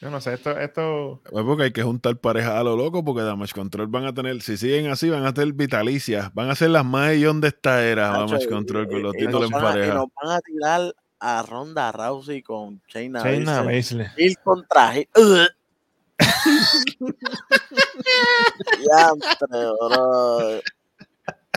Yo 0.00 0.10
no 0.10 0.20
sé, 0.20 0.34
esto, 0.34 0.56
esto 0.58 1.20
Pues 1.28 1.44
porque 1.44 1.64
hay 1.64 1.72
que 1.72 1.82
juntar 1.82 2.16
parejas 2.18 2.52
a 2.52 2.62
lo 2.62 2.76
loco, 2.76 3.04
porque 3.04 3.22
Damage 3.22 3.52
Control 3.52 3.88
van 3.88 4.04
a 4.04 4.14
tener, 4.14 4.40
si 4.42 4.56
siguen 4.56 4.90
así, 4.90 5.10
van 5.10 5.26
a 5.26 5.34
tener 5.34 5.52
vitalicias. 5.54 6.32
Van 6.34 6.50
a 6.50 6.54
ser 6.54 6.70
las 6.70 6.84
más 6.84 7.12
guion 7.14 7.40
de 7.40 7.48
esta 7.48 7.84
era, 7.84 8.10
Nacho, 8.12 8.26
Damage 8.26 8.44
y- 8.44 8.48
Control, 8.48 8.88
con 8.88 8.98
y- 8.98 9.02
los 9.02 9.14
y 9.14 9.18
títulos 9.18 9.50
en 9.50 9.54
a- 9.56 9.58
Y 9.58 9.62
pareja. 9.62 9.94
nos 9.94 10.06
van 10.22 10.36
a 10.36 10.40
tirar 10.40 10.94
a 11.20 11.42
Ronda 11.42 11.90
Rousey 11.90 12.42
con 12.42 12.80
Shayna 12.86 13.22
Baszler. 13.64 14.10
Heel 14.16 14.36
contra. 14.44 14.92
Diantre, 18.78 19.48
bro. 19.80 20.60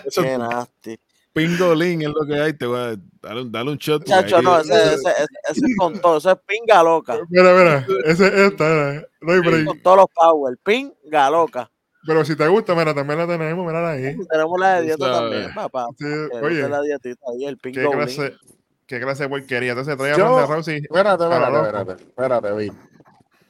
Eso- 0.05 0.23
Qué 0.23 0.37
nasty. 0.37 0.99
Pingolín 1.33 2.01
es 2.01 2.09
lo 2.09 2.25
que 2.25 2.35
hay, 2.39 2.53
te 2.53 2.65
voy 2.65 2.79
a 2.79 2.95
dale 3.21 3.41
un, 3.41 3.51
dale 3.51 3.71
un 3.71 3.77
shot. 3.77 4.03
Chacho, 4.03 4.41
no, 4.41 4.59
ese, 4.59 4.73
ese, 4.73 4.93
ese, 4.95 5.09
ese 5.49 5.65
es 5.65 5.75
con 5.77 5.99
todo, 6.01 6.17
eso 6.17 6.31
es 6.31 6.37
pinga 6.45 6.83
loca. 6.83 7.17
Mira, 7.29 7.53
mira, 7.53 7.87
ese 8.05 8.27
es 8.27 8.33
esta, 8.33 8.63
mira, 8.65 9.07
no 9.21 9.33
hay 9.33 9.39
break. 9.39 9.65
con 9.65 9.79
todos 9.81 9.97
los 9.97 10.05
power, 10.13 10.57
pinga 10.63 11.29
loca. 11.29 11.71
Pero 12.05 12.25
si 12.25 12.35
te 12.35 12.47
gusta, 12.47 12.73
mira, 12.73 12.93
también 12.93 13.19
la 13.19 13.27
tenemos, 13.27 13.65
mira 13.65 13.91
ahí. 13.91 14.17
Tenemos 14.29 14.59
la 14.59 14.75
de 14.75 14.81
dieta 14.87 15.05
sabes. 15.05 15.19
también, 15.19 15.53
papá. 15.53 15.87
Sí, 15.97 16.05
oye, 16.41 16.67
la 16.67 16.81
dietita 16.81 17.25
ahí, 17.31 17.45
el 17.45 17.57
qué 17.57 17.71
pingo 17.71 17.91
clase, 17.91 18.33
qué 18.87 18.99
clase 18.99 19.23
de 19.23 19.29
porquería. 19.29 19.71
Entonces 19.71 19.95
trae 19.95 20.11
a 20.13 20.17
Yo- 20.17 20.25
Ronda 20.25 20.45
Rousey. 20.47 20.77
Espérate, 20.77 21.23
A 21.23 21.27
espérate, 21.27 21.67
espérate, 21.67 22.03
espérate, 22.03 22.51
vi. 22.53 22.71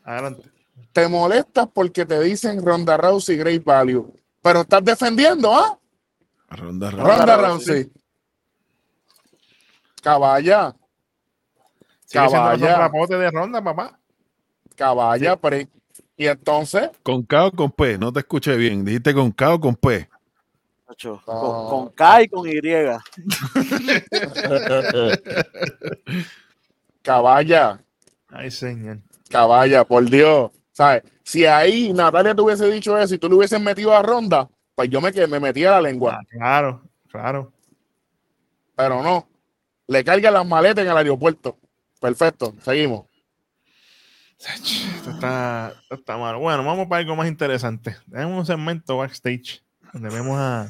Adelante. 0.04 0.44
Te 0.92 1.08
molestas 1.08 1.68
porque 1.74 2.06
te 2.06 2.20
dicen 2.20 2.64
Ronda 2.64 2.98
Rousey 2.98 3.38
Great 3.38 3.64
Value, 3.64 4.14
pero 4.42 4.62
estás 4.62 4.84
defendiendo, 4.84 5.56
¿ah? 5.56 5.80
Ronda, 6.52 6.92
Ronda, 6.92 7.16
ronda. 7.18 7.38
Rousey. 7.38 7.92
Caballa, 10.02 10.76
Caballa. 12.12 12.52
los 12.68 12.76
trapotes 12.76 13.20
de 13.20 13.32
Ronda, 13.32 13.64
papá. 13.64 14.00
caballa, 14.76 15.36
pero 15.38 15.58
y 16.18 16.28
entonces, 16.28 16.90
Con 17.04 17.24
K 17.24 17.46
o 17.48 17.52
con 17.52 17.72
P, 17.72 17.98
no 17.98 18.12
te 18.14 18.20
escuché 18.20 18.56
bien. 18.56 18.84
Dijiste 18.86 19.14
con 19.14 19.32
K 19.32 19.54
o 19.54 19.60
con 19.60 19.76
P. 19.76 20.08
Con, 21.26 21.70
con 21.70 21.90
K 21.94 22.22
y 22.24 22.28
con 22.28 22.48
Y. 22.48 22.60
caballa, 27.02 27.80
Ay, 28.30 28.52
señor. 28.52 29.00
caballa, 29.30 29.84
por 29.86 30.04
Dios, 30.10 30.52
¿sabes? 30.74 31.04
Si 31.24 31.46
ahí 31.46 31.94
Natalia 31.94 32.36
te 32.36 32.42
hubiese 32.42 32.70
dicho 32.70 32.98
eso 32.98 33.16
y 33.16 33.18
tú 33.18 33.30
le 33.30 33.36
hubieses 33.36 33.60
metido 33.62 33.96
a 33.96 34.02
Ronda, 34.02 34.50
pues 34.76 34.90
yo 34.90 35.02
me, 35.02 35.12
me 35.28 35.40
metía 35.40 35.72
la 35.72 35.82
lengua, 35.82 36.20
Ah, 36.20 36.26
claro, 36.30 36.82
claro. 37.10 37.54
pero 38.76 39.02
no. 39.04 39.28
Le 39.88 40.04
cargan 40.04 40.34
las 40.34 40.46
maletas 40.48 40.86
en 40.86 40.92
el 40.92 40.98
aeropuerto. 40.98 41.58
Perfecto, 42.00 42.56
seguimos. 42.62 43.06
Esto 44.40 45.12
está, 45.12 45.74
esto 45.84 45.96
está 45.96 46.18
malo. 46.18 46.40
Bueno, 46.40 46.64
vamos 46.64 46.88
para 46.88 47.00
algo 47.00 47.16
más 47.16 47.28
interesante. 47.28 47.96
Tenemos 48.10 48.40
un 48.40 48.46
segmento 48.46 48.98
backstage 48.98 49.62
donde 49.94 50.10
vemos 50.10 50.38
a 50.40 50.70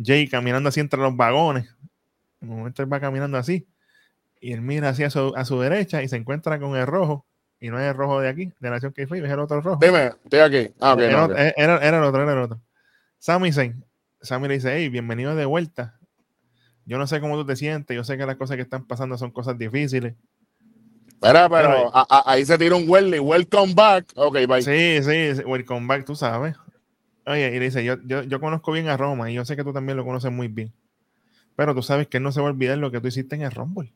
Jay 0.00 0.28
caminando 0.28 0.68
así 0.68 0.78
entre 0.80 1.00
los 1.00 1.16
vagones. 1.16 1.68
En 2.40 2.50
un 2.50 2.58
momento 2.58 2.82
él 2.82 2.92
va 2.92 3.00
caminando 3.00 3.36
así 3.36 3.66
y 4.40 4.52
él 4.52 4.60
mira 4.60 4.90
hacia 4.90 5.10
su, 5.10 5.32
a 5.36 5.44
su 5.44 5.58
derecha 5.60 6.02
y 6.02 6.08
se 6.08 6.16
encuentra 6.16 6.60
con 6.60 6.76
el 6.76 6.86
rojo. 6.86 7.26
Y 7.58 7.68
no 7.68 7.78
es 7.80 7.90
el 7.90 7.94
rojo 7.94 8.20
de 8.20 8.28
aquí, 8.28 8.52
de 8.60 8.70
Nación 8.70 8.92
que 8.92 9.02
es 9.02 9.10
el 9.10 9.38
otro 9.40 9.60
rojo. 9.60 9.78
Dime, 9.84 10.12
estoy 10.24 10.40
aquí. 10.40 10.72
Ah, 10.80 10.94
ok, 10.94 11.00
era, 11.00 11.12
no, 11.18 11.24
otro- 11.24 11.34
ok. 11.36 11.52
era- 11.56 11.78
era 11.86 11.98
el 11.98 12.04
otro, 12.04 12.22
era 12.22 12.32
el 12.32 12.38
otro. 12.38 12.60
Sammy 13.20 13.52
Zayn. 13.52 13.84
Sammy 14.22 14.48
le 14.48 14.54
dice, 14.54 14.74
hey, 14.74 14.88
bienvenido 14.88 15.34
de 15.34 15.44
vuelta. 15.44 15.98
Yo 16.86 16.96
no 16.98 17.06
sé 17.06 17.20
cómo 17.20 17.36
tú 17.36 17.44
te 17.46 17.54
sientes, 17.54 17.94
yo 17.94 18.02
sé 18.02 18.16
que 18.16 18.24
las 18.26 18.36
cosas 18.36 18.56
que 18.56 18.62
están 18.62 18.86
pasando 18.86 19.16
son 19.18 19.30
cosas 19.30 19.56
difíciles. 19.58 20.14
Espera, 21.08 21.48
pero 21.50 21.68
Pero- 21.68 21.90
a- 21.96 22.06
a- 22.08 22.32
ahí 22.32 22.44
se 22.46 22.56
tira 22.56 22.74
un 22.76 22.88
welly, 22.88 23.18
welcome 23.18 23.74
back. 23.74 24.10
Ok, 24.16 24.38
bye. 24.48 24.62
Sí, 24.62 25.02
sí, 25.02 25.42
welcome 25.44 25.86
back, 25.86 26.04
tú 26.06 26.16
sabes. 26.16 26.56
Oye, 27.26 27.48
y 27.54 27.58
le 27.58 27.66
dice, 27.66 27.84
yo, 27.84 27.96
yo, 28.06 28.22
yo 28.22 28.40
conozco 28.40 28.72
bien 28.72 28.88
a 28.88 28.96
Roma 28.96 29.30
y 29.30 29.34
yo 29.34 29.44
sé 29.44 29.54
que 29.54 29.62
tú 29.64 29.72
también 29.72 29.96
lo 29.98 30.04
conoces 30.04 30.32
muy 30.32 30.48
bien. 30.48 30.72
Pero 31.56 31.74
tú 31.74 31.82
sabes 31.82 32.08
que 32.08 32.16
él 32.16 32.22
no 32.22 32.32
se 32.32 32.40
va 32.40 32.48
a 32.48 32.50
olvidar 32.52 32.78
lo 32.78 32.90
que 32.90 33.00
tú 33.02 33.08
hiciste 33.08 33.36
en 33.36 33.42
el 33.42 33.50
Rumble. 33.52 33.92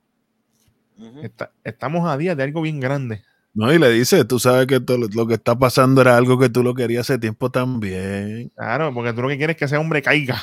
Está- 1.25 1.51
estamos 1.65 2.09
a 2.09 2.17
días 2.19 2.37
de 2.37 2.43
algo 2.45 2.61
bien 2.61 2.79
grande. 2.79 3.23
No, 3.55 3.73
y 3.73 3.79
le 3.79 3.89
dice, 3.91 4.25
tú 4.25 4.39
sabes 4.41 4.67
que 4.67 4.81
todo 4.81 4.99
lo- 4.99 5.27
que 5.29 5.35
está 5.35 5.57
pasando 5.57 6.01
era 6.01 6.17
algo 6.17 6.39
que 6.39 6.49
tú 6.49 6.63
lo 6.65 6.75
querías 6.75 7.09
hace 7.09 7.19
tiempo 7.19 7.51
también. 7.51 8.51
Claro, 8.57 8.93
porque 8.93 9.13
tú 9.13 9.23
lo 9.23 9.29
que 9.29 9.37
quieres 9.37 9.55
es 9.55 9.59
que 9.59 9.65
ese 9.67 9.77
hombre 9.77 10.03
caiga. 10.03 10.41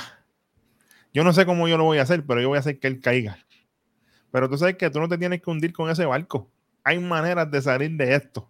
Yo 1.14 1.26
no 1.26 1.34
sé 1.34 1.46
cómo 1.46 1.68
yo 1.68 1.78
lo 1.78 1.84
voy 1.84 1.98
a 1.98 2.04
hacer, 2.04 2.26
pero 2.26 2.40
yo 2.42 2.48
voy 2.48 2.56
a 2.56 2.62
hacer 2.62 2.80
que 2.80 2.88
él 2.88 3.02
caiga. 3.02 3.38
Pero 4.32 4.50
tú 4.50 4.58
sabes 4.58 4.78
que 4.78 4.90
tú 4.90 5.00
no 5.02 5.10
te 5.10 5.18
tienes 5.18 5.42
que 5.42 5.50
hundir 5.50 5.74
con 5.74 5.90
ese 5.90 6.06
barco. 6.06 6.50
Hay 6.86 7.00
maneras 7.00 7.52
de 7.52 7.62
salir 7.62 7.92
de 7.98 8.16
esto. 8.16 8.50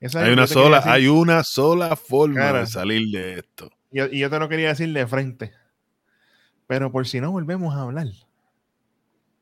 Hay 0.00 0.32
una 0.32 0.46
sola, 0.46 0.82
hay 0.94 1.08
una 1.08 1.44
sola 1.44 1.96
forma 1.96 2.40
de 2.60 2.66
salir 2.66 3.08
de 3.10 3.40
esto. 3.40 3.70
Y 3.90 3.98
yo, 3.98 4.06
y 4.06 4.18
yo 4.20 4.30
te 4.30 4.38
lo 4.38 4.48
quería 4.48 4.68
decir 4.68 4.90
de 4.92 5.06
frente. 5.06 5.52
Pero 6.66 6.90
por 6.90 7.06
si 7.06 7.20
no 7.20 7.30
volvemos 7.30 7.74
a 7.74 7.82
hablar. 7.82 8.06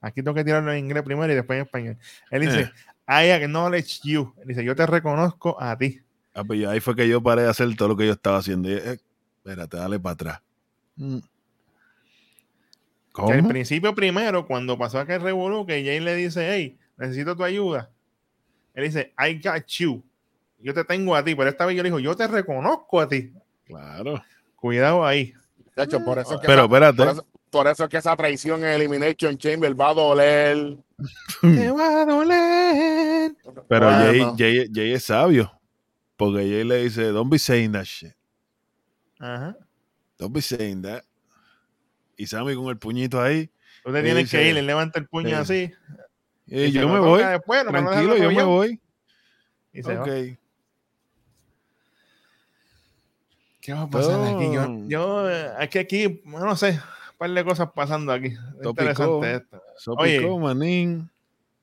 Aquí 0.01 0.23
tengo 0.23 0.35
que 0.35 0.45
tirarlo 0.45 0.73
en 0.73 0.79
inglés 0.79 1.03
primero 1.05 1.33
y 1.33 1.37
después 1.37 1.57
en 1.59 1.65
español. 1.67 1.99
Él 2.33 2.41
dice, 2.43 2.61
Eh. 2.63 2.71
I 3.09 3.31
acknowledge 3.31 4.01
you. 4.03 4.35
Él 4.39 4.49
dice, 4.49 4.65
yo 4.65 4.75
te 4.75 4.85
reconozco 4.87 5.57
a 5.63 5.77
ti. 5.79 6.01
Ah, 6.35 6.45
pues 6.45 6.67
ahí 6.67 6.81
fue 6.81 6.95
que 6.97 7.09
yo 7.09 7.23
paré 7.23 7.43
de 7.43 7.49
hacer 7.49 7.75
todo 7.77 7.89
lo 7.89 7.97
que 7.97 8.07
yo 8.07 8.13
estaba 8.13 8.39
haciendo. 8.39 8.69
Y, 8.69 8.75
eh, 8.75 8.99
espérate, 9.39 9.77
dale 9.77 9.99
para 10.01 10.13
atrás. 10.15 10.41
Mm. 10.97 11.19
Que 13.15 13.23
al 13.23 13.39
¿Cómo? 13.39 13.49
principio 13.49 13.95
primero, 13.95 14.47
cuando 14.47 14.77
pasó 14.77 14.99
aquel 14.99 15.23
revolú, 15.23 15.65
que 15.65 15.83
Jay 15.85 16.01
le 16.01 16.15
dice, 16.15 16.53
hey, 16.53 16.79
necesito 16.99 17.35
tu 17.37 17.45
ayuda. 17.45 17.91
Él 18.75 18.85
dice, 18.85 19.15
I 19.19 19.41
got 19.43 19.67
you. 19.79 20.03
Yo 20.61 20.75
te 20.75 20.85
tengo 20.85 21.15
a 21.17 21.25
ti. 21.25 21.35
Pero 21.35 21.49
esta 21.49 21.65
vez 21.65 21.77
yo 21.77 21.83
le 21.83 21.89
digo, 21.89 21.99
yo 22.01 22.15
te 22.15 22.27
reconozco 22.27 23.01
a 23.01 23.09
ti. 23.09 23.33
Claro. 23.67 24.23
Cuidado 24.57 25.07
ahí. 25.07 25.33
De 25.75 25.85
hecho, 25.85 26.05
por 26.05 26.19
eso 26.19 26.35
es 26.35 26.41
que 26.41 26.47
Pero 26.47 26.65
esa- 26.65 26.65
espérate. 26.65 26.97
por 26.97 27.09
eso, 27.09 27.27
por 27.51 27.67
eso 27.69 27.85
es 27.85 27.91
que 27.91 27.97
esa 27.99 28.17
traición 28.17 28.61
en 28.65 28.71
Elimination 28.71 29.37
Chamber 29.39 29.79
va 29.79 29.91
a 29.91 29.95
doler. 29.95 30.77
Te 31.41 31.71
va 31.71 32.03
a 32.03 32.05
doler. 32.07 33.33
Pero 33.69 33.91
Jay, 33.91 34.19
Bueno. 34.21 34.37
Jay- 34.39 34.71
Jay 34.73 34.93
es 34.93 35.05
sabio. 35.05 35.53
Porque 36.17 36.39
Jay 36.39 36.65
le 36.65 36.83
dice, 36.83 37.05
don't 37.13 37.31
be 37.31 37.39
saying 37.39 37.73
that 37.73 37.85
shit. 37.85 38.13
Ajá. 39.19 39.57
Don't 40.19 40.33
be 40.35 40.41
saying 40.43 40.83
that. 40.83 41.03
Y 42.17 42.27
Sammy 42.27 42.55
con 42.55 42.67
el 42.69 42.79
puñito 42.79 43.21
ahí. 43.21 43.51
Tú 43.85 43.93
te 43.93 44.01
Y 44.01 44.03
tienes 44.03 44.25
dice- 44.25 44.39
que 44.39 44.49
ir, 44.51 44.57
él 44.57 44.67
levanta 44.67 44.99
el 44.99 45.07
puño 45.07 45.29
Sí. 45.29 45.35
así. 45.35 45.73
Y 46.47 46.71
yo 46.73 46.89
me 46.89 46.99
voy. 47.01 47.23
después, 47.25 47.65
no 47.65 47.73
me 47.73 47.83
Tranquilo, 47.83 48.17
yo 48.17 48.31
me 48.31 48.43
voy. 48.45 48.81
y 49.73 49.83
se 49.83 49.95
va. 49.95 50.03
Ok. 50.03 50.09
¿Qué 53.61 53.73
va 53.75 53.83
a 53.83 53.91
pasar 53.91 54.21
aquí? 54.35 54.53
Yo, 54.55 54.63
Oh. 54.63 54.85
yo, 54.89 55.31
eh, 55.31 55.51
aquí, 55.59 55.79
aquí, 55.79 56.23
no 56.25 56.57
sé, 56.57 56.81
un 57.17 57.19
par 57.19 57.31
de 57.31 57.45
cosas 57.45 57.71
pasando 57.75 58.13
aquí. 58.13 58.35
Interesante 58.63 59.37
esto. 59.37 59.63
Oye. 59.97 60.21
manín. 60.39 61.11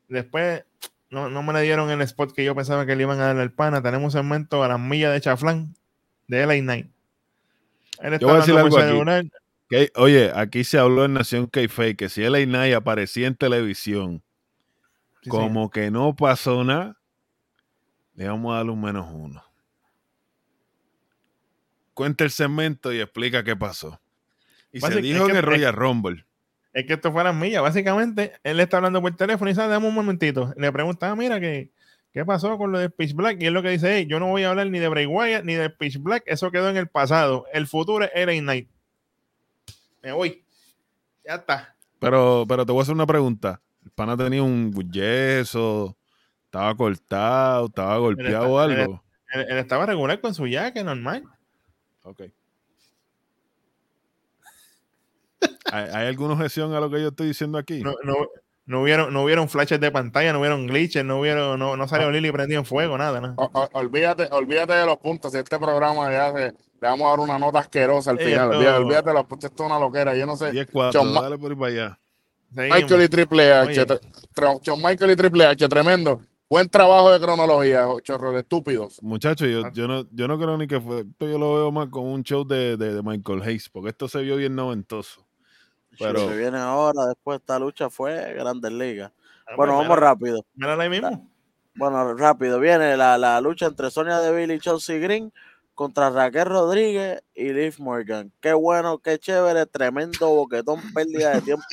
Después, 0.09 0.63
no, 1.11 1.29
no 1.29 1.43
me 1.43 1.53
le 1.53 1.61
dieron 1.61 1.91
el 1.91 2.01
spot 2.01 2.33
que 2.33 2.43
yo 2.43 2.55
pensaba 2.55 2.87
que 2.87 2.95
le 2.95 3.03
iban 3.03 3.19
a 3.19 3.25
dar 3.25 3.37
al 3.37 3.51
pana. 3.51 3.83
Tenemos 3.83 4.15
un 4.15 4.19
segmento 4.19 4.63
a 4.63 4.67
las 4.67 4.79
millas 4.79 5.13
de 5.13 5.21
Chaflán 5.21 5.75
de 6.27 6.45
LA 6.45 6.55
Knight. 6.61 6.87
Él 7.99 8.13
está 8.13 8.17
Yo 8.17 8.27
voy 8.27 8.37
a 8.37 8.39
decir 8.39 8.57
algo 8.57 8.77
aquí. 9.11 9.31
Que- 9.69 9.91
oye, 9.95 10.31
aquí 10.33 10.63
se 10.63 10.79
habló 10.79 11.05
en 11.05 11.13
Nación 11.13 11.45
k 11.45 11.61
que 11.95 12.09
si 12.09 12.23
LA 12.23 12.75
aparecía 12.75 13.27
en 13.27 13.35
televisión 13.35 14.23
Sí, 15.21 15.29
como 15.29 15.69
que 15.69 15.89
no 15.91 16.15
pasó 16.15 16.63
nada, 16.63 16.99
le 18.15 18.27
vamos 18.27 18.53
a 18.53 18.57
dar 18.57 18.69
un 18.69 18.81
menos 18.81 19.07
uno. 19.09 19.43
Cuenta 21.93 22.23
el 22.23 22.31
segmento 22.31 22.91
y 22.91 22.99
explica 22.99 23.43
qué 23.43 23.55
pasó. 23.55 24.01
Y 24.73 24.81
se 24.81 25.01
dijo 25.01 25.23
es 25.23 25.29
en 25.29 25.31
que- 25.33 25.39
el 25.39 25.45
Royal 25.45 25.73
Rumble. 25.73 26.25
Es 26.73 26.85
que 26.85 26.93
esto 26.93 27.11
fue 27.11 27.21
a 27.21 27.25
las 27.25 27.35
millas. 27.35 27.61
Básicamente, 27.61 28.33
él 28.43 28.59
está 28.59 28.77
hablando 28.77 28.99
por 29.01 29.15
teléfono 29.15 29.47
y 29.49 29.53
dice, 29.53 29.61
"Ah, 29.61 29.67
dame 29.67 29.87
un 29.87 29.93
momentito. 29.93 30.51
Le 30.57 30.71
pregunta, 30.71 31.09
ah, 31.11 31.15
mira, 31.15 31.39
¿qué, 31.39 31.69
¿qué 32.11 32.25
pasó 32.25 32.57
con 32.57 32.71
lo 32.71 32.79
de 32.79 32.89
Pitch 32.89 33.13
Black? 33.13 33.39
Y 33.41 33.45
es 33.45 33.51
lo 33.51 33.61
que 33.61 33.69
dice, 33.69 33.95
hey, 33.95 34.07
yo 34.09 34.19
no 34.19 34.27
voy 34.27 34.41
a 34.43 34.49
hablar 34.49 34.67
ni 34.67 34.79
de 34.79 34.87
Bray 34.87 35.05
Wyatt 35.05 35.43
ni 35.45 35.53
de 35.53 35.69
Pitch 35.69 35.99
Black. 35.99 36.23
Eso 36.25 36.49
quedó 36.51 36.69
en 36.69 36.77
el 36.77 36.87
pasado. 36.87 37.45
El 37.53 37.67
futuro 37.67 38.03
es 38.05 38.11
LA 38.15 38.39
Knight. 38.41 38.67
Me 40.01 40.11
voy. 40.13 40.43
Ya 41.25 41.35
está. 41.35 41.75
Pero, 41.99 42.43
pero 42.47 42.65
te 42.65 42.71
voy 42.71 42.79
a 42.79 42.83
hacer 42.83 42.95
una 42.95 43.05
pregunta. 43.05 43.61
El 43.85 43.91
pana 43.91 44.17
tenía 44.17 44.41
un 44.43 44.73
yeso, 44.91 45.95
estaba 46.45 46.75
cortado, 46.75 47.67
estaba 47.67 47.97
golpeado 47.97 48.49
o 48.49 48.61
está- 48.61 48.73
él- 48.73 48.81
algo. 48.81 49.03
Él, 49.33 49.45
él 49.49 49.57
estaba 49.59 49.85
regular 49.85 50.19
con 50.19 50.33
su 50.33 50.45
jaque, 50.49 50.83
normal. 50.83 51.23
Ok. 52.01 52.23
¿Hay, 55.73 55.89
hay 55.93 56.07
alguna 56.07 56.33
objeción 56.33 56.73
a 56.73 56.79
lo 56.79 56.89
que 56.89 57.01
yo 57.01 57.07
estoy 57.09 57.27
diciendo 57.27 57.57
aquí? 57.57 57.81
No, 57.81 57.93
no, 58.03 58.15
no 58.65 58.81
hubieron, 58.81 59.11
no 59.13 59.23
hubieron 59.23 59.49
flashes 59.49 59.79
de 59.79 59.91
pantalla, 59.91 60.31
no 60.33 60.39
hubieron 60.39 60.67
glitches, 60.67 61.03
no 61.03 61.19
hubieron, 61.19 61.57
no, 61.59 61.75
no 61.75 61.87
salió 61.87 62.11
Lily 62.11 62.31
prendido 62.31 62.59
en 62.59 62.65
fuego, 62.65 62.97
nada, 62.97 63.19
nada. 63.19 63.33
O- 63.37 63.49
o- 63.53 63.69
olvídate, 63.73 64.27
olvídate 64.31 64.73
de 64.73 64.85
los 64.85 64.97
puntos. 64.97 65.31
Si 65.31 65.37
este 65.37 65.57
programa 65.57 66.11
ya 66.11 66.31
se- 66.31 66.51
le 66.53 66.89
vamos 66.89 67.07
a 67.07 67.09
dar 67.11 67.19
una 67.21 67.39
nota 67.39 67.59
asquerosa 67.59 68.11
al 68.11 68.19
final. 68.19 68.45
esto- 68.51 68.57
Olvídate, 68.57 68.77
olvídate 68.83 69.09
de 69.09 69.13
los 69.15 69.25
puntos. 69.25 69.49
Esto 69.49 69.63
es 69.63 69.69
una 69.69 69.79
loquera. 69.79 70.15
Yo 70.15 70.25
no 70.25 70.35
sé. 70.37 70.51
10-4, 70.51 70.99
John 70.99 71.13
Ma- 71.13 71.21
dale 71.21 71.37
por 71.37 71.51
ahí 71.51 71.57
para 71.57 71.71
allá. 71.71 71.99
Seguimos. 72.53 72.77
Michael 72.81 73.01
y 73.03 73.07
Triple 73.09 73.53
H. 73.53 73.85
John 74.65 74.81
Michael 74.81 75.11
y 75.11 75.15
Triple 75.15 75.45
H, 75.45 75.67
tremendo. 75.69 76.21
Buen 76.49 76.69
trabajo 76.69 77.11
de 77.11 77.19
cronología, 77.19 77.87
chorro 78.03 78.31
de 78.31 78.41
estúpidos. 78.41 79.01
Muchachos, 79.01 79.47
yo, 79.47 79.65
Ah. 79.65 79.71
yo, 79.73 79.87
no, 79.87 80.05
yo 80.11 80.27
no 80.27 80.37
creo 80.37 80.55
ni 80.57 80.67
que 80.67 80.79
fue. 80.79 80.99
Esto 81.01 81.27
yo 81.27 81.39
lo 81.39 81.55
veo 81.55 81.71
más 81.71 81.87
como 81.89 82.13
un 82.13 82.21
show 82.23 82.45
de, 82.45 82.77
de, 82.77 82.93
de 82.93 83.01
Michael 83.01 83.41
Hayes, 83.41 83.69
porque 83.69 83.89
esto 83.89 84.07
se 84.07 84.21
vio 84.21 84.35
bien 84.35 84.55
noventoso. 84.55 85.22
Pero- 85.99 86.21
Lo 86.23 86.29
que 86.29 86.37
viene 86.37 86.57
ahora, 86.57 87.05
después 87.07 87.35
de 87.39 87.41
esta 87.43 87.59
lucha, 87.59 87.89
fue 87.89 88.33
Grandes 88.33 88.71
Ligas. 88.71 89.11
Ah, 89.47 89.53
Bueno, 89.57 89.73
pues, 89.73 89.87
vamos 89.87 89.97
mira- 89.97 90.09
rápido. 90.09 90.45
mírala 90.55 90.83
ahí 90.83 90.89
mismo. 90.89 91.29
Bueno, 91.75 92.13
rápido. 92.15 92.59
Viene 92.59 92.95
la, 92.97 93.17
la 93.17 93.41
lucha 93.41 93.65
entre 93.65 93.89
Sonia 93.91 94.19
Deville 94.19 94.55
y 94.55 94.59
Chelsea 94.59 94.97
Green 94.99 95.33
contra 95.75 96.09
Raquel 96.11 96.45
Rodríguez 96.45 97.23
y 97.33 97.51
Liv 97.51 97.75
Morgan. 97.79 98.31
Qué 98.39 98.53
bueno, 98.53 98.99
qué 98.99 99.17
chévere, 99.17 99.65
tremendo 99.65 100.29
boquetón, 100.29 100.79
pérdida 100.93 101.31
de 101.35 101.41
tiempo 101.41 101.65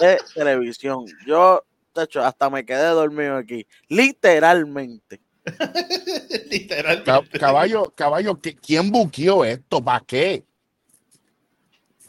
de 0.00 0.18
televisión. 0.34 1.04
Yo, 1.24 1.62
de 1.94 2.02
hecho, 2.02 2.20
hasta 2.24 2.50
me 2.50 2.64
quedé 2.66 2.86
dormido 2.88 3.36
aquí. 3.36 3.64
Literalmente. 3.88 5.20
Literal. 6.50 7.02
Ca- 7.04 7.22
Caballo, 7.38 7.92
caballo, 7.94 8.34
¿qui- 8.40 8.58
¿quién 8.60 8.90
buqueó 8.90 9.44
esto? 9.44 9.82
¿Para 9.82 10.00
qué? 10.04 10.44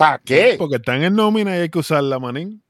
¿Para 0.03 0.17
qué? 0.19 0.55
Porque 0.57 0.75
están 0.75 1.01
en 1.03 1.15
nómina 1.15 1.55
y 1.55 1.61
hay 1.61 1.69
que 1.69 1.79
usarla, 1.79 2.19
manín. 2.19 2.61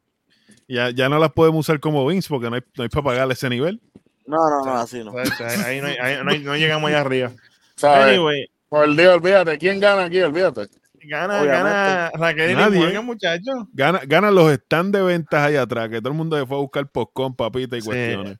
Ya, 0.67 0.91
ya 0.91 1.09
no 1.09 1.17
las 1.19 1.31
podemos 1.31 1.61
usar 1.61 1.79
como 1.79 2.05
Vince 2.05 2.29
porque 2.29 2.49
no 2.49 2.55
hay, 2.55 2.61
no 2.77 2.83
hay 2.83 2.89
para 2.89 3.03
pagarle 3.03 3.33
ese 3.33 3.49
nivel. 3.49 3.81
No, 4.25 4.37
no, 4.49 4.63
no, 4.65 4.73
así 4.77 5.03
no. 5.03 5.13
Ahí, 5.17 5.25
ahí 5.65 5.81
no, 5.81 5.87
hay- 5.87 5.97
ahí 5.97 6.23
no 6.23 6.31
hay- 6.31 6.39
no 6.39 6.55
llegamos 6.55 6.87
allá 6.89 7.01
arriba. 7.01 7.31
¿Sabes? 7.75 8.13
Anyway, 8.15 8.47
Por 8.69 8.95
Dios, 8.95 9.15
olvídate. 9.15 9.57
¿Quién 9.57 9.79
gana 9.79 10.03
aquí? 10.05 10.21
Olvídate. 10.21 10.67
gana, 11.05 11.41
Obviamente. 11.41 11.69
gana 11.69 12.11
Raquel 12.13 12.51
y. 12.51 12.55
Morgan, 12.79 13.05
muchachos. 13.05 13.55
Gana, 13.73 14.01
ganan 14.05 14.33
los 14.35 14.53
stands 14.53 14.91
de 14.93 15.01
ventas 15.03 15.45
allá 15.45 15.63
atrás, 15.63 15.89
que 15.89 15.99
todo 15.99 16.09
el 16.13 16.17
mundo 16.17 16.39
se 16.39 16.45
fue 16.45 16.55
a 16.57 16.61
buscar 16.61 16.87
postcón, 16.87 17.35
papita 17.35 17.75
y 17.75 17.81
Sí. 17.81 17.87
cuestiones. 17.87 18.37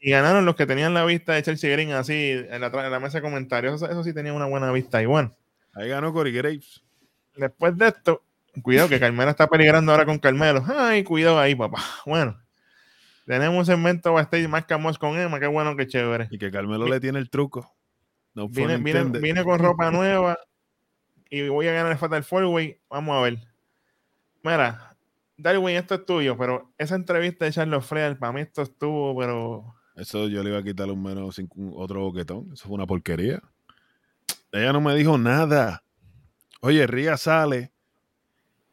Y 0.00 0.10
ganaron 0.10 0.44
los 0.44 0.54
que 0.54 0.66
tenían 0.66 0.92
la 0.92 1.04
vista 1.06 1.32
de 1.32 1.42
Chelsea 1.42 1.70
Green 1.70 1.92
así 1.92 2.32
en 2.50 2.60
la, 2.60 2.66
en 2.66 2.90
la 2.90 3.00
mesa 3.00 3.18
de 3.18 3.22
comentarios. 3.22 3.76
Eso, 3.76 3.90
eso 3.90 4.04
sí 4.04 4.12
tenía 4.12 4.34
una 4.34 4.44
buena 4.46 4.70
vista. 4.70 5.04
Bueno, 5.06 5.34
Ahí 5.72 5.88
ganó 5.88 6.12
Corey 6.12 6.32
Graves. 6.32 6.82
Después 7.36 7.76
de 7.76 7.88
esto, 7.88 8.22
cuidado 8.62 8.88
que 8.88 9.00
Carmelo 9.00 9.30
está 9.30 9.46
peligrando 9.48 9.92
ahora 9.92 10.06
con 10.06 10.18
Carmelo. 10.18 10.64
Ay, 10.76 11.04
cuidado 11.04 11.38
ahí, 11.38 11.54
papá. 11.54 11.82
Bueno, 12.06 12.38
tenemos 13.26 13.58
un 13.58 13.66
segmento 13.66 14.12
backstage 14.12 14.48
más 14.48 14.64
camos 14.66 14.98
con 14.98 15.18
Emma. 15.18 15.40
Qué 15.40 15.46
bueno, 15.46 15.76
qué 15.76 15.86
chévere. 15.86 16.28
Y 16.30 16.38
que 16.38 16.50
Carmelo 16.50 16.86
le 16.86 17.00
tiene 17.00 17.18
el 17.18 17.30
truco. 17.30 17.74
No 18.34 18.48
Vine, 18.48 18.78
vine, 18.78 18.94
Nintendo. 18.94 19.20
vine 19.20 19.44
con 19.44 19.58
ropa 19.60 19.90
nueva 19.92 20.36
y 21.30 21.48
voy 21.48 21.68
a 21.68 21.72
ganar 21.72 21.92
el 21.92 21.98
Fatal 21.98 22.24
Four 22.24 22.44
Way. 22.46 22.80
Vamos 22.90 23.16
a 23.16 23.20
ver. 23.20 23.38
Mira, 24.42 24.96
Darwin, 25.36 25.76
esto 25.76 25.94
es 25.94 26.04
tuyo, 26.04 26.36
pero 26.36 26.72
esa 26.76 26.96
entrevista 26.96 27.44
de 27.44 27.52
Charles 27.52 27.84
Flair, 27.86 28.18
para 28.18 28.32
mí 28.32 28.40
esto 28.40 28.62
estuvo, 28.62 29.16
pero 29.18 29.74
Eso 29.96 30.26
yo 30.28 30.42
le 30.42 30.50
iba 30.50 30.58
a 30.58 30.62
quitar 30.64 30.90
un 30.90 31.00
menos 31.02 31.36
cinco- 31.36 31.54
un- 31.60 31.72
otro 31.76 32.00
boquetón. 32.00 32.50
Eso 32.52 32.66
fue 32.66 32.74
una 32.74 32.86
porquería. 32.86 33.40
Ella 34.50 34.72
no 34.72 34.80
me 34.80 34.94
dijo 34.96 35.16
nada. 35.16 35.83
Oye, 36.66 36.86
Ría 36.86 37.18
sale 37.18 37.74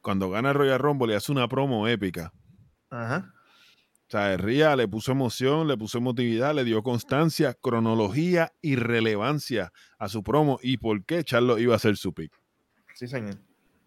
cuando 0.01 0.29
gana 0.29 0.53
Royal 0.53 0.79
Rumble 0.79 1.11
y 1.11 1.17
hace 1.17 1.29
una 1.29 1.49
promo 1.49 1.89
épica. 1.89 2.31
ajá. 2.89 3.33
O 4.07 4.11
sea, 4.11 4.37
Ría 4.37 4.77
le 4.77 4.87
puso 4.87 5.11
emoción, 5.11 5.67
le 5.67 5.75
puso 5.75 5.97
emotividad, 5.97 6.55
le 6.55 6.63
dio 6.63 6.83
constancia, 6.83 7.53
cronología 7.53 8.53
y 8.61 8.77
relevancia 8.77 9.73
a 9.99 10.07
su 10.07 10.23
promo 10.23 10.57
y 10.63 10.77
por 10.77 11.03
qué 11.03 11.25
Charlo 11.25 11.59
iba 11.59 11.75
a 11.75 11.79
ser 11.79 11.97
su 11.97 12.13
pick. 12.13 12.31
Sí, 12.93 13.09
señor. 13.09 13.35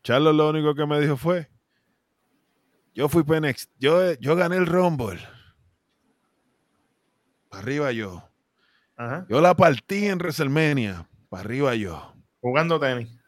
Charlo 0.02 0.34
lo 0.34 0.50
único 0.50 0.74
que 0.74 0.84
me 0.84 1.00
dijo 1.00 1.16
fue, 1.16 1.48
yo 2.94 3.08
fui 3.08 3.22
Penex, 3.22 3.70
yo, 3.78 4.12
yo 4.20 4.36
gané 4.36 4.56
el 4.56 4.66
Rumble. 4.66 5.18
Para 7.48 7.62
arriba 7.62 7.92
yo. 7.92 8.22
Ajá. 8.96 9.24
Yo 9.30 9.40
la 9.40 9.56
partí 9.56 10.04
en 10.08 10.18
WrestleMania. 10.18 11.08
Para 11.30 11.42
arriba 11.42 11.74
yo. 11.74 12.14
Jugando 12.42 12.78
tenis. 12.78 13.23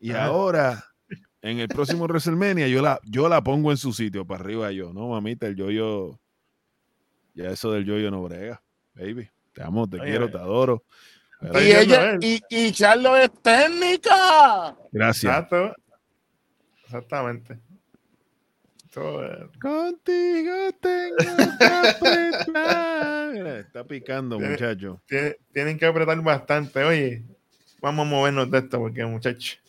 Y 0.00 0.10
Ajá. 0.12 0.24
ahora, 0.26 0.84
en 1.42 1.58
el 1.60 1.68
próximo 1.68 2.04
WrestleMania, 2.04 2.68
yo 2.68 2.82
la, 2.82 3.00
yo 3.04 3.28
la 3.28 3.42
pongo 3.42 3.70
en 3.70 3.76
su 3.76 3.92
sitio. 3.92 4.24
Para 4.26 4.40
arriba 4.44 4.70
yo. 4.72 4.92
No, 4.92 5.08
mamita, 5.08 5.46
el 5.46 5.56
yo-yo. 5.56 6.18
Ya 7.34 7.50
eso 7.50 7.72
del 7.72 7.84
yo-yo 7.84 8.10
no 8.10 8.22
brega. 8.22 8.60
Baby. 8.94 9.28
Te 9.52 9.62
amo, 9.62 9.88
te 9.88 10.00
Oye, 10.00 10.10
quiero, 10.10 10.30
te 10.30 10.38
adoro. 10.38 10.84
Pero- 11.40 11.62
Y 11.62 11.70
ella, 11.72 12.16
y, 12.20 12.40
y 12.50 12.72
Charlo 12.72 13.16
es 13.16 13.30
técnica. 13.42 14.76
gracias. 14.90 15.24
Exacto. 15.32 15.74
Exactamente. 16.84 17.58
Eh, 18.96 19.46
Contigo 19.60 20.54
tengo 20.80 21.16
que 21.58 21.64
apretar. 21.64 23.36
Está 23.58 23.84
picando, 23.84 24.40
muchacho. 24.40 25.00
tiene- 25.06 25.36
tienen 25.52 25.78
que 25.78 25.86
apretar 25.86 26.20
bastante. 26.22 26.82
Oye, 26.82 27.22
vamos 27.80 28.06
a 28.06 28.10
movernos 28.10 28.50
de 28.50 28.58
esto 28.58 28.78
porque, 28.78 29.04
muchachos. 29.04 29.60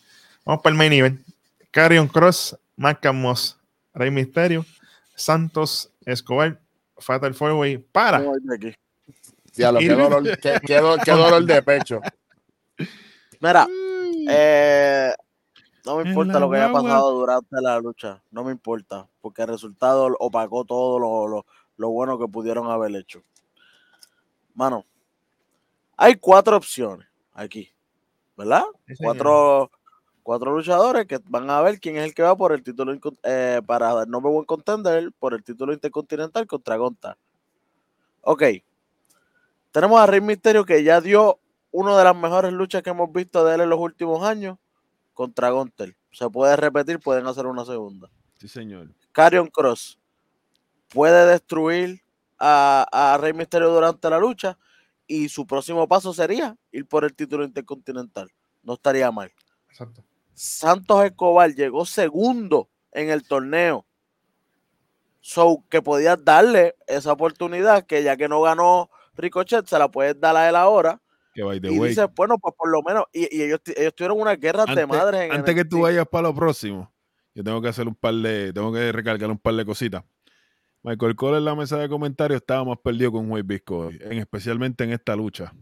Vamos 0.49 0.63
para 0.63 0.71
el 0.73 0.77
main 0.79 0.91
event. 0.93 1.21
Carrion 1.69 2.07
Cross, 2.07 2.57
Marcus 2.75 3.13
Moss, 3.13 3.59
Rey 3.93 4.09
Misterio, 4.09 4.65
Santos 5.13 5.91
Escobar, 6.07 6.59
Fatal 6.97 7.35
Four 7.35 7.51
Way 7.51 7.77
para. 7.77 8.17
Diablo, 9.55 9.79
qué 9.79 9.89
dolor, 9.89 10.39
qué, 10.41 10.59
qué 10.65 10.77
do- 10.81 10.97
qué 11.05 11.11
dolor 11.11 11.43
de 11.45 11.61
pecho. 11.61 12.01
Mira, 13.39 13.67
eh, 14.27 15.13
no 15.85 15.97
me 15.97 16.09
importa 16.09 16.39
lo 16.39 16.49
que 16.49 16.57
haya 16.57 16.65
pasado 16.73 17.11
durante 17.11 17.61
la 17.61 17.79
lucha. 17.79 18.23
No 18.31 18.43
me 18.43 18.51
importa. 18.51 19.07
Porque 19.21 19.43
el 19.43 19.49
resultado 19.49 20.07
opacó 20.19 20.65
todo 20.65 20.97
lo, 20.97 21.27
lo- 21.27 21.45
lo 21.77 21.89
bueno 21.91 22.17
que 22.17 22.27
pudieron 22.27 22.71
haber 22.71 22.95
hecho. 22.95 23.21
Mano, 24.55 24.83
hay 25.95 26.15
cuatro 26.15 26.57
opciones 26.57 27.07
aquí. 27.35 27.69
¿Verdad? 28.35 28.63
Sí, 28.87 28.95
cuatro, 29.03 29.69
cuatro 30.29 30.55
luchadores 30.55 31.07
que 31.07 31.19
van 31.25 31.49
a 31.49 31.59
ver 31.63 31.79
quién 31.79 31.97
es 31.97 32.03
el 32.03 32.13
que 32.13 32.21
va 32.21 32.37
por 32.37 32.51
el 32.51 32.61
título 32.61 32.95
eh, 33.23 33.61
para 33.65 34.03
el 34.03 34.09
number 34.11 34.31
one 34.31 34.45
contender 34.45 35.11
por 35.17 35.33
el 35.33 35.43
título 35.43 35.73
intercontinental 35.73 36.45
contra 36.45 36.77
Gonta. 36.77 37.17
Ok. 38.21 38.43
Tenemos 39.71 39.99
a 39.99 40.05
Rey 40.05 40.21
Misterio 40.21 40.65
que 40.65 40.83
ya 40.83 41.01
dio 41.01 41.39
una 41.71 41.97
de 41.97 42.03
las 42.03 42.15
mejores 42.15 42.53
luchas 42.53 42.83
que 42.83 42.91
hemos 42.91 43.11
visto 43.11 43.43
de 43.43 43.55
él 43.55 43.61
en 43.61 43.71
los 43.71 43.79
últimos 43.79 44.23
años 44.23 44.59
contra 45.15 45.49
Gontel. 45.49 45.97
Se 46.11 46.29
puede 46.29 46.55
repetir, 46.55 46.99
pueden 46.99 47.25
hacer 47.25 47.47
una 47.47 47.65
segunda. 47.65 48.07
Sí, 48.37 48.47
señor. 48.47 48.93
Carrion 49.11 49.47
Cross 49.47 49.99
puede 50.89 51.25
destruir 51.25 52.03
a, 52.37 52.85
a 52.91 53.17
Rey 53.17 53.33
Misterio 53.33 53.71
durante 53.71 54.07
la 54.11 54.19
lucha 54.19 54.59
y 55.07 55.27
su 55.27 55.47
próximo 55.47 55.87
paso 55.87 56.13
sería 56.13 56.55
ir 56.71 56.85
por 56.85 57.03
el 57.03 57.15
título 57.15 57.43
intercontinental. 57.43 58.29
No 58.61 58.73
estaría 58.73 59.09
mal. 59.09 59.31
Exacto. 59.71 60.03
Santos 60.41 61.03
Escobar 61.03 61.53
llegó 61.53 61.85
segundo 61.85 62.69
en 62.93 63.09
el 63.09 63.27
torneo. 63.27 63.85
So 65.19 65.65
que 65.69 65.81
podías 65.81 66.23
darle 66.23 66.75
esa 66.87 67.11
oportunidad 67.11 67.85
que 67.85 68.03
ya 68.03 68.15
que 68.15 68.29
no 68.29 68.41
ganó 68.41 68.89
Ricochet, 69.15 69.65
se 69.67 69.77
la 69.77 69.91
puedes 69.91 70.17
dar 70.17 70.37
a 70.37 70.47
él 70.47 70.55
ahora. 70.55 71.01
Que 71.33 71.43
by 71.43 71.59
the 71.59 71.73
y 71.73 71.77
way. 71.77 71.89
dices, 71.89 72.07
bueno, 72.15 72.37
pues 72.37 72.55
por 72.57 72.69
lo 72.69 72.81
menos. 72.83 73.03
Y, 73.11 73.27
y 73.35 73.43
ellos, 73.43 73.59
ellos 73.75 73.93
tuvieron 73.93 74.21
unas 74.21 74.39
guerras 74.39 74.73
de 74.73 74.87
madres 74.87 75.23
en 75.23 75.33
antes 75.33 75.53
que 75.53 75.65
tú 75.65 75.81
vayas 75.81 76.07
para 76.07 76.29
lo 76.29 76.33
próximo, 76.33 76.89
yo 77.35 77.43
tengo 77.43 77.61
que 77.61 77.67
hacer 77.67 77.85
un 77.85 77.95
par 77.95 78.13
de, 78.13 78.53
tengo 78.53 78.71
que 78.71 78.93
recargar 78.93 79.29
un 79.29 79.39
par 79.39 79.55
de 79.55 79.65
cositas. 79.65 80.05
Michael 80.83 81.17
Cole 81.17 81.39
en 81.39 81.45
la 81.45 81.55
mesa 81.55 81.77
de 81.79 81.89
comentarios 81.89 82.39
estaba 82.39 82.63
más 82.63 82.77
perdido 82.81 83.11
con 83.11 83.29
White 83.29 83.45
Bisco, 83.45 83.89
en, 83.89 84.19
especialmente 84.19 84.85
en 84.85 84.93
esta 84.93 85.17
lucha. 85.17 85.53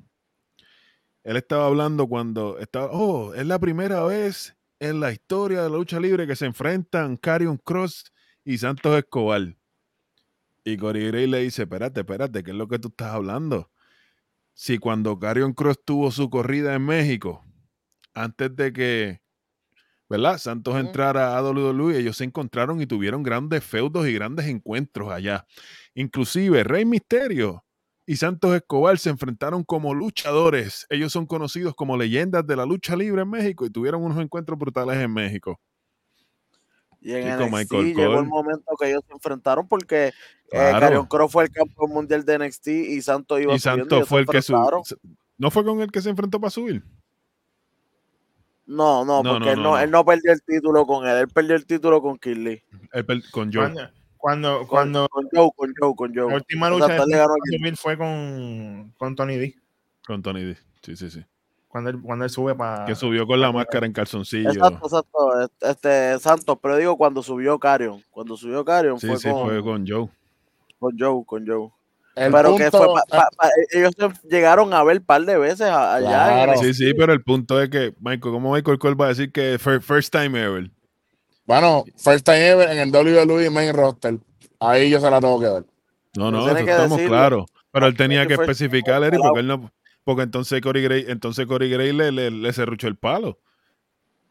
Él 1.24 1.36
estaba 1.36 1.66
hablando 1.66 2.06
cuando 2.06 2.60
estaba, 2.60 2.90
oh, 2.92 3.34
es 3.34 3.48
la 3.48 3.58
primera 3.58 4.04
vez 4.04 4.54
en 4.80 5.00
la 5.00 5.12
historia 5.12 5.64
de 5.64 5.70
la 5.70 5.78
lucha 5.78 6.00
libre 6.00 6.28
que 6.28 6.36
se 6.36 6.46
enfrentan 6.46 7.18
Carrion 7.18 7.58
Cross 7.58 8.12
y 8.44 8.58
Santos 8.58 8.98
Escobar. 8.98 9.56
Y 10.64 10.78
Corey 10.78 11.08
Gray 11.08 11.28
le 11.28 11.40
dice, 11.40 11.64
espérate, 11.64 12.02
espérate, 12.02 12.44
¿qué 12.44 12.52
es 12.52 12.58
lo 12.58 12.68
que 12.68 12.80
tú 12.80 12.90
estás 12.90 13.14
hablando? 13.14 13.72
Si 14.54 14.78
cuando 14.78 15.18
Carrion 15.18 15.54
Cross 15.54 15.84
tuvo 15.86 16.12
su 16.12 16.30
corrida 16.30 16.76
en 16.76 16.86
México, 16.86 17.46
antes 18.14 18.56
de 18.56 18.74
que 18.74 19.22
¿verdad? 20.10 20.38
Santos 20.38 20.78
entrara 20.78 21.38
a 21.38 21.44
WWE, 21.44 21.98
ellos 21.98 22.18
se 22.18 22.24
encontraron 22.24 22.82
y 22.82 22.88
tuvieron 22.88 23.24
grandes 23.24 23.64
feudos 23.64 24.08
y 24.08 24.14
grandes 24.14 24.46
encuentros 24.48 25.12
allá. 25.12 25.46
Inclusive 25.96 26.64
Rey 26.64 26.86
Misterio 26.86 27.66
y 28.08 28.16
Santos 28.16 28.56
Escobar 28.56 28.98
se 28.98 29.10
enfrentaron 29.12 29.64
como 29.64 29.94
luchadores. 29.94 30.88
Ellos 30.90 31.12
son 31.12 31.26
conocidos 31.28 31.76
como 31.76 31.96
leyendas 31.98 32.48
de 32.48 32.56
la 32.56 32.66
lucha 32.66 32.96
libre 32.96 33.22
en 33.22 33.30
México 33.30 33.66
y 33.66 33.70
tuvieron 33.70 34.02
unos 34.02 34.18
encuentros 34.20 34.58
brutales 34.58 34.96
en 34.98 35.14
México. 35.14 35.60
Y 37.02 37.14
en 37.14 37.24
Chico, 37.24 37.44
NXT 37.46 37.52
Michael 37.54 37.96
llegó 37.96 38.20
el 38.20 38.26
momento 38.26 38.72
que 38.80 38.90
ellos 38.90 39.04
se 39.08 39.14
enfrentaron 39.14 39.68
porque 39.68 40.08
eh, 40.08 40.12
Claro. 40.52 41.08
Kross 41.08 41.32
fue 41.32 41.44
el 41.44 41.52
campeón 41.52 41.92
mundial 41.92 42.26
de 42.26 42.40
NXT 42.40 42.68
y 42.70 43.02
Santos 43.02 43.40
iba 43.42 43.54
Y 43.54 43.60
subiendo 43.60 43.84
Santos 43.84 43.98
ellos 43.98 44.08
se 44.08 44.10
fue 44.10 44.20
el 44.22 44.26
que 44.26 44.38
enfrentaron. 44.38 44.84
subió. 44.86 45.16
¿No 45.38 45.52
fue 45.52 45.64
con 45.64 45.82
el 45.82 45.92
que 45.92 46.02
se 46.02 46.10
enfrentó 46.10 46.40
para 46.40 46.50
subir? 46.50 46.84
No, 48.66 49.06
no, 49.06 49.24
No, 49.24 49.34
porque 49.34 49.46
no, 49.48 49.52
él, 49.52 49.58
no, 49.58 49.64
no, 49.64 49.70
no. 49.72 49.80
él 49.80 49.92
no 49.92 50.04
perdió 50.06 50.32
el 50.34 50.42
título 50.44 50.86
con 50.86 51.06
él, 51.08 51.18
él 51.18 51.28
perdió 51.30 51.56
el 51.56 51.66
título 51.66 52.02
con 52.02 52.18
Kirli. 52.18 52.62
El 52.92 53.06
pel- 53.06 53.30
con 53.32 53.52
Joe. 53.54 53.72
Cuando, 53.72 53.90
cuando, 54.28 54.58
Con, 54.60 54.68
cuando 54.68 55.08
con 55.10 55.28
Joe, 55.34 55.50
con 55.56 55.74
Joe, 55.80 55.96
con 55.96 56.14
Joe. 56.14 56.30
la 56.30 56.36
última 56.36 56.70
lucha 56.70 56.88
de. 57.06 57.58
Bill 57.62 57.78
fue 57.78 57.98
con, 57.98 58.94
con 58.98 59.16
Tony 59.16 59.38
D. 59.38 59.56
Con 60.06 60.22
Tony 60.22 60.44
D. 60.44 60.58
Sí, 60.82 60.98
sí, 60.98 61.10
sí. 61.10 61.24
Cuando 61.70 61.92
él, 61.92 62.02
cuando 62.02 62.26
él 62.26 62.32
sube 62.32 62.54
para. 62.54 62.86
Que 62.86 62.96
subió 62.96 63.26
con 63.26 63.40
la 63.40 63.52
máscara 63.54 63.86
en 63.86 63.94
calzoncillo. 63.94 64.50
Exacto, 64.52 64.86
exacto. 64.86 65.42
Este, 65.42 65.70
este, 65.70 66.20
Santos, 66.20 66.58
pero 66.62 66.76
digo 66.76 66.98
cuando 66.98 67.24
subió 67.24 67.58
Carion. 67.58 68.04
Cuando 68.12 68.36
subió 68.36 68.66
Carion 68.66 69.00
Sí, 69.00 69.08
fue, 69.08 69.18
sí, 69.18 69.30
con, 69.30 69.46
fue 69.48 69.62
con 69.64 69.86
Joe. 69.88 70.10
con 70.80 70.98
Joe, 71.00 71.24
con 71.26 71.48
Joe. 71.48 71.70
El 72.16 72.32
pero 72.32 72.56
que 72.58 72.70
punto- 72.72 72.78
fue 72.80 72.88
pa- 73.10 73.18
pa- 73.18 73.30
pa- 73.38 73.50
ellos 73.72 73.94
llegaron 74.30 74.74
a 74.74 74.84
ver 74.84 74.98
un 74.98 75.06
par 75.06 75.22
de 75.24 75.38
veces 75.38 75.62
allá 75.70 76.00
Claro. 76.46 76.58
Sí, 76.58 76.74
sí, 76.74 76.94
pero 76.96 77.14
el 77.14 77.22
punto 77.24 77.62
es 77.62 77.70
que, 77.70 77.94
Michael, 78.00 78.34
¿cómo 78.34 78.54
Michael 78.54 78.80
Cole 78.80 78.96
va 78.96 79.06
a 79.06 79.10
decir 79.10 79.32
que 79.32 79.58
fir- 79.60 79.82
first 79.82 80.12
time 80.12 80.38
ever? 80.44 80.70
Bueno, 81.48 81.86
first 81.96 82.26
time 82.26 82.46
ever 82.48 82.70
en 82.70 82.78
el 82.78 82.92
WWE 82.92 83.50
main 83.50 83.74
roster. 83.74 84.18
Ahí 84.60 84.90
yo 84.90 85.00
se 85.00 85.10
la 85.10 85.20
tengo 85.20 85.40
que 85.40 85.48
ver. 85.48 85.66
No, 86.16 86.30
no, 86.30 86.46
eso 86.48 86.58
estamos 86.58 87.02
claros. 87.02 87.46
Pero 87.72 87.88
él 87.88 87.96
tenía 87.98 88.28
que 88.28 88.34
especificar, 88.34 89.02
porque 89.18 89.40
él 89.40 89.48
no, 89.48 89.72
porque 90.04 90.24
entonces 90.24 90.62
Corey 90.62 90.84
Gray, 90.84 91.06
entonces 91.08 91.46
Corey 91.48 91.70
Gray 91.70 91.94
le, 91.94 92.12
le, 92.12 92.32
le 92.32 92.54
cerruchó 92.54 92.88
el 92.88 92.96
palo. 92.98 93.40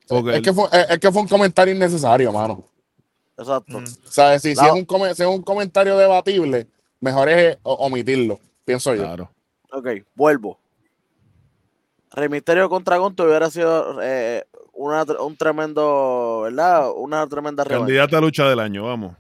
Porque 0.09 0.31
Es 0.31 0.37
él- 0.37 0.43
que, 0.43 0.53
fue, 0.53 0.65
es, 0.73 0.91
es 0.91 0.99
que 0.99 1.11
fue 1.11 1.23
un 1.23 1.29
comentario 1.29 1.75
innecesario, 1.75 2.33
mano. 2.33 2.65
Exacto. 3.39 3.81
Mm. 3.81 3.85
O 3.85 4.11
sea, 4.11 4.39
si, 4.39 4.55
si 4.55 4.65
es, 4.65 4.73
un 4.73 4.87
si 5.15 5.23
es 5.23 5.29
un 5.29 5.43
comentario 5.43 5.97
debatible, 5.97 6.67
mejor 7.01 7.29
es 7.29 7.55
eh, 7.55 7.59
omitirlo, 7.63 8.39
pienso 8.65 8.95
yo. 8.95 9.03
claro. 9.03 9.31
Ok, 9.73 9.89
vuelvo. 10.15 10.59
Rey 12.13 12.29
Misterio 12.29 12.69
contra 12.69 12.97
Gonto 12.97 13.25
hubiera 13.25 13.51
sido 13.51 13.99
eh, 14.03 14.45
una, 14.77 15.05
un 15.21 15.37
tremendo, 15.37 16.41
¿verdad? 16.45 16.91
Una 16.95 17.27
tremenda. 17.27 17.65
Candidata 17.65 18.19
a 18.19 18.21
lucha 18.21 18.49
del 18.49 18.61
año, 18.61 18.85
vamos. 18.85 19.17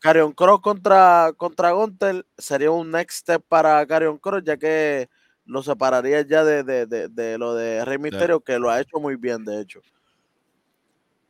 Carion 0.00 0.32
Cross 0.32 0.60
contra, 0.60 1.32
contra 1.36 1.72
Gunter 1.72 2.24
sería 2.36 2.70
un 2.70 2.90
next 2.90 3.18
step 3.20 3.42
para 3.48 3.84
Carion 3.86 4.18
Cross, 4.18 4.42
ya 4.44 4.56
que 4.56 5.08
lo 5.44 5.62
separaría 5.62 6.20
ya 6.22 6.44
de, 6.44 6.62
de- 6.62 6.86
de- 6.86 7.08
de 7.08 7.38
lo 7.38 7.54
de 7.54 7.84
Rey 7.84 7.98
Misterio, 7.98 8.40
que 8.40 8.58
lo 8.58 8.70
ha 8.70 8.80
hecho 8.80 8.98
muy 9.00 9.16
bien, 9.16 9.44
de 9.44 9.60
hecho. 9.60 9.80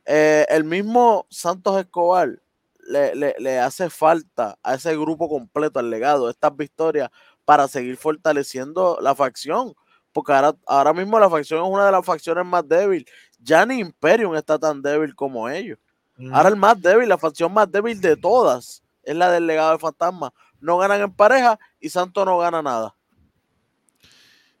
Eh, 0.05 0.45
el 0.49 0.63
mismo 0.63 1.25
Santos 1.29 1.79
Escobar 1.79 2.41
le, 2.87 3.15
le- 3.15 3.35
le 3.39 3.59
hace 3.59 3.89
falta 3.89 4.57
a 4.63 4.75
ese 4.75 4.95
grupo 4.97 5.29
completo, 5.29 5.79
al 5.79 5.89
legado, 5.89 6.29
estas 6.29 6.55
victorias, 6.55 7.09
para 7.45 7.67
seguir 7.67 7.97
fortaleciendo 7.97 8.97
la 9.01 9.15
facción. 9.15 9.73
Porque 10.11 10.33
ahora, 10.33 10.55
ahora 10.65 10.93
mismo 10.93 11.19
la 11.19 11.29
facción 11.29 11.63
es 11.63 11.69
una 11.71 11.85
de 11.85 11.91
las 11.91 12.05
facciones 12.05 12.45
más 12.45 12.67
débiles. 12.67 13.05
Ya 13.39 13.65
ni 13.65 13.79
Imperium 13.79 14.35
está 14.35 14.57
tan 14.59 14.81
débil 14.81 15.15
como 15.15 15.47
ellos. 15.49 15.77
Mm. 16.17 16.33
Ahora 16.33 16.49
el 16.49 16.55
más 16.55 16.81
débil, 16.81 17.07
la 17.07 17.17
facción 17.17 17.53
más 17.53 17.71
débil 17.71 17.99
de 18.01 18.17
todas, 18.17 18.81
es 19.03 19.15
la 19.15 19.31
del 19.31 19.47
legado 19.47 19.71
de 19.73 19.79
fantasma. 19.79 20.33
No 20.59 20.77
ganan 20.77 21.01
en 21.01 21.11
pareja 21.13 21.57
y 21.79 21.89
Santo 21.89 22.25
no 22.25 22.37
gana 22.39 22.61
nada. 22.61 22.93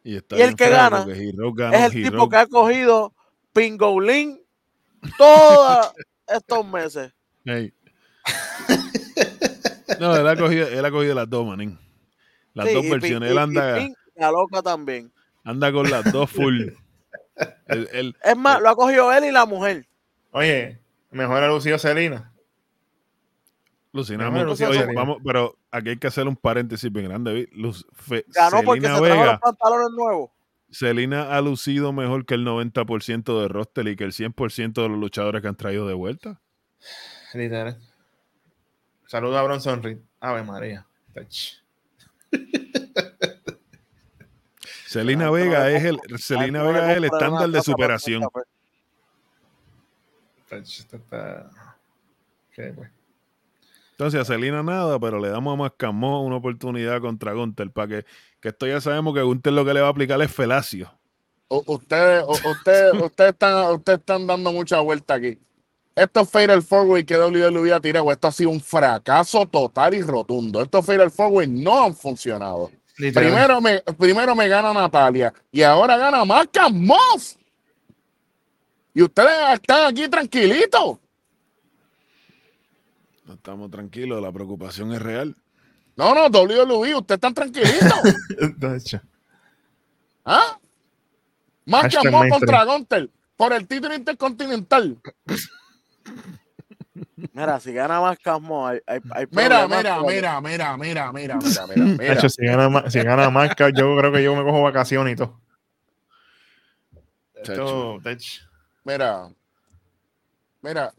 Y, 0.03 0.13
Y 0.13 0.41
el 0.41 0.55
que 0.55 0.69
gana 0.69 1.01
es 1.01 1.07
el 1.17 1.97
Hero- 1.97 2.11
tipo 2.11 2.29
que 2.29 2.35
ha 2.37 2.47
cogido 2.47 3.13
Pingolín 3.51 4.41
todos 5.17 5.91
estos 6.27 6.65
meses. 6.65 7.11
No, 9.99 10.15
él 10.15 10.27
ha 10.27 10.35
cogido, 10.37 10.67
él 10.67 10.85
ha 10.85 10.91
cogido 10.91 11.15
las 11.15 11.29
dos, 11.29 11.45
manín. 11.45 11.77
Las 12.53 12.67
Sí, 12.67 12.73
dos 12.73 12.85
y 12.85 12.89
versiones. 12.89 13.29
y- 13.29 13.31
Él 13.31 13.37
y 13.37 13.39
anda, 13.41 13.75
Pin 13.75 13.95
la 14.15 14.31
loca 14.31 14.61
también. 14.61 15.11
Anda 15.49 15.71
con 15.71 15.89
las 15.89 16.11
dos 16.11 16.29
full. 16.29 16.67
Él- 17.67 18.15
Es 18.23 18.37
más, 18.37 18.61
lo 18.61 18.69
ha 18.69 18.75
cogido 18.75 19.11
él 19.13 19.23
y 19.25 19.31
la 19.31 19.45
mujer. 19.45 19.87
Oye, 20.31 20.79
mejor 21.11 21.41
ha 21.43 21.47
lucido 21.47 21.77
Selena. 21.79 22.33
Lucina, 23.93 24.25
vamos- 24.25 24.43
Lucía 24.45 24.69
oye, 24.69 24.79
Selena. 24.79 24.99
vamos, 24.99 25.17
pero 25.25 25.57
aquí 25.71 25.89
hay 25.89 25.97
que 25.97 26.07
hacer 26.07 26.27
un 26.27 26.35
paréntesis 26.35 26.91
bien 26.91 27.07
grande. 27.07 27.47
Luz- 27.53 27.85
Fe- 27.93 28.25
Ganó 28.27 28.61
porque 28.63 28.81
se 28.81 28.87
Selena 28.87 29.05
trajo 29.07 29.19
Vega, 29.21 29.31
los 29.33 29.39
pantalones 29.41 29.89
nuevos. 29.95 30.29
Selena 30.69 31.35
ha 31.35 31.41
lucido 31.41 31.91
mejor 31.93 32.25
que 32.25 32.35
el 32.35 32.45
90% 32.45 33.41
de 33.41 33.47
roster 33.47 33.87
y 33.87 33.95
que 33.95 34.03
el 34.03 34.11
100% 34.11 34.83
de 34.83 34.89
los 34.89 34.99
luchadores 34.99 35.41
que 35.41 35.47
han 35.47 35.55
traído 35.55 35.87
de 35.87 35.95
vuelta. 35.95 36.39
Literal. 37.33 37.79
Saluda 39.07 39.39
a 39.39 39.43
Bronson 39.43 39.81
Reed. 39.81 39.97
Ave 40.19 40.43
María. 40.43 40.85
Ah, 44.95 45.31
Vega 45.31 45.69
es 45.71 45.83
el, 45.83 45.99
Selena 46.17 46.63
Vega 46.63 46.91
es 46.91 46.97
el 46.97 47.03
estándar 47.05 47.49
de 47.49 47.61
superación. 47.61 48.23
esto. 50.51 50.99
¿Qué, 52.55 52.73
pues? 52.75 52.89
Entonces 53.91 54.21
a 54.21 54.25
Selena 54.25 54.63
nada, 54.63 54.97
pero 54.97 55.19
le 55.19 55.29
damos 55.29 55.53
a 55.53 55.57
Mascamó 55.57 56.23
una 56.23 56.37
oportunidad 56.37 57.01
contra 57.01 57.33
Gunter 57.33 57.69
para 57.69 57.87
que, 57.87 58.05
que 58.39 58.49
esto 58.49 58.65
ya 58.65 58.79
sabemos 58.79 59.13
que 59.13 59.21
Gunter 59.21 59.51
lo 59.51 59.65
que 59.65 59.73
le 59.73 59.81
va 59.81 59.87
a 59.87 59.91
aplicar 59.91 60.21
es 60.21 60.31
felacio. 60.31 60.89
Ustedes, 61.49 62.23
ustedes, 62.27 62.93
ustedes, 63.03 63.31
están, 63.31 63.73
ustedes 63.73 63.99
están 63.99 64.25
dando 64.25 64.53
mucha 64.53 64.79
vuelta 64.79 65.15
aquí. 65.15 65.37
Estos 65.95 66.29
Fatal 66.29 66.61
Forward 66.63 67.03
que 67.03 67.17
WWE 67.17 67.73
ha 67.73 67.79
tirado, 67.81 68.09
esto 68.09 68.29
ha 68.29 68.31
sido 68.31 68.51
un 68.51 68.61
fracaso 68.61 69.45
total 69.45 69.93
y 69.93 70.01
rotundo. 70.01 70.61
Estos 70.61 70.85
Fatal 70.85 71.11
Forward 71.11 71.49
no 71.49 71.83
han 71.83 71.93
funcionado. 71.93 72.71
Primero 72.99 73.61
me, 73.61 73.79
primero 73.97 74.35
me 74.35 74.47
gana 74.49 74.73
Natalia 74.73 75.33
y 75.51 75.61
ahora 75.61 75.95
gana 75.95 76.25
Marca 76.25 76.67
Moss. 76.67 77.37
Y 78.93 79.01
ustedes 79.01 79.53
están 79.53 79.87
aquí 79.87 80.09
tranquilitos. 80.09 80.99
No 83.23 83.33
estamos 83.35 83.71
tranquilos, 83.71 84.21
la 84.21 84.31
preocupación 84.33 84.91
es 84.91 85.01
real. 85.01 85.33
No, 85.95 86.13
no, 86.13 86.27
WWE, 86.27 86.95
ustedes 86.95 87.17
están 87.17 87.33
tranquilitos. 87.33 89.01
¿Ah? 90.25 90.59
Marca 91.65 92.01
Moss 92.11 92.27
contra 92.29 92.65
Gunter 92.65 93.09
por 93.37 93.53
el 93.53 93.65
título 93.65 93.95
intercontinental. 93.95 94.97
Mira, 97.33 97.59
si 97.59 97.73
gana 97.73 97.99
más 98.01 98.17
Casmo, 98.19 98.67
hay, 98.67 98.79
hay, 98.87 98.99
hay 99.11 99.25
Mira, 99.31 99.67
mira, 99.67 100.01
mira, 100.01 100.41
mira, 100.41 100.77
mira, 100.77 101.11
mira, 101.13 101.37
mira, 101.37 101.67
mira, 101.67 101.85
mira. 101.97 102.15
Tacho, 102.15 102.29
si 102.29 102.45
gana, 102.45 102.69
ma- 102.69 102.89
si 102.89 103.01
gana 103.01 103.29
más, 103.29 103.49
yo 103.75 103.97
creo 103.97 104.11
que 104.11 104.23
yo 104.23 104.35
me 104.35 104.43
cojo 104.43 104.61
vacaciones 104.63 105.13
y 105.13 105.15
todo. 105.15 105.39
Esto. 107.35 107.99
Mira, 108.83 109.29
mira, 110.61 110.93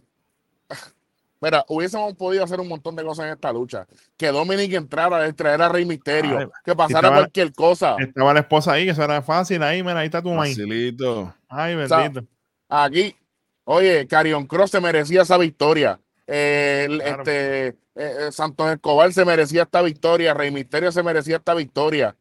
mira, 1.41 1.65
hubiésemos 1.69 2.15
podido 2.15 2.45
hacer 2.45 2.61
un 2.61 2.69
montón 2.69 2.97
de 2.97 3.03
cosas 3.05 3.27
en 3.27 3.33
esta 3.33 3.53
lucha. 3.53 3.87
Que 4.17 4.29
Dominic 4.29 4.73
entrara 4.73 5.31
traer 5.33 5.61
a 5.61 5.69
Rey 5.69 5.85
Misterio, 5.85 6.39
Ay, 6.39 6.47
que 6.65 6.75
pasara 6.75 6.99
estaba- 7.01 7.17
cualquier 7.17 7.53
cosa. 7.53 7.97
Estaba 7.99 8.33
la 8.33 8.41
esposa 8.41 8.73
ahí, 8.73 8.85
que 8.85 8.93
eso 8.93 9.03
era 9.03 9.21
fácil. 9.23 9.63
Ahí, 9.63 9.83
mira, 9.83 10.01
ahí 10.01 10.07
está 10.07 10.23
tu 10.23 10.33
maíz. 10.33 10.57
Facilito. 10.57 11.35
Ay, 11.49 11.75
sea, 11.87 11.99
bendito. 11.99 12.27
Aquí, 12.69 13.17
oye, 13.65 14.07
Carion 14.07 14.47
Cross 14.47 14.71
se 14.71 14.81
merecía 14.81 15.23
esa 15.23 15.37
victoria. 15.37 15.99
Eh, 16.33 16.87
el- 16.89 16.99
Claro. 17.01 17.23
este, 17.23 17.67
eh, 17.69 17.75
eh, 17.97 18.33
Santos 18.33 18.71
Escobar 18.71 19.13
se 19.13 19.25
merecía 19.25 19.63
esta 19.63 19.83
victoria. 19.83 20.33
Rey 20.35 20.51
Misterio 20.51 20.93
se 20.93 21.03
merecía 21.03 21.37
esta 21.37 21.55
victoria. 21.55 22.17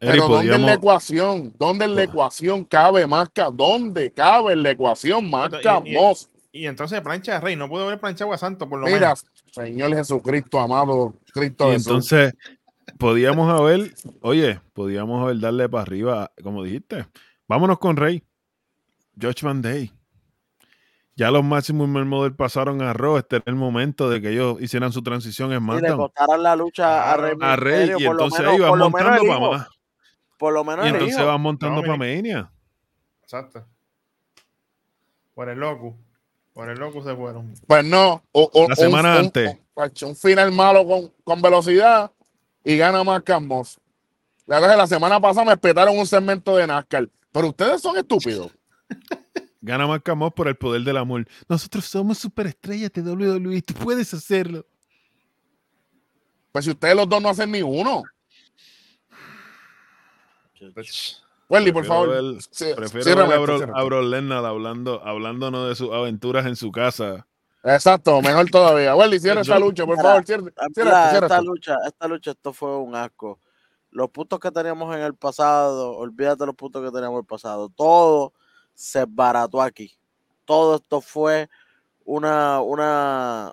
Eri, 0.00 0.12
Pero 0.12 0.22
¿dónde 0.28 0.36
en 0.36 0.40
podíamos- 0.42 0.66
la 0.66 0.74
ecuación? 0.74 1.54
¿Dónde 1.58 1.84
en 1.86 1.94
la 1.96 2.02
ecuación 2.04 2.64
cabe 2.64 3.06
Masca? 3.06 3.50
¿Dónde 3.52 4.12
cabe 4.12 4.52
en 4.52 4.62
la 4.62 4.70
ecuación 4.70 5.28
Masca 5.30 5.82
Y- 5.84 5.90
y- 5.90 5.94
Moss? 5.94 6.28
Y 6.52 6.66
entonces 6.66 7.00
plancha 7.00 7.34
de 7.34 7.40
rey. 7.40 7.56
No 7.56 7.68
pudo 7.68 7.86
haber 7.86 7.98
planchado 8.00 8.32
a 8.32 8.38
Santo, 8.38 8.68
por 8.68 8.78
lo 8.80 8.86
Mira, 8.86 8.98
menos. 9.00 9.26
Señor 9.52 9.94
Jesucristo, 9.94 10.60
amado 10.60 11.14
Cristo 11.32 11.68
Y 11.68 11.72
Jesús. 11.72 11.86
entonces 11.86 12.34
podíamos 12.98 13.50
haber, 13.52 13.92
oye, 14.22 14.60
podíamos 14.72 15.22
haber 15.22 15.40
darle 15.40 15.68
para 15.68 15.82
arriba, 15.82 16.30
como 16.42 16.62
dijiste. 16.64 17.06
Vámonos 17.48 17.78
con 17.78 17.96
Rey. 17.96 18.22
Judgment 19.20 19.64
Day. 19.64 19.92
Ya 21.18 21.32
los 21.32 21.42
máximos 21.42 21.88
Model 21.88 22.36
pasaron 22.36 22.80
a 22.80 22.92
Raw. 22.92 23.16
Este 23.18 23.36
era 23.36 23.44
el 23.48 23.56
momento 23.56 24.08
de 24.08 24.22
que 24.22 24.30
ellos 24.30 24.56
hicieran 24.62 24.92
su 24.92 25.02
transición 25.02 25.52
en 25.52 25.58
Y 25.58 25.66
le 25.66 25.78
SmackDown. 25.80 25.98
costaran 25.98 26.42
la 26.44 26.54
lucha 26.54 27.12
a 27.12 27.16
Rey 27.16 27.32
A 27.40 27.56
Rey. 27.56 27.78
Misterio, 27.88 27.98
Y 27.98 28.06
entonces 28.12 28.38
menos- 28.38 28.52
ahí 28.54 28.58
menos 28.60 28.78
montando 28.78 29.22
para 29.26 29.40
más. 29.40 29.68
Por 30.38 30.52
lo 30.54 30.62
menos 30.64 30.86
Y 30.86 30.88
entonces 30.90 31.24
vas 31.24 31.40
montando 31.40 31.80
para. 31.82 31.96
Mania. 31.96 32.52
Exacto. 33.24 33.66
Por 35.34 35.48
el 35.48 35.58
loco. 35.58 35.96
Por 36.52 36.68
el 36.68 36.78
loco 36.78 37.02
se 37.02 37.16
fueron. 37.16 37.52
Pues 37.66 37.84
no. 37.84 38.22
o- 38.30 38.50
o- 38.54 38.68
La 38.68 38.76
semana 38.76 39.12
un, 39.14 39.18
antes. 39.18 39.50
Un, 39.50 39.60
pacho, 39.74 40.06
un 40.06 40.14
final 40.14 40.52
malo 40.52 40.86
con, 40.86 41.12
con 41.24 41.42
velocidad 41.42 42.12
y 42.62 42.76
gana 42.76 43.02
más 43.02 43.24
Camos. 43.24 43.80
La 44.46 44.60
verdad 44.60 44.70
es 44.70 44.74
que 44.76 44.82
la 44.82 44.86
semana 44.86 45.20
pasada 45.20 45.46
me 45.46 45.52
espetaron 45.52 45.98
un 45.98 46.06
segmento 46.06 46.54
de 46.56 46.66
NASCAR. 46.68 47.08
Pero 47.32 47.48
ustedes 47.48 47.82
son 47.82 47.96
estúpidos. 47.98 48.52
Gana 49.68 49.86
más 49.86 50.00
Camos 50.02 50.32
por 50.32 50.48
el 50.48 50.56
poder 50.56 50.80
del 50.80 50.96
amor. 50.96 51.26
Nosotros 51.46 51.84
somos 51.84 52.16
superestrellas 52.16 52.90
de 52.90 53.02
WWE. 53.02 53.60
Tú 53.60 53.74
puedes 53.74 54.14
hacerlo. 54.14 54.64
Pues 56.50 56.64
si 56.64 56.70
ustedes 56.70 56.96
los 56.96 57.06
dos 57.06 57.20
no 57.20 57.28
hacen 57.28 57.52
ni 57.52 57.60
uno. 57.60 58.02
Welly, 61.50 61.70
por 61.70 61.84
favor. 61.84 62.08
ver- 62.08 62.42
Sí, 62.50 62.72
Prefiero 62.74 63.28
ver 63.28 63.70
a 63.74 63.82
Bro, 63.84 63.98
a 63.98 64.02
Lesnar 64.02 64.46
hablando, 64.46 65.02
hablándonos 65.04 65.68
de 65.68 65.74
sus 65.74 65.92
aventuras 65.92 66.46
en 66.46 66.56
su 66.56 66.72
casa. 66.72 67.26
Exacto, 67.62 68.22
mejor 68.22 68.48
todavía. 68.48 68.96
Welly, 68.96 69.20
cierra 69.20 69.42
esta 69.42 69.58
lucha, 69.58 69.84
por 69.84 70.00
favor. 70.00 70.24
Cierra, 70.24 70.50
cierra 70.72 71.10
esta 71.26 71.42
lucha, 71.42 71.76
esta 71.86 72.08
lucha, 72.08 72.30
esto 72.30 72.54
fue 72.54 72.74
un 72.78 72.94
asco. 72.94 73.38
Los 73.90 74.08
puntos 74.08 74.40
que 74.40 74.50
teníamos 74.50 74.96
en 74.96 75.02
el 75.02 75.14
pasado, 75.14 75.90
olvídate 75.94 76.46
los 76.46 76.54
puntos 76.54 76.82
que 76.82 76.90
teníamos 76.90 77.16
en 77.18 77.20
el 77.20 77.26
pasado. 77.26 77.68
Todo 77.68 78.32
se 78.78 79.04
barató 79.08 79.60
aquí. 79.60 79.92
Todo 80.44 80.76
esto 80.76 81.00
fue 81.00 81.50
una, 82.04 82.60
una, 82.60 83.52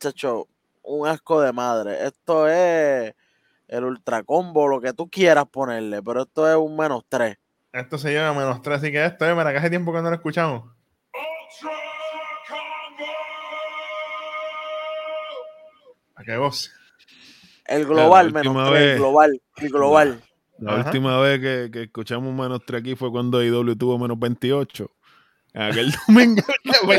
chacho, 0.00 0.48
un 0.82 1.06
asco 1.06 1.40
de 1.40 1.52
madre. 1.52 2.04
Esto 2.04 2.48
es 2.48 3.14
el 3.68 3.84
ultra 3.84 4.24
combo, 4.24 4.66
lo 4.66 4.80
que 4.80 4.92
tú 4.92 5.08
quieras 5.08 5.46
ponerle, 5.46 6.02
pero 6.02 6.22
esto 6.22 6.50
es 6.50 6.56
un 6.56 6.76
menos 6.76 7.04
tres. 7.08 7.38
Esto 7.72 7.96
se 7.96 8.10
lleva 8.10 8.28
a 8.30 8.32
menos 8.32 8.62
3, 8.62 8.78
así 8.78 8.90
que 8.90 9.04
esto 9.04 9.24
es, 9.26 9.36
mira, 9.36 9.52
que 9.52 9.58
hace 9.58 9.68
tiempo 9.70 9.92
que 9.92 10.00
no 10.00 10.08
lo 10.08 10.16
escuchamos. 10.16 10.64
¿A 16.16 16.24
qué 16.24 16.36
voz? 16.38 16.72
El 17.66 17.84
global, 17.84 18.32
menos 18.32 18.54
tres, 18.68 18.72
vez- 18.72 18.92
el 18.92 18.98
global, 18.98 19.42
el 19.56 19.68
global. 19.68 20.22
La 20.58 20.72
Ajá. 20.76 20.84
última 20.86 21.20
vez 21.20 21.40
que, 21.40 21.70
que 21.70 21.82
escuchamos 21.84 22.32
menos 22.34 22.60
3 22.66 22.80
aquí 22.80 22.96
fue 22.96 23.10
cuando 23.10 23.42
IW 23.44 23.76
tuvo 23.76 23.98
menos 23.98 24.18
28. 24.18 24.90
Aquel 25.54 25.92
domingo. 26.08 26.42
Me- 26.64 26.72
Pues, 26.84 26.98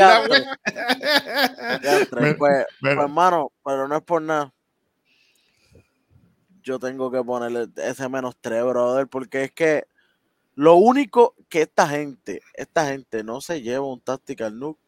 me- 2.12 2.34
Pues, 2.34 2.66
hermano, 2.82 3.52
pero 3.64 3.88
no 3.88 3.96
es 3.96 4.02
por 4.02 4.22
nada. 4.22 4.52
Yo 6.62 6.78
tengo 6.78 7.10
que 7.10 7.22
ponerle 7.22 7.68
ese 7.76 8.08
menos 8.08 8.36
tres, 8.40 8.62
brother, 8.64 9.06
porque 9.06 9.44
es 9.44 9.52
que 9.52 9.84
lo 10.54 10.74
único 10.74 11.34
que 11.48 11.62
esta 11.62 11.88
gente, 11.88 12.42
esta 12.54 12.86
gente 12.86 13.22
no 13.24 13.40
se 13.40 13.62
lleva 13.62 13.86
un 13.86 14.00
tactical 14.00 14.58
nuke 14.58 14.78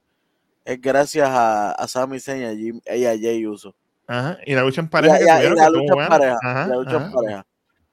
es 0.64 0.80
gracias 0.80 1.28
a, 1.28 1.72
a 1.72 1.88
Sami 1.88 2.20
Zayn 2.20 2.42
y 2.42 2.44
a, 2.44 2.50
Jim- 2.54 2.82
y 2.86 3.04
a 3.06 3.10
Jay 3.18 3.46
Uso. 3.46 3.74
Ajá, 4.06 4.36
y 4.44 4.54
la 4.54 4.62
lucha 4.62 4.80
en 4.80 4.88
Y, 4.88 4.90
pareja 4.90 5.18
y 5.20 5.22
y 5.22 5.26
tuvieron, 5.26 5.58
la 5.58 5.70
lucha 5.70 5.92
en 6.02 6.08
pareja, 6.08 6.38
Ajá, 6.42 6.66
la 6.66 6.76
lucha 6.76 6.96
en 6.96 7.12
pareja. 7.12 7.46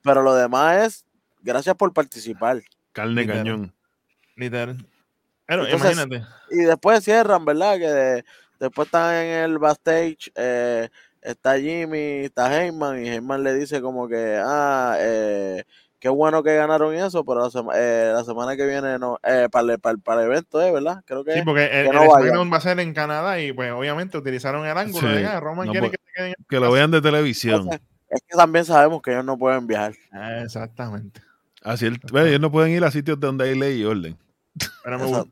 Pero 0.07 0.23
lo 0.23 0.33
demás 0.33 0.77
es 0.87 1.05
gracias 1.41 1.75
por 1.75 1.91
participar. 1.93 2.61
Carne 2.93 3.21
Literal. 3.21 3.37
cañón. 3.43 3.73
Literal. 4.35 4.87
Pero 5.45 5.65
Entonces, 5.65 5.91
imagínate. 5.97 6.25
Y 6.51 6.57
después 6.63 7.03
cierran, 7.03 7.43
¿verdad? 7.45 7.77
Que 7.77 7.87
de- 7.89 8.25
después 8.59 8.87
están 8.87 9.13
en 9.15 9.43
el 9.43 9.59
backstage, 9.59 10.31
eh, 10.35 10.89
está 11.21 11.59
Jimmy, 11.59 12.23
está 12.25 12.51
Heyman, 12.63 13.03
y 13.05 13.09
Heyman 13.09 13.43
le 13.43 13.53
dice 13.53 13.81
como 13.81 14.07
que, 14.07 14.39
ah, 14.43 14.95
eh, 14.99 15.63
qué 15.99 16.09
bueno 16.09 16.41
que 16.43 16.55
ganaron 16.55 16.93
eso, 16.95 17.23
pero 17.25 17.41
la, 17.41 17.49
sema- 17.49 17.73
eh, 17.75 18.11
la 18.13 18.23
semana 18.23 18.55
que 18.55 18.65
viene 18.65 18.97
no, 18.99 19.19
eh, 19.23 19.47
para, 19.51 19.73
el, 19.73 19.79
para, 19.79 19.97
para 19.97 20.21
el 20.23 20.27
evento, 20.31 20.61
¿eh? 20.61 20.71
¿verdad? 20.71 21.03
Creo 21.05 21.23
que 21.23 21.33
Sí, 21.33 21.41
porque 21.43 21.65
el, 21.65 21.87
que 21.87 21.93
no 21.93 22.01
el 22.03 22.07
vayan. 22.07 22.21
SmackDown 22.23 22.53
va 22.53 22.57
a 22.57 22.61
ser 22.61 22.79
en 22.79 22.93
Canadá 22.93 23.39
y 23.41 23.51
pues 23.53 23.71
obviamente 23.71 24.17
utilizaron 24.17 24.65
el 24.65 24.77
ángulo 24.77 25.07
Sí, 25.07 25.13
de 25.15 25.25
ah, 25.25 25.39
Roman 25.39 25.65
no 25.67 25.71
quiere 25.71 25.87
puede- 25.89 25.97
que 25.97 26.03
se 26.05 26.13
queden. 26.13 26.35
Que 26.49 26.59
lo 26.59 26.71
vean 26.71 26.91
de 26.91 27.01
televisión. 27.01 27.69
Es 28.09 28.21
que 28.27 28.37
también 28.37 28.65
sabemos 28.65 29.01
que 29.01 29.11
ellos 29.11 29.25
no 29.25 29.37
pueden 29.37 29.67
viajar. 29.67 29.93
Ah, 30.11 30.41
exactamente. 30.43 31.21
Así 31.63 31.85
el- 31.85 31.99
ellos 32.13 32.39
no 32.39 32.51
pueden 32.51 32.71
ir 32.71 32.83
a 32.83 32.91
sitios 32.91 33.19
donde 33.19 33.45
hay 33.45 33.57
ley 33.57 33.81
y 33.81 33.85
orden. 33.85 34.17
Pero 34.83 34.97
me, 34.97 35.05
gustó, 35.05 35.27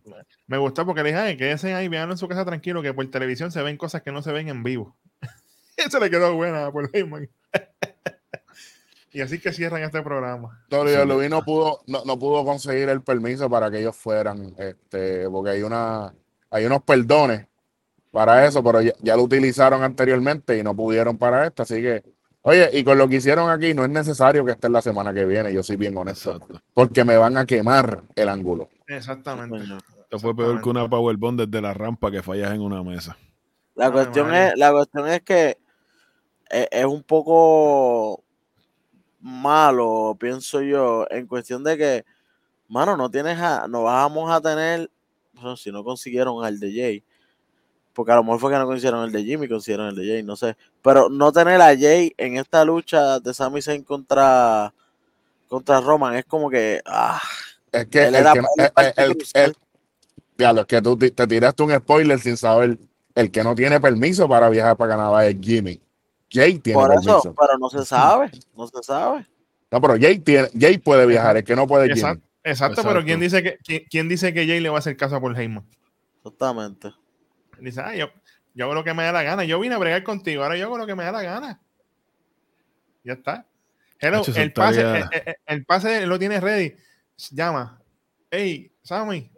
me 0.47 0.57
gustó 0.57 0.85
porque 0.85 1.01
le 1.01 1.09
dije, 1.09 1.19
"Ay, 1.19 1.37
quédense 1.37 1.73
ahí, 1.73 1.87
veanlo 1.87 2.13
en 2.13 2.17
su 2.17 2.27
casa 2.27 2.45
tranquilo, 2.45 2.81
que 2.81 2.93
por 2.93 3.09
televisión 3.09 3.51
se 3.51 3.61
ven 3.63 3.77
cosas 3.77 4.01
que 4.03 4.11
no 4.11 4.21
se 4.21 4.31
ven 4.31 4.49
en 4.49 4.61
vivo. 4.63 4.95
Eso 5.77 5.99
le 5.99 6.09
quedó 6.09 6.33
buena 6.35 6.71
por 6.71 6.89
Heyman. 6.93 7.29
y 9.11 9.21
así 9.21 9.39
que 9.39 9.53
cierran 9.53 9.81
este 9.81 10.01
programa. 10.01 10.63
WWE 10.69 11.29
no 11.29 11.43
pudo, 11.43 11.81
no, 11.87 12.03
no 12.05 12.19
pudo 12.19 12.43
conseguir 12.45 12.89
el 12.89 13.01
permiso 13.01 13.49
para 13.49 13.71
que 13.71 13.79
ellos 13.79 13.95
fueran, 13.95 14.53
este, 14.57 15.29
porque 15.29 15.51
hay 15.51 15.63
una, 15.63 16.13
hay 16.51 16.65
unos 16.65 16.83
perdones 16.83 17.47
para 18.11 18.45
eso, 18.45 18.63
pero 18.63 18.81
ya, 18.81 18.93
ya 19.01 19.15
lo 19.15 19.23
utilizaron 19.23 19.83
anteriormente 19.83 20.57
y 20.57 20.63
no 20.63 20.75
pudieron 20.75 21.17
para 21.17 21.47
esto, 21.47 21.63
así 21.63 21.81
que, 21.81 22.03
oye, 22.45 22.69
y 22.73 22.83
con 22.83 22.97
lo 22.97 23.07
que 23.09 23.15
hicieron 23.15 23.49
aquí, 23.49 23.73
no 23.73 23.83
es 23.83 23.89
necesario 23.89 24.45
que 24.45 24.51
esté 24.51 24.69
la 24.69 24.81
semana 24.81 25.13
que 25.13 25.25
viene, 25.25 25.51
yo 25.51 25.63
soy 25.63 25.75
bien 25.75 25.97
honesto, 25.97 26.33
Exacto. 26.33 26.61
porque 26.73 27.03
me 27.03 27.17
van 27.17 27.37
a 27.37 27.45
quemar 27.45 28.03
el 28.15 28.29
ángulo. 28.29 28.69
Exactamente. 28.87 29.57
Esto 30.01 30.19
fue 30.19 30.35
peor 30.35 30.61
que 30.61 30.69
una 30.69 30.87
Powerbomb 30.87 31.41
desde 31.41 31.61
la 31.61 31.73
rampa 31.73 32.11
que 32.11 32.21
fallas 32.21 32.53
en 32.53 32.61
una 32.61 32.83
mesa. 32.83 33.17
La 33.73 33.87
Ay, 33.87 33.91
cuestión 33.91 34.33
es, 34.33 34.53
la 34.55 34.71
cuestión 34.71 35.07
es 35.07 35.21
que 35.23 35.57
es, 36.49 36.67
es 36.71 36.85
un 36.85 37.01
poco 37.03 38.23
malo, 39.19 40.15
pienso 40.19 40.61
yo, 40.61 41.07
en 41.09 41.25
cuestión 41.25 41.63
de 41.63 41.77
que, 41.77 42.05
mano, 42.67 42.95
no 42.95 43.09
tienes 43.09 43.39
a, 43.39 43.67
no 43.67 43.83
vamos 43.83 44.31
a 44.31 44.39
tener, 44.39 44.91
bueno, 45.33 45.57
si 45.57 45.71
no 45.71 45.83
consiguieron 45.83 46.45
al 46.45 46.59
Jay, 46.59 47.03
porque 47.95 48.11
a 48.11 48.15
lo 48.15 48.23
mejor 48.23 48.39
fue 48.39 48.51
que 48.51 48.57
no 48.57 48.65
consiguieron 48.65 49.03
el 49.05 49.11
de 49.11 49.23
Jimmy, 49.23 49.47
consiguieron 49.47 49.87
el 49.87 49.95
de 49.95 50.05
Jay, 50.05 50.23
no 50.23 50.35
sé, 50.35 50.55
pero 50.83 51.09
no 51.09 51.31
tener 51.31 51.59
a 51.61 51.75
Jay 51.77 52.13
en 52.17 52.37
esta 52.37 52.63
lucha 52.65 53.19
de 53.19 53.33
Sami 53.33 53.61
Zayn 53.61 53.83
contra 53.83 54.73
contra 55.47 55.79
Roman 55.79 56.15
es 56.15 56.25
como 56.25 56.49
que, 56.49 56.81
ah, 56.85 57.21
Es 57.71 57.85
que, 57.87 57.99
él 58.03 58.07
el 58.09 58.15
era 58.15 58.33
que 58.33 58.41
no- 58.41 58.47
el 58.57 58.65
es 60.37 60.65
que 60.65 60.81
tú 60.81 60.97
te 60.97 61.27
tiraste 61.27 61.63
un 61.63 61.73
spoiler 61.73 62.19
sin 62.19 62.35
saber, 62.35 62.77
el 63.15 63.31
que 63.31 63.43
no 63.43 63.55
tiene 63.55 63.79
permiso 63.79 64.27
para 64.27 64.49
viajar 64.49 64.75
para 64.75 64.91
Canadá 64.91 65.25
es 65.25 65.37
Jimmy. 65.39 65.79
Jay 66.29 66.59
tiene 66.59 66.79
por 66.79 66.91
eso, 66.91 67.01
permiso. 67.21 67.35
pero 67.39 67.57
no 67.57 67.69
se 67.69 67.85
sabe, 67.85 68.31
no 68.57 68.67
se 68.67 68.83
sabe. 68.83 69.25
No, 69.71 69.79
pero 69.79 69.95
Jay, 69.99 70.19
tiene, 70.19 70.49
Jay 70.59 70.77
puede 70.77 71.05
viajar, 71.05 71.37
el 71.37 71.43
que 71.45 71.55
no 71.55 71.65
puede 71.67 71.85
es 71.85 71.93
Jimmy. 71.93 72.01
Exacto, 72.11 72.27
exacto, 72.43 72.75
pero 72.81 72.89
Exacto. 72.99 73.05
¿quién 73.05 73.19
dice, 73.21 73.43
que, 73.43 73.57
quién, 73.63 73.83
quién 73.89 74.09
dice 74.09 74.33
que 74.33 74.45
Jay 74.45 74.59
le 74.59 74.69
va 74.69 74.75
a 74.75 74.79
hacer 74.79 74.97
caso 74.97 75.15
a 75.15 75.21
Paul 75.21 75.37
Heyman? 75.37 75.63
Exactamente. 76.17 76.91
Dice, 77.59 77.81
ah, 77.81 77.95
yo, 77.95 78.09
yo 78.53 78.65
hago 78.65 78.73
lo 78.73 78.83
que 78.83 78.93
me 78.93 79.03
da 79.03 79.11
la 79.11 79.23
gana. 79.23 79.43
Yo 79.45 79.59
vine 79.59 79.75
a 79.75 79.79
bregar 79.79 80.03
contigo, 80.03 80.43
ahora 80.43 80.57
yo 80.57 80.65
hago 80.65 80.77
lo 80.77 80.85
que 80.87 80.95
me 80.95 81.03
da 81.03 81.11
la 81.11 81.21
gana. 81.23 81.59
Ya 83.03 83.13
está. 83.13 83.45
Hello, 83.99 84.21
el, 84.35 84.51
pase, 84.53 84.81
estaría- 84.81 85.09
el, 85.11 85.23
el- 85.27 85.35
el 85.47 85.65
pase 85.65 86.05
lo 86.05 86.19
tienes 86.19 86.41
ready. 86.41 86.75
Llama. 87.31 87.79
Hey, 88.29 88.71
Sammy, 88.83 89.31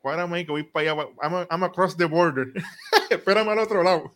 cuádrame 0.00 0.44
que 0.46 0.52
voy 0.52 0.62
para 0.62 0.92
allá. 0.92 1.02
I'm, 1.22 1.46
I'm 1.50 1.62
across 1.64 1.96
the 1.96 2.04
border. 2.04 2.52
Espérame 3.10 3.48
al 3.50 3.58
otro 3.58 3.82
lado. 3.82 4.14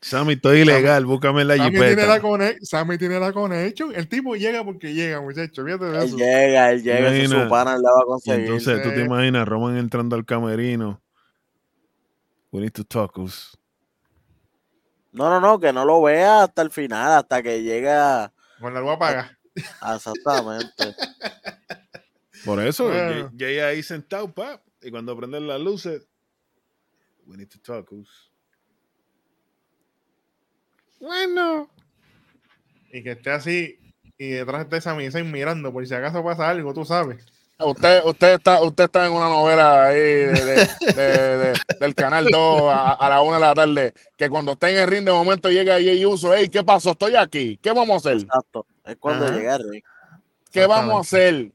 Sammy, 0.00 0.34
estoy 0.34 0.60
ilegal, 0.60 1.06
búscame 1.06 1.44
la 1.44 1.56
Sammy 1.56 1.70
tiene, 1.70 1.86
la 2.06 2.14
jipeta. 2.16 2.20
conex- 2.20 2.58
Sammy 2.62 2.98
tiene 2.98 3.18
la 3.20 3.32
conexión. 3.32 3.94
El 3.94 4.08
tipo 4.08 4.34
llega 4.36 4.62
porque 4.64 4.92
llega, 4.94 5.20
muchacho. 5.20 5.64
Fíjate 5.64 5.84
de 5.86 5.98
Él 5.98 6.04
eso. 6.04 6.16
llega, 6.16 6.70
él 6.72 6.82
llega, 6.82 7.42
su 7.44 7.48
pana 7.48 7.72
la 7.78 7.90
va 7.92 8.00
a 8.02 8.04
conseguir. 8.06 8.40
entonces 8.40 8.82
tú 8.82 8.90
te 8.90 8.96
Sí. 8.96 9.02
imaginas 9.02 9.46
Roman 9.48 9.76
entrando 9.78 10.16
al 10.16 10.24
camerino. 10.26 11.00
We 12.50 12.60
need 12.60 12.72
to 12.74 12.84
talk 12.84 13.18
us. 13.18 13.56
No, 15.12 15.28
no, 15.30 15.40
no, 15.40 15.58
que 15.58 15.72
no 15.72 15.84
lo 15.84 16.02
vea 16.02 16.44
hasta 16.44 16.62
el 16.62 16.70
final, 16.70 17.12
hasta 17.18 17.42
que 17.42 17.62
llega 17.62 18.32
Con 18.60 18.72
la 18.74 18.80
luz 18.80 18.90
apagada. 18.92 19.38
a- 19.80 19.96
exactamente. 19.96 20.94
Por 22.44 22.60
eso, 22.60 22.84
Bueno. 22.84 23.30
Jay, 23.36 23.38
Jay 23.38 23.58
ahí 23.58 23.82
sentado, 23.82 24.32
pap, 24.32 24.62
y 24.80 24.90
cuando 24.90 25.16
prenden 25.16 25.46
las 25.48 25.60
luces, 25.60 26.06
we 27.26 27.36
need 27.36 27.48
to 27.48 27.58
talk 27.60 27.90
us. 27.92 28.30
Bueno. 31.00 31.68
Y 32.92 33.02
que 33.02 33.12
esté 33.12 33.30
así. 33.30 33.78
Y 34.16 34.30
detrás 34.30 34.68
de 34.68 34.76
esa 34.78 34.94
misa 34.94 35.22
mirando 35.22 35.72
por 35.72 35.86
si 35.86 35.94
acaso 35.94 36.24
pasa 36.24 36.48
algo, 36.48 36.74
tú 36.74 36.84
sabes. 36.84 37.24
Usted, 37.60 38.04
usted, 38.04 38.34
está, 38.34 38.62
usted 38.62 38.84
está 38.84 39.06
en 39.06 39.12
una 39.12 39.28
novela 39.28 39.86
ahí 39.86 39.96
de- 39.98 40.32
de- 40.32 40.92
de- 40.94 41.38
de- 41.38 41.60
del 41.80 41.94
Canal 41.96 42.26
2 42.30 42.62
a, 42.72 42.92
a 42.92 43.08
la 43.08 43.20
una 43.20 43.34
de 43.36 43.40
la 43.40 43.54
tarde, 43.54 43.94
que 44.16 44.30
cuando 44.30 44.52
esté 44.52 44.70
en 44.70 44.76
el 44.78 44.86
ring 44.88 45.04
de 45.04 45.10
momento 45.10 45.50
llega 45.50 45.72
Jay 45.74 46.04
Uso, 46.06 46.32
hey, 46.34 46.48
¿qué 46.48 46.62
pasó? 46.62 46.92
Estoy 46.92 47.16
aquí, 47.16 47.58
¿qué 47.60 47.72
vamos 47.72 47.94
a 48.06 48.10
hacer? 48.10 48.22
Exacto. 48.22 48.64
Es 48.84 48.96
cuando 48.96 49.26
Ajá. 49.26 49.34
llega 49.34 49.56
el 49.56 49.70
ring. 49.70 49.82
¿Qué 50.52 50.66
vamos 50.68 50.96
a 50.98 51.00
hacer? 51.00 51.50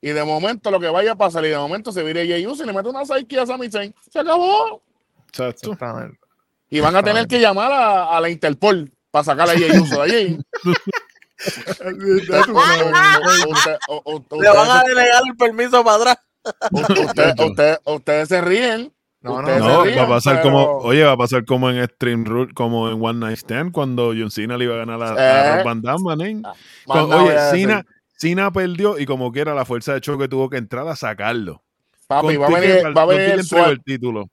Y 0.00 0.10
de 0.10 0.22
momento 0.22 0.70
lo 0.70 0.78
que 0.78 0.86
vaya 0.90 1.12
a 1.12 1.16
pasar, 1.16 1.44
y 1.44 1.48
de 1.48 1.58
momento 1.58 1.90
se 1.90 2.04
vire 2.04 2.28
Jay 2.28 2.46
Uso 2.46 2.62
y 2.62 2.66
le 2.66 2.72
mete 2.72 2.88
una 2.88 3.04
sidekick 3.04 3.38
a 3.40 3.46
Sami 3.46 3.68
Zayn. 3.68 3.92
Se 4.12 4.20
acabó. 4.20 4.80
Exacto. 5.26 5.72
Exactamente. 5.72 6.18
Y 6.70 6.78
van 6.78 6.94
a 6.94 7.02
tener 7.02 7.26
que 7.26 7.40
llamar 7.40 7.72
a, 7.72 8.16
a 8.16 8.20
la 8.20 8.30
Interpol 8.30 8.92
para 9.10 9.24
sacar 9.24 9.48
a 9.50 9.54
Jay 9.54 9.70
Uso 9.76 10.02
de 10.02 10.02
allí. 10.02 10.38
Le 14.30 14.48
van 14.48 14.70
a 14.70 14.82
delegar 14.86 15.22
el 15.28 15.36
permiso 15.36 15.84
para 15.84 15.96
atrás. 15.96 16.18
Usted- 16.70 17.34
usted- 17.40 17.78
ustedes 17.84 18.28
se 18.28 18.40
ríen, 18.40 18.92
No, 19.20 19.42
no, 19.42 19.58
no. 19.58 19.84
rían, 19.84 19.98
va 19.98 20.04
a 20.04 20.08
pasar 20.08 20.36
pero- 20.42 20.50
como, 20.54 20.64
oye, 20.78 21.04
va 21.04 21.12
a 21.12 21.16
pasar 21.16 21.44
como 21.44 21.70
en 21.70 21.84
Stream 21.88 22.24
Rule, 22.24 22.52
como 22.54 22.88
en 22.90 23.02
One 23.02 23.18
Night 23.26 23.38
Stand, 23.38 23.72
cuando 23.72 24.08
John 24.16 24.30
Cena 24.30 24.56
le 24.56 24.64
iba 24.64 24.74
a 24.74 24.78
ganar 24.78 25.02
a, 25.02 25.12
a 25.12 25.14
Eh. 25.16 25.56
Rob 25.56 25.64
Van 25.66 25.82
Damme, 25.82 26.02
manín. 26.04 26.42
Oye, 26.86 27.36
a. 27.36 27.50
Cena, 27.50 27.84
Cena 28.16 28.50
perdió 28.52 28.98
y 28.98 29.06
como 29.06 29.30
quiera 29.32 29.54
la 29.54 29.64
fuerza 29.64 29.94
de 29.94 30.00
choque 30.00 30.28
tuvo 30.28 30.48
que 30.48 30.56
entrar 30.56 30.86
a 30.88 30.96
sacarlo. 30.96 31.62
Papi, 32.06 32.36
va 32.36 32.46
a 32.46 32.48
ticket 32.48 32.62
venir, 32.70 32.86
al- 32.86 32.96
va 32.96 33.02
a 33.02 33.06
con 33.06 33.14
venir 33.16 33.24
ticket 33.26 33.40
el 33.40 33.44
SWAT, 33.46 33.68
el 33.70 33.82
título. 33.84 34.30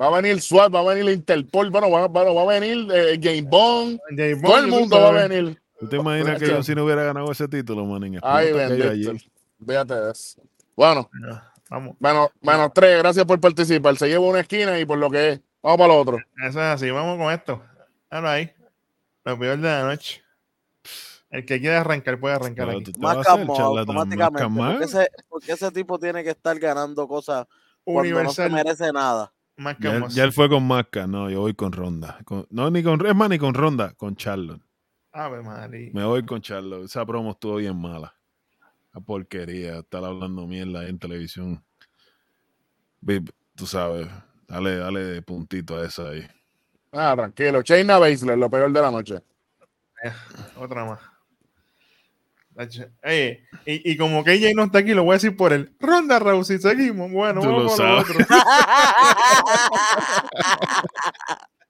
va 0.00 0.06
a 0.06 0.20
venir 0.20 0.40
SWAT, 0.40 0.72
va 0.74 0.80
a 0.80 0.94
venir 0.94 1.12
Interpol, 1.12 1.70
bueno, 1.70 1.90
va, 1.90 2.06
bueno, 2.06 2.34
va 2.34 2.42
a 2.42 2.60
venir 2.60 2.86
eh, 2.94 3.18
James 3.20 3.44
Bond, 3.50 3.98
todo 4.42 4.58
el 4.58 4.66
mundo 4.68 5.00
va 5.00 5.08
a 5.08 5.26
venir. 5.28 5.60
¿Tú 5.82 5.88
te 5.88 5.96
imaginas 5.96 6.38
que. 6.38 6.48
John 6.48 6.62
Cena 6.62 6.82
hubiera 6.84 7.02
ganado 7.02 7.30
ese 7.32 7.48
título, 7.48 7.84
manín? 7.84 8.18
Ay, 8.22 8.52
bendito. 8.52 9.12
Fíjate 9.66 9.94
de 9.94 10.10
eso. 10.12 10.40
Bueno, 10.76 11.10
Vamos. 11.68 11.96
menos, 11.98 12.28
menos 12.40 12.70
tres, 12.72 12.98
gracias 12.98 13.24
por 13.24 13.40
participar. 13.40 13.96
Se 13.96 14.06
lleva 14.08 14.24
una 14.24 14.40
esquina 14.40 14.78
y 14.78 14.84
por 14.84 14.98
lo 14.98 15.10
que 15.10 15.30
es. 15.30 15.40
Vamos 15.62 15.78
para 15.78 15.88
lo 15.94 16.00
otro. 16.00 16.18
Eso 16.38 16.58
es 16.60 16.66
así, 16.66 16.90
vamos 16.90 17.18
con 17.18 17.32
esto. 17.32 17.62
Ahora 18.10 18.32
ahí. 18.32 18.52
Lo 19.24 19.38
peor 19.38 19.58
de 19.58 19.68
la 19.68 19.82
noche. 19.84 20.22
El 21.30 21.44
que 21.46 21.60
quiera 21.60 21.80
arrancar 21.80 22.20
puede 22.20 22.34
arrancar 22.34 22.66
Pero 22.68 22.78
aquí. 22.80 22.92
charlatán, 22.92 23.40
automáticamente. 23.48 24.16
marca 24.16 24.48
¿Por 24.48 24.48
qué, 24.48 24.48
más. 24.50 24.82
ese, 24.82 25.10
por 25.28 25.42
qué 25.42 25.52
ese 25.52 25.70
tipo 25.72 25.98
tiene 25.98 26.22
que 26.22 26.30
estar 26.30 26.58
ganando 26.58 27.08
cosas 27.08 27.46
cuando 27.84 28.02
no 28.22 28.30
se 28.30 28.42
Universal. 28.42 28.52
merece 28.52 28.92
nada? 28.92 29.32
Ya, 29.56 29.62
Marcamos. 29.64 30.14
ya 30.14 30.24
él 30.24 30.32
fue 30.32 30.48
con 30.48 30.66
Masca, 30.66 31.06
no, 31.06 31.30
yo 31.30 31.40
voy 31.40 31.54
con 31.54 31.72
Ronda. 31.72 32.18
Con- 32.24 32.46
no, 32.50 32.70
ni 32.70 32.82
con, 32.82 33.04
es 33.06 33.14
más, 33.14 33.28
ni 33.30 33.38
con 33.38 33.54
Ronda, 33.54 33.92
con 33.94 34.16
Charlotte. 34.16 34.60
Ave 35.12 35.42
María. 35.42 35.90
Me 35.92 36.04
voy 36.04 36.24
con 36.24 36.40
Charlotte. 36.40 36.84
Esa 36.86 37.04
promo 37.04 37.32
estuvo 37.32 37.56
bien 37.56 37.76
mala. 37.80 38.14
La 38.94 39.00
porquería, 39.00 39.78
estar 39.78 40.04
hablando 40.04 40.46
mierda 40.46 40.86
en 40.86 40.98
televisión. 40.98 41.62
Tú 43.54 43.66
sabes, 43.66 44.06
dale, 44.46 44.76
dale 44.76 45.00
de 45.00 45.22
puntito 45.22 45.76
a 45.76 45.86
esa 45.86 46.08
ahí. 46.10 46.26
Ah, 46.92 47.14
tranquilo. 47.16 47.62
Shayna 47.62 47.98
Baszler, 47.98 48.36
lo 48.38 48.50
peor 48.50 48.70
de 48.72 48.80
la 48.80 48.90
noche. 48.90 49.22
Otra 50.56 50.84
más. 50.84 51.00
Oye, 53.02 53.46
y, 53.64 53.92
y 53.92 53.96
como 53.96 54.22
que 54.22 54.34
ella 54.34 54.50
no 54.54 54.64
está 54.64 54.80
aquí, 54.80 54.92
lo 54.92 55.04
voy 55.04 55.12
a 55.12 55.14
decir 55.14 55.34
por 55.36 55.54
él. 55.54 55.74
Ronda 55.80 56.18
Rousey, 56.18 56.58
seguimos. 56.58 57.10
Bueno, 57.10 57.40
Tú 57.40 57.48
lo 57.48 57.56
vamos 57.56 57.76
con 57.76 57.86
lo 57.86 58.04
sabes. 58.04 58.10
otro. 58.10 58.26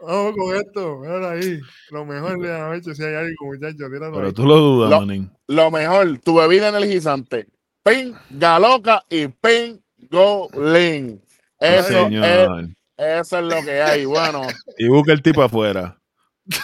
Vamos 0.00 0.34
con 0.36 0.56
esto. 0.56 0.98
Mira 0.98 1.30
ahí. 1.32 1.60
Lo 1.90 2.04
mejor 2.04 2.38
de 2.40 2.48
la 2.48 2.68
noche, 2.74 2.94
si 2.94 3.02
hay 3.04 3.14
algo, 3.14 3.46
muchachos. 3.46 3.76
Tíralo 3.90 4.12
Pero 4.14 4.26
ahí. 4.26 4.32
tú 4.32 4.46
lo 4.46 4.56
dudas, 4.56 4.90
Lo- 4.90 5.00
manín. 5.00 5.30
Lo 5.48 5.70
mejor, 5.70 6.18
tu 6.18 6.34
bebida 6.36 6.68
energizante. 6.68 7.46
Pin, 7.84 8.14
galoca 8.30 9.04
y 9.08 9.28
pin, 9.28 9.82
go, 10.10 10.48
lean. 10.54 11.20
Sí, 11.28 11.68
Eso 11.68 12.08
es, 12.08 12.68
eso 12.96 13.38
es 13.38 13.44
lo 13.44 13.62
que 13.64 13.82
hay. 13.82 14.04
Bueno, 14.04 14.42
Y 14.78 14.88
busca 14.88 15.12
el 15.12 15.22
tipo 15.22 15.42
afuera. 15.42 15.96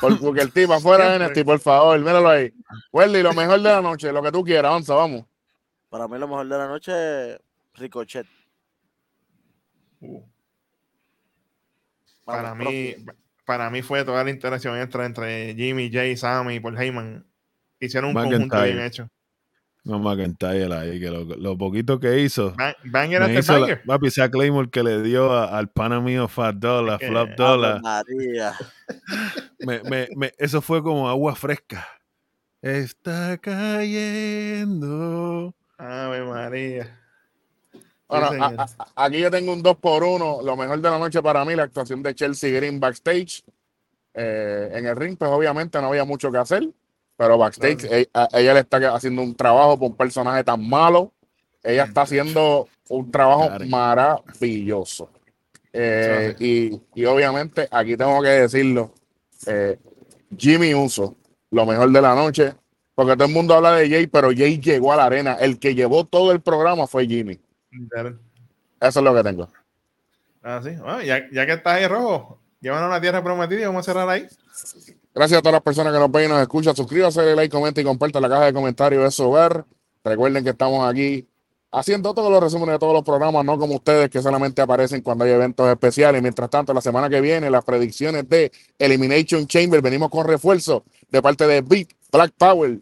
por- 0.01 0.19
porque 0.21 0.41
el 0.43 0.53
tipo 0.53 0.73
afuera 0.75 1.11
de. 1.13 1.19
Nesti, 1.21 1.45
por 1.45 1.59
favor, 1.61 1.99
míralo 2.01 2.29
ahí. 2.29 2.53
Wendy, 2.93 3.23
lo 3.23 3.33
mejor 3.33 3.59
de 3.61 3.69
la 3.71 3.81
noche, 3.83 4.13
lo 4.13 4.23
que 4.23 4.33
tú 4.33 4.43
quieras, 4.45 4.73
onza, 4.73 4.95
vamos. 4.95 5.25
Para 5.89 6.07
mí 6.09 6.19
lo 6.19 6.29
mejor 6.29 6.47
de 6.49 6.59
la 6.59 6.67
noche, 6.69 7.39
Ricochet. 7.75 8.27
Uh, 10.01 10.23
Para 12.33 12.55
mí, 12.55 12.95
para 13.45 13.71
mí 13.71 13.83
fue 13.83 14.05
toda 14.05 14.23
la 14.25 14.31
interacción 14.31 14.79
extra 14.79 15.07
entre 15.07 15.55
Jimmy, 15.55 15.91
Jay, 15.93 16.17
Sammy 16.17 16.55
y 16.57 16.61
Paul 16.61 16.79
Heyman. 16.81 17.27
Hicieron 17.81 18.11
un 18.11 18.15
McIntyre. 18.15 18.39
conjunto 18.49 18.63
bien 18.65 18.81
hecho. 18.81 19.09
No 19.85 19.99
McIntyre 20.01 20.75
ahí, 20.75 21.01
que 21.01 21.09
lo, 21.11 21.25
lo 21.25 21.57
poquito 21.57 21.99
que 21.99 22.19
hizo. 22.21 22.53
Bang- 22.57 22.75
Banger 22.85 23.23
after 23.23 23.39
hizo 23.39 23.53
la, 23.55 23.59
banger. 23.61 23.83
papi, 23.85 24.07
esa 24.09 24.31
Claymore 24.31 24.69
que 24.69 24.83
le 24.83 25.01
dio 25.03 25.33
a- 25.33 25.57
al 25.57 25.71
pana 25.71 26.01
mío 26.01 26.29
Fat 26.29 26.57
Dollar, 26.57 26.99
que- 26.99 27.07
Flop 27.09 27.29
Ave 27.29 27.37
Dollar. 27.37 27.81
María. 27.81 28.55
me, 29.61 29.83
me, 29.85 30.09
me- 30.15 30.33
eso 30.37 30.61
fue 30.61 30.83
como 30.83 31.09
agua 31.09 31.35
fresca. 31.37 31.87
Está 32.61 33.39
cayendo. 34.39 35.55
Ave 35.79 36.25
María. 36.25 37.01
Bueno, 38.09 38.29
señor. 38.31 38.55
a- 38.59 38.63
a- 38.97 39.05
aquí 39.07 39.19
yo 39.19 39.31
tengo 39.31 39.53
un 39.53 39.63
2 39.63 39.77
por 39.77 40.03
1 40.03 40.41
Lo 40.43 40.57
mejor 40.57 40.81
de 40.81 40.91
la 40.91 40.99
noche 40.99 41.23
para 41.23 41.45
mí, 41.45 41.55
la 41.55 41.65
actuación 41.65 42.03
de 42.03 42.15
Chelsea 42.15 42.51
Green 42.51 42.81
backstage. 42.81 43.43
Eh, 44.15 44.71
en 44.75 44.87
el 44.87 44.97
ring, 44.97 45.17
pues 45.17 45.31
obviamente 45.31 45.81
no 45.81 45.89
había 45.89 46.05
mucho 46.05 46.33
que 46.33 46.39
hacer. 46.39 46.69
Pero 47.17 47.37
backstage, 47.37 47.79
Claro. 47.89 47.97
e- 47.97 48.09
ella 48.41 48.55
le 48.55 48.61
está 48.61 48.95
haciendo 48.95 49.23
un 49.23 49.35
trabajo 49.35 49.79
por 49.79 49.91
un 49.91 49.97
personaje 49.97 50.43
tan 50.45 50.67
malo. 50.69 51.13
Ella 51.63 51.85
está 51.85 52.03
haciendo 52.03 52.69
un 52.89 53.11
trabajo 53.11 53.49
Claro. 53.49 53.67
maravilloso. 53.67 55.11
Eh, 55.73 56.35
y 56.95 57.05
obviamente, 57.05 57.69
aquí 57.71 57.97
tengo 57.97 58.23
que 58.23 58.29
decirlo: 58.29 58.93
eh, 59.47 59.79
Jimmy 60.37 60.75
Uso, 60.75 61.17
lo 61.51 61.67
mejor 61.67 61.91
de 61.91 62.01
la 62.01 62.15
noche. 62.15 62.55
Porque 62.95 63.15
todo 63.15 63.29
el 63.29 63.35
mundo 63.35 63.55
habla 63.55 63.75
de 63.75 63.89
Jay, 63.89 64.07
pero 64.09 64.31
Jay 64.37 64.59
llegó 64.59 64.93
a 64.93 64.97
la 64.97 65.05
arena. 65.05 65.35
El 65.35 65.59
que 65.61 65.75
llevó 65.75 66.05
todo 66.05 66.33
el 66.33 66.41
programa 66.41 66.87
fue 66.89 67.07
Jimmy. 67.07 67.39
Eso 68.81 69.01
es 69.01 69.05
lo 69.05 69.15
que 69.15 69.23
tengo. 69.23 69.49
Ah, 70.43 70.61
sí. 70.63 70.71
Bueno, 70.71 71.03
ya, 71.03 71.29
ya 71.33 71.47
que 71.47 71.53
estás 71.53 71.75
ahí 71.75 71.87
rojo, 71.87 72.41
llévanos 72.61 72.87
a 72.87 72.95
la 72.95 73.01
tierra 73.01 73.23
prometida 73.23 73.61
y 73.61 73.65
vamos 73.65 73.81
a 73.81 73.93
cerrar 73.93 74.09
ahí. 74.09 74.27
Gracias 75.15 75.39
a 75.39 75.43
todas 75.43 75.55
las 75.55 75.63
personas 75.63 75.93
que 75.93 75.99
nos 75.99 76.11
ven 76.11 76.27
y 76.27 76.29
nos 76.29 76.41
escuchan. 76.41 76.77
Suscríbase, 76.77 77.21
dale 77.21 77.35
like, 77.35 77.53
comenta 77.53 77.81
y 77.81 77.85
comparta 77.85 78.21
la 78.21 78.29
caja 78.29 78.47
de 78.47 78.53
comentarios 78.53 79.05
de 79.05 79.11
su 79.11 79.25
hogar. 79.25 79.65
Recuerden 80.05 80.45
que 80.45 80.51
estamos 80.51 80.89
aquí 80.89 81.29
haciendo 81.71 82.15
todos 82.15 82.31
los 82.31 82.43
resúmenes 82.43 82.75
de 82.75 82.79
todos 82.79 82.95
los 82.95 83.03
programas, 83.03 83.45
no 83.45 83.59
como 83.59 83.75
ustedes 83.75 84.09
que 84.09 84.23
solamente 84.23 84.63
aparecen 84.63 85.03
cuando 85.03 85.25
hay 85.25 85.33
eventos 85.33 85.69
especiales. 85.69 86.23
Mientras 86.23 86.49
tanto, 86.49 86.73
la 86.73 86.81
semana 86.81 87.09
que 87.09 87.21
viene, 87.21 87.51
las 87.51 87.65
predicciones 87.65 88.29
de 88.29 88.53
Elimination 88.79 89.47
Chamber, 89.47 89.83
venimos 89.83 90.09
con 90.09 90.27
refuerzo 90.27 90.85
de 91.11 91.21
parte 91.21 91.47
de 91.47 91.61
Big 91.61 91.89
Black 92.11 92.33
Power, 92.39 92.81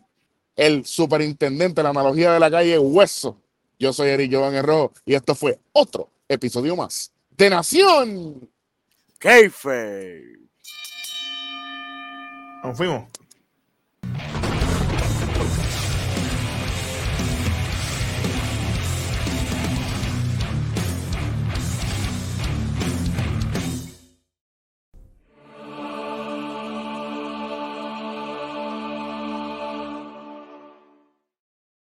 el 0.55 0.85
superintendente, 0.85 1.83
la 1.83 1.91
analogía 1.91 2.33
de 2.33 2.41
la 2.41 2.51
calle 2.51 2.79
Hueso. 2.79 3.39
Yo 3.79 3.93
soy 3.93 4.09
Eric 4.09 4.33
Jovan 4.33 4.63
Rojo 4.65 4.93
y 5.05 5.15
esto 5.15 5.35
fue 5.35 5.59
otro 5.73 6.11
episodio 6.29 6.77
más 6.77 7.13
de 7.37 7.51
Nación. 7.51 8.49
Kayfabe. 9.19 10.39
Nos 12.65 12.77
fuimos. 12.77 13.05